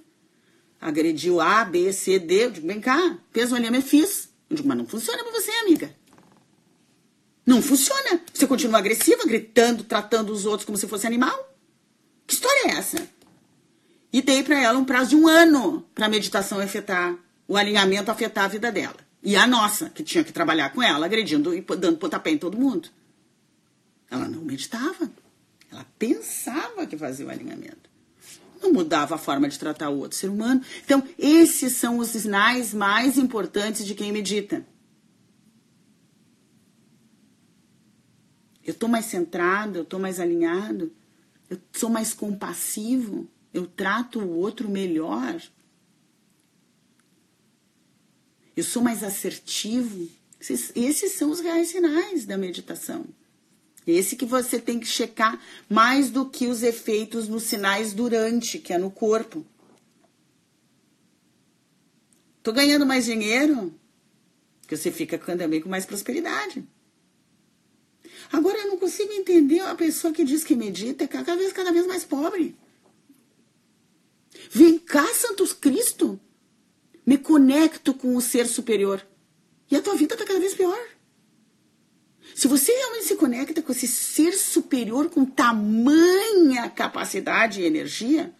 [0.79, 2.45] Agrediu A, B, C, D.
[2.45, 4.29] Eu digo, vem cá, fez um alinhamento, fiz.
[4.49, 5.93] Eu digo, mas não funciona pra você, amiga.
[7.49, 8.21] Não funciona.
[8.31, 11.51] Você continua agressiva, gritando, tratando os outros como se fosse animal?
[12.27, 13.09] Que história é essa?
[14.13, 17.17] E dei para ela um prazo de um ano para a meditação afetar,
[17.47, 18.97] o alinhamento afetar a vida dela.
[19.23, 22.55] E a nossa, que tinha que trabalhar com ela, agredindo e dando pontapé em todo
[22.55, 22.87] mundo.
[24.11, 25.09] Ela não meditava.
[25.71, 27.89] Ela pensava que fazia o alinhamento.
[28.61, 30.61] Não mudava a forma de tratar o outro ser humano.
[30.85, 34.63] Então, esses são os sinais mais importantes de quem medita.
[38.69, 40.93] Eu estou mais centrado, eu estou mais alinhado,
[41.49, 45.41] eu sou mais compassivo, eu trato o outro melhor.
[48.55, 50.07] Eu sou mais assertivo.
[50.39, 53.07] Esses, esses são os reais sinais da meditação.
[53.87, 58.71] Esse que você tem que checar mais do que os efeitos nos sinais durante, que
[58.71, 59.43] é no corpo.
[62.43, 63.73] Tô ganhando mais dinheiro,
[64.67, 66.63] que você fica também com mais prosperidade.
[68.31, 71.71] Agora eu não consigo entender a pessoa que diz que medita é cada vez, cada
[71.71, 72.55] vez mais pobre.
[74.51, 76.19] Vem cá, Santos Cristo.
[77.05, 79.05] Me conecto com o ser superior.
[79.69, 80.79] E a tua vida está cada vez pior.
[82.35, 88.33] Se você realmente se conecta com esse ser superior com tamanha capacidade e energia,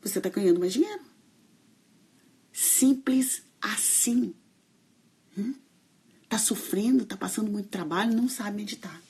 [0.00, 1.04] você está ganhando mais dinheiro.
[2.52, 4.34] Simples assim.
[5.36, 5.54] Hum?
[6.28, 9.00] Tá sofrendo, tá passando muito trabalho, não sabe meditar.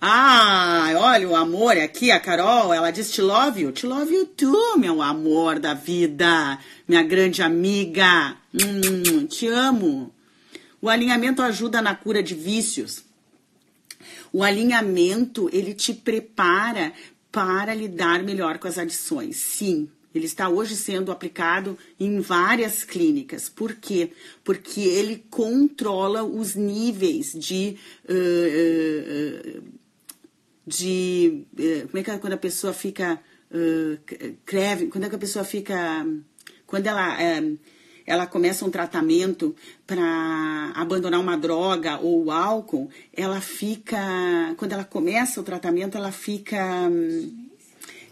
[0.00, 4.26] Ah, olha o amor aqui, a Carol, ela diz te love you, te love you
[4.26, 10.14] too, meu amor da vida, minha grande amiga, hum, te amo.
[10.80, 13.02] O alinhamento ajuda na cura de vícios.
[14.32, 16.92] O alinhamento, ele te prepara
[17.32, 19.36] para lidar melhor com as adições.
[19.36, 23.48] Sim, ele está hoje sendo aplicado em várias clínicas.
[23.48, 24.10] Por quê?
[24.42, 27.76] Porque ele controla os níveis de.
[28.08, 29.78] Uh, uh,
[30.66, 31.46] de
[31.86, 33.18] como é que é quando a pessoa fica
[34.44, 36.06] creve, quando é que a pessoa fica
[36.66, 37.16] quando ela
[38.08, 39.54] ela começa um tratamento
[39.86, 43.98] para abandonar uma droga ou o álcool, ela fica
[44.56, 46.90] quando ela começa o tratamento ela fica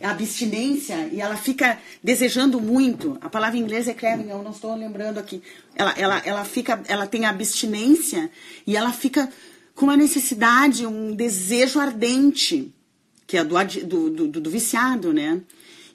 [0.01, 3.19] hum, abstinência e ela fica desejando muito.
[3.21, 5.43] A palavra em inglês é craving, eu não estou lembrando aqui.
[5.75, 8.31] Ela, ela, ela fica, ela tem abstinência
[8.67, 9.31] e ela fica
[9.75, 12.73] com uma necessidade, um desejo ardente,
[13.27, 15.41] que é do, do, do, do viciado, né?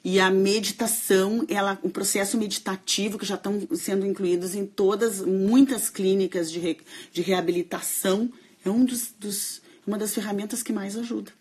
[0.04, 5.88] E a meditação, ela, o processo meditativo que já estão sendo incluídos em todas, muitas
[5.88, 6.78] clínicas de, re,
[7.12, 8.30] de reabilitação,
[8.64, 11.32] é um dos, dos, uma das ferramentas que mais ajuda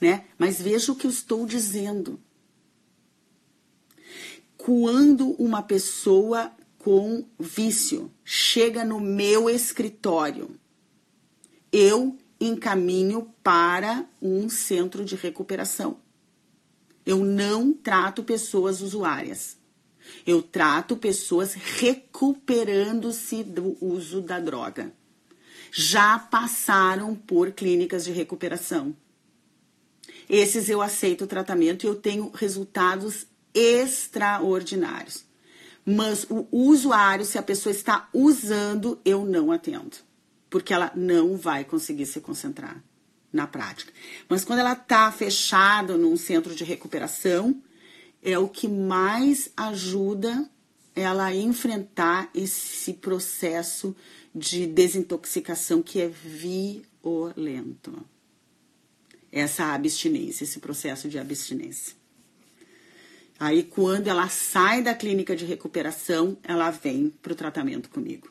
[0.00, 0.26] né?
[0.38, 2.20] Mas veja o que eu estou dizendo.
[4.56, 10.58] Quando uma pessoa com vício chega no meu escritório,
[11.72, 15.98] eu encaminho para um centro de recuperação.
[17.04, 19.56] Eu não trato pessoas usuárias.
[20.26, 24.92] Eu trato pessoas recuperando-se do uso da droga.
[25.70, 28.94] Já passaram por clínicas de recuperação
[30.28, 35.24] esses eu aceito o tratamento e eu tenho resultados extraordinários.
[35.84, 39.96] Mas o usuário, se a pessoa está usando, eu não atendo,
[40.50, 42.82] porque ela não vai conseguir se concentrar
[43.32, 43.92] na prática.
[44.28, 47.62] Mas quando ela está fechada num centro de recuperação,
[48.22, 50.48] é o que mais ajuda
[50.94, 53.96] ela a enfrentar esse processo
[54.34, 58.04] de desintoxicação que é violento
[59.30, 61.96] essa abstinência, esse processo de abstinência.
[63.38, 68.28] Aí, quando ela sai da clínica de recuperação, ela vem para o tratamento comigo.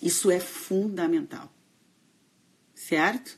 [0.00, 1.52] Isso é fundamental,
[2.74, 3.36] certo?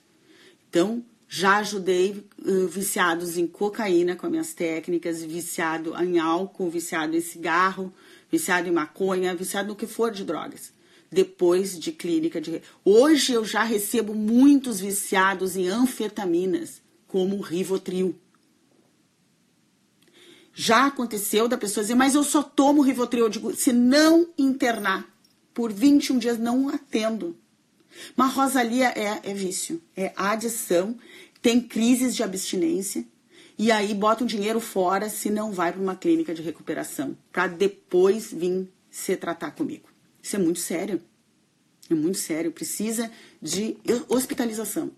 [0.68, 7.16] Então, já ajudei uh, viciados em cocaína com as minhas técnicas, viciado em álcool, viciado
[7.16, 7.92] em cigarro,
[8.30, 10.71] viciado em maconha, viciado no que for de drogas
[11.12, 12.62] depois de clínica de.
[12.82, 18.18] Hoje eu já recebo muitos viciados em anfetaminas, como o Rivotril.
[20.54, 23.26] Já aconteceu da pessoa dizer, mas eu só tomo Rivotril.
[23.26, 25.06] Eu digo, se não internar
[25.52, 27.36] por 21 dias, não atendo.
[28.16, 30.96] Mas Rosalia é, é vício, é adição,
[31.42, 33.04] tem crises de abstinência
[33.58, 37.48] e aí bota o dinheiro fora se não vai para uma clínica de recuperação, para
[37.48, 39.91] depois vir se tratar comigo.
[40.22, 41.02] Isso é muito sério.
[41.90, 42.52] É muito sério.
[42.52, 43.76] Precisa de
[44.08, 44.92] hospitalização.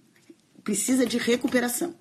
[0.63, 1.95] Precisa de recuperação.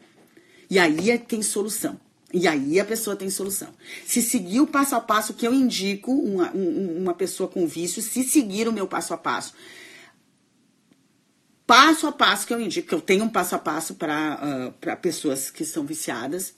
[0.70, 2.00] E aí é, tem solução.
[2.34, 3.72] E aí a pessoa tem solução.
[4.06, 8.24] Se seguir o passo a passo que eu indico, uma, uma pessoa com vício, se
[8.24, 9.54] seguir o meu passo a passo,
[11.68, 14.98] passo a passo que eu indico, que eu tenho um passo a passo para uh,
[14.98, 16.56] pessoas que são viciadas,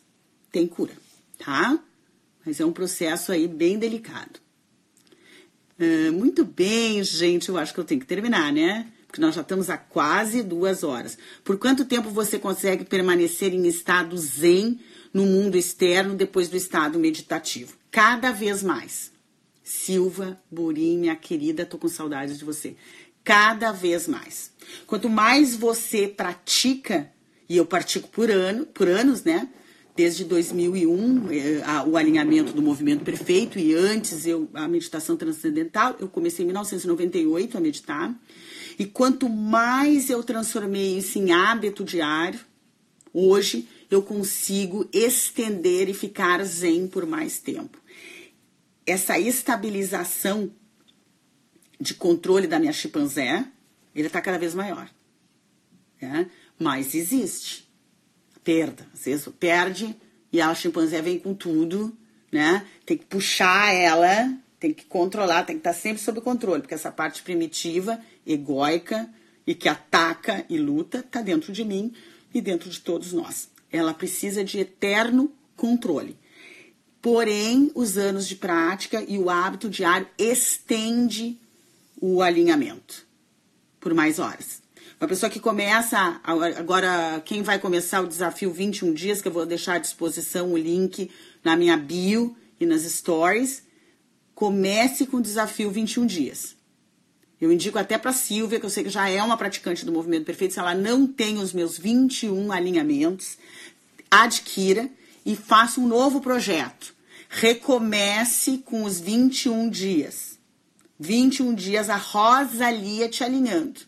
[0.50, 0.94] tem cura,
[1.38, 1.78] tá?
[2.46, 4.45] Mas é um processo aí bem delicado.
[5.80, 7.50] Uh, muito bem, gente.
[7.50, 8.88] Eu acho que eu tenho que terminar, né?
[9.08, 11.18] Porque nós já estamos há quase duas horas.
[11.44, 14.80] Por quanto tempo você consegue permanecer em estado zen
[15.14, 17.74] no mundo externo depois do estado meditativo?
[17.92, 19.12] Cada vez mais.
[19.64, 22.76] Silva Burim, minha querida, tô com saudade de você.
[23.24, 24.52] Cada vez mais.
[24.86, 27.12] Quanto mais você pratica,
[27.50, 29.50] e eu pratico por ano, por anos, né?
[29.96, 35.96] Desde 2001, eh, o alinhamento do movimento perfeito e antes eu a meditação transcendental.
[36.00, 38.14] Eu comecei em 1998 a meditar.
[38.78, 42.42] E quanto mais eu transformei isso em hábito diário,
[43.14, 47.80] hoje eu consigo estender e ficar zen por mais tempo.
[48.86, 50.52] Essa estabilização
[51.80, 53.46] de controle da minha chimpanzé,
[53.96, 54.90] ele está cada vez maior.
[56.02, 56.30] Né?
[56.60, 57.65] Mas existe
[58.46, 58.88] perda.
[58.94, 59.94] Às vezes perde
[60.32, 61.96] e a chimpanzé vem com tudo,
[62.32, 62.66] né?
[62.86, 66.92] Tem que puxar ela, tem que controlar, tem que estar sempre sob controle, porque essa
[66.92, 69.10] parte primitiva, egóica
[69.46, 71.94] e que ataca e luta está dentro de mim
[72.34, 73.50] e dentro de todos nós.
[73.72, 76.18] Ela precisa de eterno controle.
[77.02, 81.40] Porém, os anos de prática e o hábito diário estende
[82.00, 83.06] o alinhamento
[83.80, 84.65] por mais horas.
[85.00, 89.46] Uma pessoa que começa, agora quem vai começar o desafio 21 dias, que eu vou
[89.46, 91.12] deixar à disposição o link
[91.44, 93.64] na minha bio e nas stories,
[94.34, 96.56] comece com o desafio 21 dias.
[97.42, 100.26] Eu indico até para Silvia, que eu sei que já é uma praticante do movimento
[100.26, 103.38] perfeito, se ela não tem os meus 21 alinhamentos,
[104.10, 104.90] adquira
[105.26, 106.96] e faça um novo projeto.
[107.28, 110.40] Recomece com os 21 dias.
[110.98, 113.82] 21 dias a Rosalia te alinhando.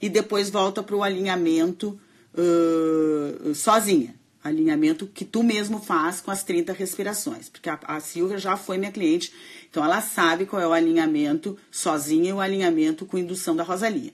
[0.00, 2.00] E depois volta para o alinhamento
[2.34, 4.14] uh, sozinha.
[4.42, 7.48] Alinhamento que tu mesmo faz com as 30 respirações.
[7.48, 9.32] Porque a, a Silvia já foi minha cliente,
[9.68, 14.12] então ela sabe qual é o alinhamento sozinha e o alinhamento com indução da Rosalia.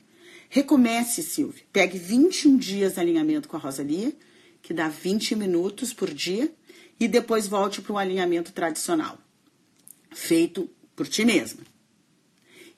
[0.48, 1.62] Recomece, Silvia.
[1.72, 4.12] Pegue 21 dias de alinhamento com a Rosalia,
[4.60, 6.52] que dá 20 minutos por dia,
[6.98, 9.18] e depois volte para o alinhamento tradicional,
[10.10, 11.60] feito por ti mesma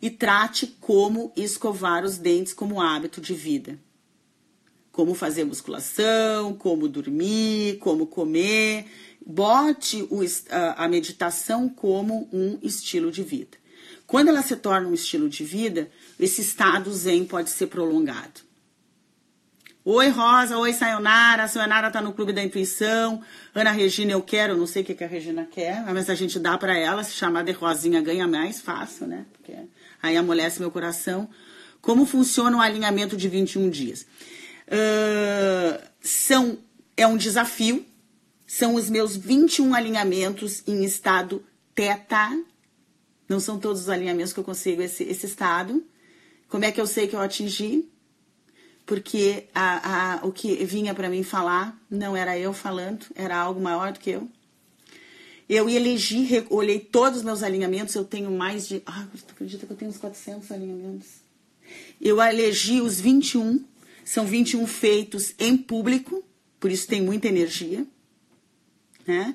[0.01, 3.79] e trate como escovar os dentes como hábito de vida.
[4.93, 8.87] Como fazer musculação, como dormir, como comer.
[9.25, 10.21] Bote o,
[10.77, 13.59] a, meditação como um estilo de vida.
[14.07, 18.49] Quando ela se torna um estilo de vida, esse estado zen pode ser prolongado.
[19.85, 20.59] Oi, Rosa.
[20.59, 21.45] Oi, Sayonara.
[21.45, 23.23] A Sayonara tá no Clube da Intuição.
[23.55, 24.57] Ana Regina, eu quero.
[24.57, 27.03] Não sei o que, que a Regina quer, mas a gente dá para ela.
[27.03, 29.25] Se chamar de Rosinha, ganha mais fácil, né?
[29.33, 29.55] Porque
[30.03, 31.29] aí amolece meu coração.
[31.81, 34.07] Como funciona o alinhamento de 21 dias?
[34.67, 36.59] Uh, são,
[36.97, 37.85] é um desafio,
[38.47, 41.45] são os meus 21 alinhamentos em estado
[41.75, 42.37] teta.
[43.29, 45.85] Não são todos os alinhamentos que eu consigo esse, esse estado.
[46.49, 47.89] Como é que eu sei que eu atingi?
[48.87, 53.61] Porque a, a, o que vinha para mim falar não era eu falando, era algo
[53.61, 54.29] maior do que eu.
[55.49, 58.83] Eu elegi, olhei todos os meus alinhamentos, eu tenho mais de.
[58.85, 61.07] Ah, tu acredita que eu tenho uns 400 alinhamentos?
[62.01, 63.65] Eu elegi os 21,
[64.05, 66.23] são 21 feitos em público,
[66.61, 67.87] por isso tem muita energia.
[69.07, 69.35] Né?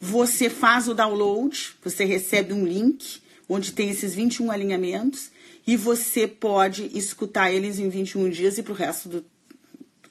[0.00, 5.30] Você faz o download, você recebe um link onde tem esses 21 alinhamentos
[5.66, 9.24] e você pode escutar eles em 21 dias e para o resto do.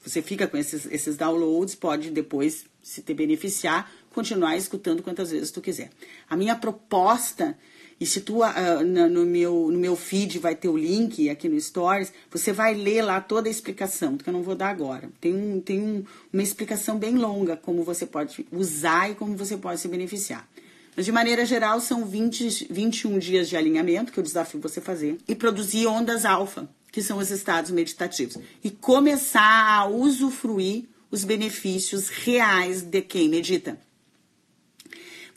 [0.04, 5.50] Você fica com esses, esses downloads, pode depois se te beneficiar continuar escutando quantas vezes
[5.50, 5.90] tu quiser.
[6.28, 7.56] A minha proposta,
[8.00, 11.60] e se tu uh, no, meu, no meu feed vai ter o link aqui no
[11.60, 15.10] Stories, você vai ler lá toda a explicação, que eu não vou dar agora.
[15.20, 19.56] Tem, um, tem um, uma explicação bem longa como você pode usar e como você
[19.56, 20.48] pode se beneficiar.
[20.96, 25.18] Mas de maneira geral, são 20, 21 dias de alinhamento, que eu desafio você fazer,
[25.28, 28.38] e produzir ondas alfa, que são os estados meditativos.
[28.64, 33.78] E começar a usufruir os benefícios reais de quem medita.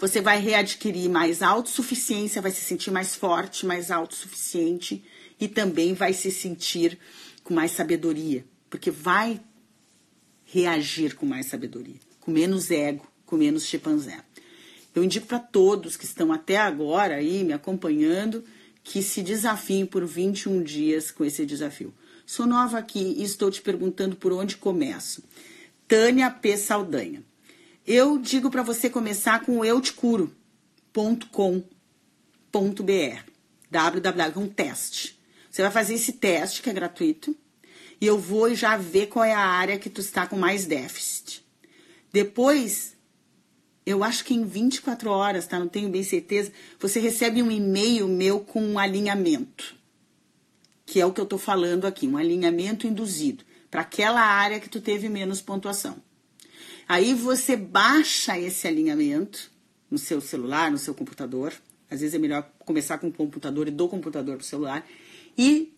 [0.03, 5.01] Você vai readquirir mais autossuficiência, vai se sentir mais forte, mais autossuficiente
[5.39, 6.99] e também vai se sentir
[7.41, 9.39] com mais sabedoria, porque vai
[10.43, 14.19] reagir com mais sabedoria, com menos ego, com menos chimpanzé.
[14.93, 18.43] Eu indico para todos que estão até agora aí me acompanhando
[18.83, 21.93] que se desafiem por 21 dias com esse desafio.
[22.25, 25.23] Sou nova aqui e estou te perguntando por onde começo.
[25.87, 26.57] Tânia P.
[26.57, 27.23] Saldanha.
[27.85, 30.33] Eu digo para você começar com o eutecuro.com.br
[33.69, 35.19] www, um teste.
[35.51, 37.35] Você vai fazer esse teste que é gratuito
[37.99, 41.43] e eu vou já ver qual é a área que tu está com mais déficit.
[42.11, 42.95] Depois,
[43.85, 45.59] eu acho que em 24 horas, tá?
[45.59, 49.75] Não tenho bem certeza, você recebe um e-mail meu com um alinhamento.
[50.85, 54.69] Que é o que eu tô falando aqui, um alinhamento induzido para aquela área que
[54.69, 56.01] tu teve menos pontuação.
[56.93, 59.51] Aí você baixa esse alinhamento
[59.89, 61.51] no seu celular, no seu computador.
[61.89, 64.85] Às vezes é melhor começar com o computador e do computador para o celular.
[65.35, 65.73] E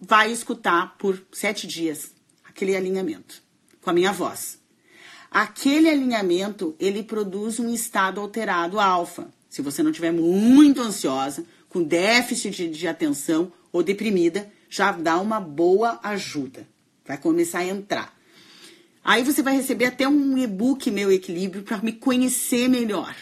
[0.00, 2.12] vai escutar por sete dias
[2.44, 3.42] aquele alinhamento
[3.80, 4.60] com a minha voz.
[5.28, 9.34] Aquele alinhamento ele produz um estado alterado alfa.
[9.50, 15.18] Se você não estiver muito ansiosa, com déficit de, de atenção ou deprimida, já dá
[15.18, 16.68] uma boa ajuda.
[17.04, 18.21] Vai começar a entrar.
[19.04, 23.16] Aí você vai receber até um e-book Meu Equilíbrio para me conhecer melhor,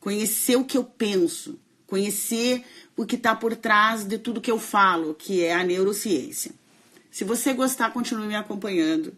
[0.00, 2.64] conhecer o que eu penso, conhecer
[2.96, 6.52] o que está por trás de tudo que eu falo, que é a neurociência.
[7.10, 9.12] Se você gostar, continue me acompanhando.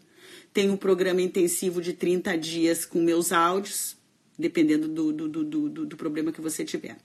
[0.53, 3.95] Tem um programa intensivo de 30 dias com meus áudios,
[4.37, 6.95] dependendo do, do, do, do, do problema que você tiver.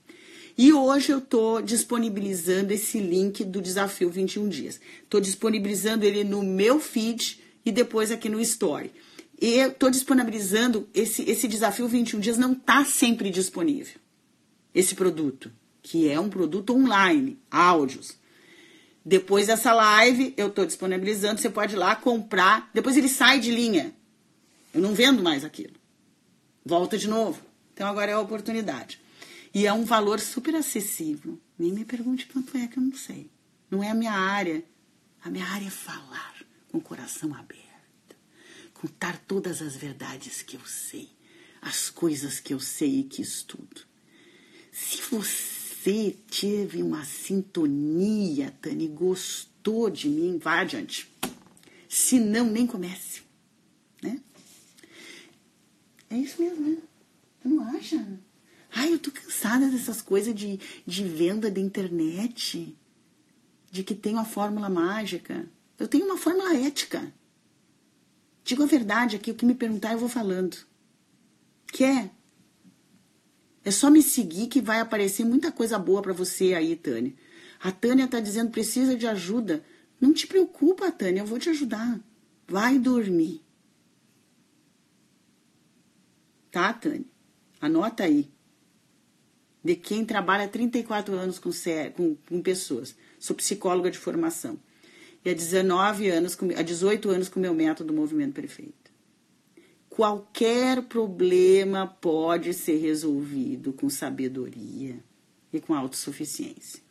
[0.57, 4.79] E hoje eu estou disponibilizando esse link do desafio 21 dias.
[5.03, 8.91] Estou disponibilizando ele no meu feed e depois aqui no Story.
[9.41, 13.95] E estou disponibilizando esse, esse desafio 21 dias não está sempre disponível.
[14.75, 18.17] Esse produto, que é um produto online, áudios.
[19.03, 22.69] Depois dessa live, eu estou disponibilizando, você pode ir lá comprar.
[22.73, 23.93] Depois ele sai de linha.
[24.73, 25.75] Eu não vendo mais aquilo.
[26.65, 27.41] Volta de novo.
[27.73, 28.99] Então agora é a oportunidade.
[29.53, 31.39] E é um valor super acessível.
[31.57, 33.29] Nem me pergunte quanto é que eu não sei.
[33.71, 34.63] Não é a minha área.
[35.23, 36.38] A minha área é falar
[36.71, 38.15] com o coração aberto,
[38.73, 41.09] contar todas as verdades que eu sei,
[41.61, 43.81] as coisas que eu sei e que estudo.
[44.71, 51.09] Se você teve uma sintonia, Tani, gostou de mim, vá adiante.
[51.87, 53.23] Se não, nem comece.
[54.01, 54.21] Né?
[56.09, 56.77] É isso mesmo, né?
[57.43, 58.19] Não acha?
[58.71, 62.77] Ai, eu tô cansada dessas coisas de, de venda da internet,
[63.71, 65.49] de que tem uma fórmula mágica.
[65.79, 67.13] Eu tenho uma fórmula ética.
[68.43, 70.57] Digo a verdade aqui, o que me perguntar eu vou falando.
[71.67, 72.11] Quer?
[73.63, 77.13] É só me seguir que vai aparecer muita coisa boa para você aí, Tânia.
[77.59, 79.63] A Tânia tá dizendo precisa de ajuda.
[79.99, 81.99] Não te preocupa, Tânia, eu vou te ajudar.
[82.47, 83.41] Vai dormir.
[86.51, 87.05] Tá, Tânia?
[87.61, 88.31] Anota aí
[89.63, 91.51] de quem trabalha 34 anos com,
[91.95, 92.95] com, com pessoas.
[93.19, 94.59] Sou psicóloga de formação.
[95.23, 98.89] E há 19 anos, há 18 anos com o meu método Movimento Perfeito.
[99.89, 105.03] Qualquer problema pode ser resolvido com sabedoria
[105.51, 106.81] e com autossuficiência.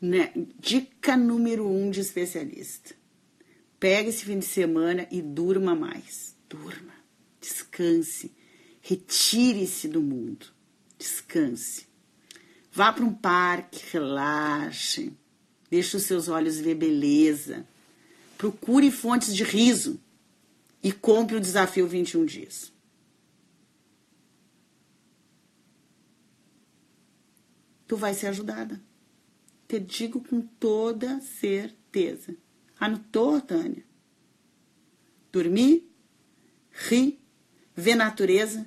[0.00, 0.32] Né?
[0.58, 2.94] Dica número um de especialista.
[3.78, 6.36] Pega esse fim de semana e durma mais.
[6.48, 6.94] Durma.
[7.40, 8.32] Descanse.
[8.80, 10.58] Retire-se do mundo
[10.98, 11.86] descanse.
[12.72, 15.16] Vá para um parque, relaxe.
[15.70, 17.66] Deixe os seus olhos ver beleza.
[18.36, 20.00] Procure fontes de riso
[20.82, 22.72] e compre o desafio 21 dias.
[27.86, 28.80] Tu vai ser ajudada.
[29.66, 32.34] Te digo com toda certeza.
[32.78, 33.84] Anotou, Tânia?
[35.32, 35.90] Dormir,
[36.70, 37.18] rir,
[37.74, 38.66] ver natureza,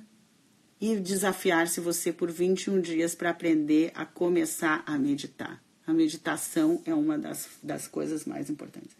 [0.82, 5.62] e desafiar-se você por 21 dias para aprender a começar a meditar.
[5.86, 8.90] A meditação é uma das, das coisas mais importantes.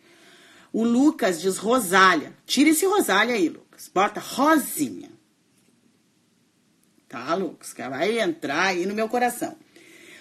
[0.73, 2.33] O Lucas diz Rosália.
[2.47, 3.91] Tira esse Rosália aí, Lucas.
[3.93, 5.11] Bota Rosinha.
[7.09, 7.73] Tá, Lucas?
[7.73, 9.57] Que vai entrar aí no meu coração.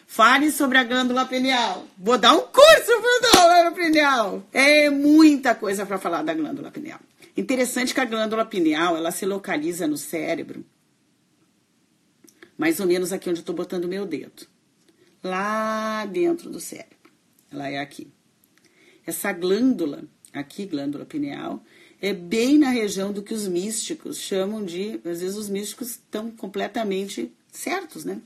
[0.05, 1.87] Fale sobre a glândula pineal.
[1.97, 4.43] Vou dar um curso para glândula pineal.
[4.51, 6.99] É muita coisa para falar da glândula pineal.
[7.35, 10.65] Interessante que a glândula pineal, ela se localiza no cérebro
[12.61, 14.45] mais ou menos aqui onde eu estou botando o meu dedo.
[15.23, 16.97] Lá dentro do cérebro.
[17.51, 18.07] Ela é aqui.
[19.05, 20.03] Essa glândula,
[20.33, 21.63] aqui, glândula pineal,
[22.01, 24.99] é bem na região do que os místicos chamam de.
[25.05, 28.19] Às vezes os místicos estão completamente certos, né?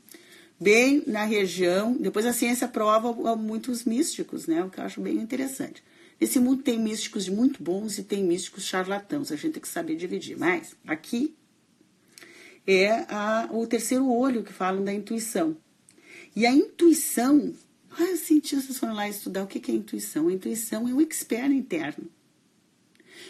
[0.60, 1.94] Bem na região.
[1.94, 4.64] Depois a ciência prova muitos místicos, né?
[4.64, 5.84] O que eu acho bem interessante.
[6.20, 9.32] Nesse mundo tem místicos muito bons e tem místicos charlatãos.
[9.32, 10.38] A gente tem que saber dividir.
[10.38, 11.36] Mas aqui
[12.66, 15.58] é a, o terceiro olho que falam da intuição.
[16.36, 17.54] E a intuição,
[17.92, 20.28] ah, os cientistas foram lá estudar o que é intuição.
[20.28, 22.10] A intuição é um expert interno.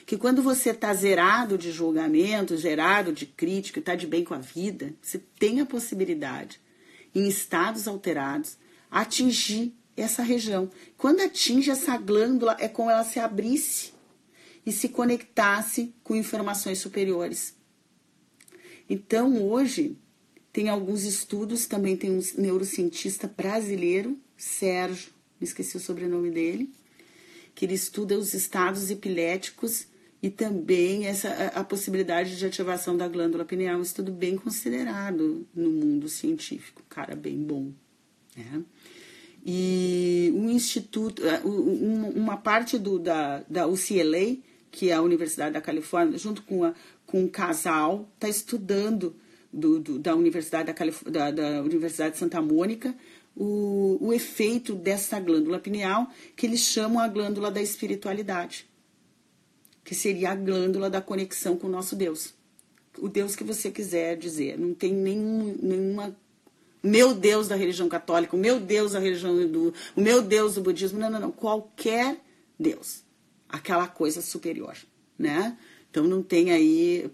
[0.06, 4.40] Que quando você está zerado de julgamento, zerado de crítica, está de bem com a
[4.40, 6.60] vida, você tem a possibilidade,
[7.14, 8.58] em estados alterados,
[8.90, 10.70] atingir essa região.
[10.98, 13.94] Quando atinge essa glândula, é como ela se abrisse
[14.66, 17.56] e se conectasse com informações superiores.
[18.90, 19.98] Então, hoje,
[20.56, 26.70] tem alguns estudos, também tem um neurocientista brasileiro, Sérgio, me esqueci o sobrenome dele,
[27.54, 29.86] que ele estuda os estados epiléticos
[30.24, 35.70] e também essa, a, possibilidade de ativação da glândula pineal, um estudo bem considerado no
[35.70, 37.74] mundo científico, cara bem bom.
[38.34, 38.64] Né?
[39.46, 44.38] E um instituto, é, uma parte do, da, da UCLA,
[44.72, 46.74] que é a Universidade da Califórnia, junto com a,
[47.06, 49.18] com um casal, está estudando
[49.52, 52.96] do, do, da, Universidade da, Calif da, da, Universidade de Santa Mônica
[53.36, 58.68] o, o efeito dessa glândula pineal, que eles chamam a glândula da espiritualidade,
[59.84, 62.34] que seria a glândula da conexão com o nosso Deus.
[62.98, 64.58] O Deus que você quiser dizer.
[64.58, 66.16] Não tem nenhum, nenhuma
[66.82, 70.62] meu Deus da religião católica, o meu Deus da religião hindu, o meu Deus do
[70.62, 70.98] budismo.
[70.98, 71.32] Não, não, não.
[71.32, 72.18] Qualquer
[72.58, 73.04] Deus.
[73.50, 74.78] Aquela coisa superior,
[75.20, 75.58] né?
[75.92, 77.10] Então não tem aí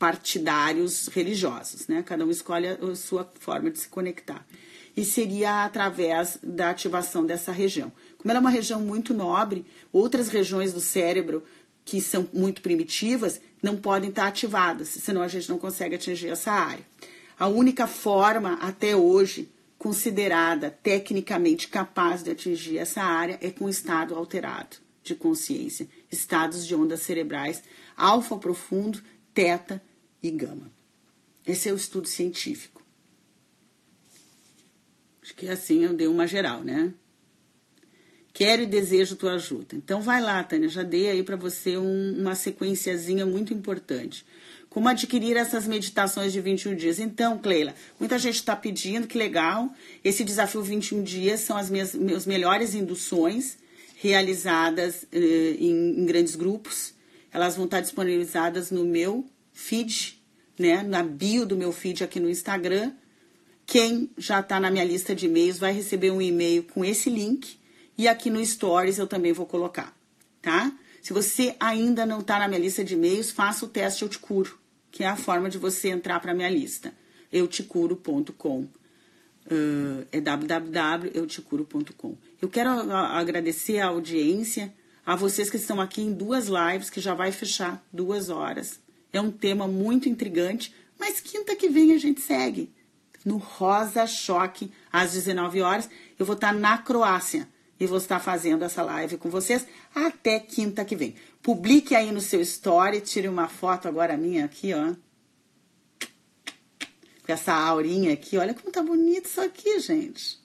[0.00, 2.02] partidários religiosos, né?
[2.02, 4.46] Cada um escolhe a sua forma de se conectar.
[4.96, 7.92] E seria através da ativação dessa região.
[8.16, 11.44] Como ela é uma região muito nobre, outras regiões do cérebro
[11.84, 16.50] que são muito primitivas não podem estar ativadas, senão a gente não consegue atingir essa
[16.50, 16.84] área.
[17.38, 24.14] A única forma até hoje considerada tecnicamente capaz de atingir essa área é com estado
[24.14, 27.62] alterado de consciência, estados de ondas cerebrais
[27.96, 29.02] alfa profundo,
[29.34, 29.82] teta
[30.22, 30.70] e gama.
[31.46, 32.84] Esse é o estudo científico.
[35.22, 36.92] Acho que assim eu dei uma geral, né?
[38.32, 39.74] Quero e desejo tua ajuda.
[39.74, 44.24] Então vai lá, Tânia, já dei aí para você um, uma sequenciazinha muito importante.
[44.68, 47.00] Como adquirir essas meditações de 21 dias?
[47.00, 49.68] Então, Cleila, muita gente está pedindo, que legal.
[50.04, 53.58] Esse desafio 21 dias são as minhas meus melhores induções
[53.96, 56.94] realizadas eh, em, em, grandes grupos.
[57.32, 59.26] Elas vão estar disponibilizadas no meu
[59.60, 60.18] feed,
[60.58, 62.92] né, na bio do meu feed aqui no Instagram.
[63.66, 67.58] Quem já está na minha lista de e-mails vai receber um e-mail com esse link
[67.96, 69.94] e aqui no Stories eu também vou colocar,
[70.40, 70.72] tá?
[71.02, 74.18] Se você ainda não está na minha lista de e-mails, faça o teste Eu Te
[74.18, 74.58] Curo,
[74.90, 76.92] que é a forma de você entrar para minha lista.
[77.32, 78.66] eutecuro.com.
[79.46, 82.16] Uh, é www.eutecuro.com.
[82.40, 84.72] Eu quero agradecer a audiência,
[85.04, 88.78] a vocês que estão aqui em duas lives, que já vai fechar duas horas.
[89.12, 92.72] É um tema muito intrigante, mas quinta que vem a gente segue.
[93.24, 95.88] No Rosa Choque, às 19 horas,
[96.18, 100.84] eu vou estar na Croácia e vou estar fazendo essa live com vocês até quinta
[100.84, 101.14] que vem.
[101.42, 104.94] Publique aí no seu story, tire uma foto agora minha aqui, ó.
[107.24, 110.38] Com essa aurinha aqui, olha como tá bonito isso aqui, gente.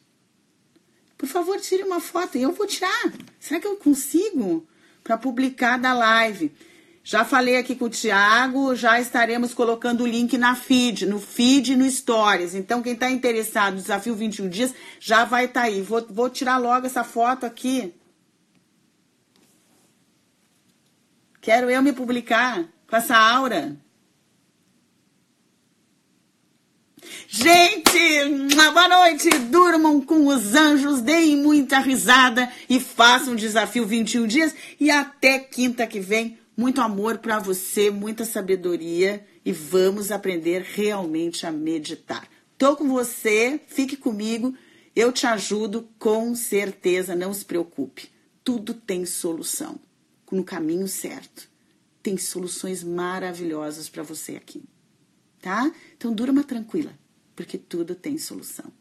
[1.17, 3.13] Por favor, tire uma foto e eu vou tirar.
[3.39, 4.67] Será que eu consigo
[5.03, 6.53] para publicar da live?
[7.07, 11.76] Já falei aqui com o Tiago, já estaremos colocando o link na feed, no feed
[11.76, 12.56] no stories.
[12.56, 15.84] Então, quem está interessado no desafio 21 dias, já vai estar tá aí.
[15.84, 17.94] Vou, vou tirar logo essa foto aqui.
[21.40, 23.77] Quero eu me publicar com essa aura.
[27.27, 29.30] Gente, boa noite.
[29.52, 34.56] Durmam com os anjos, deem muita risada e façam o desafio 21 dias.
[34.80, 41.45] E até quinta que vem muito amor para você, muita sabedoria e vamos aprender realmente
[41.45, 42.27] a meditar.
[42.57, 44.56] Tô com você, fique comigo,
[44.95, 48.10] eu te ajudo com certeza, não se preocupe.
[48.44, 49.80] Tudo tem solução,
[50.32, 51.49] no caminho certo.
[52.02, 54.64] Tem soluções maravilhosas para você aqui,
[55.41, 55.72] tá?
[55.98, 56.98] Então durma tranquila,
[57.36, 58.72] porque tudo tem solução.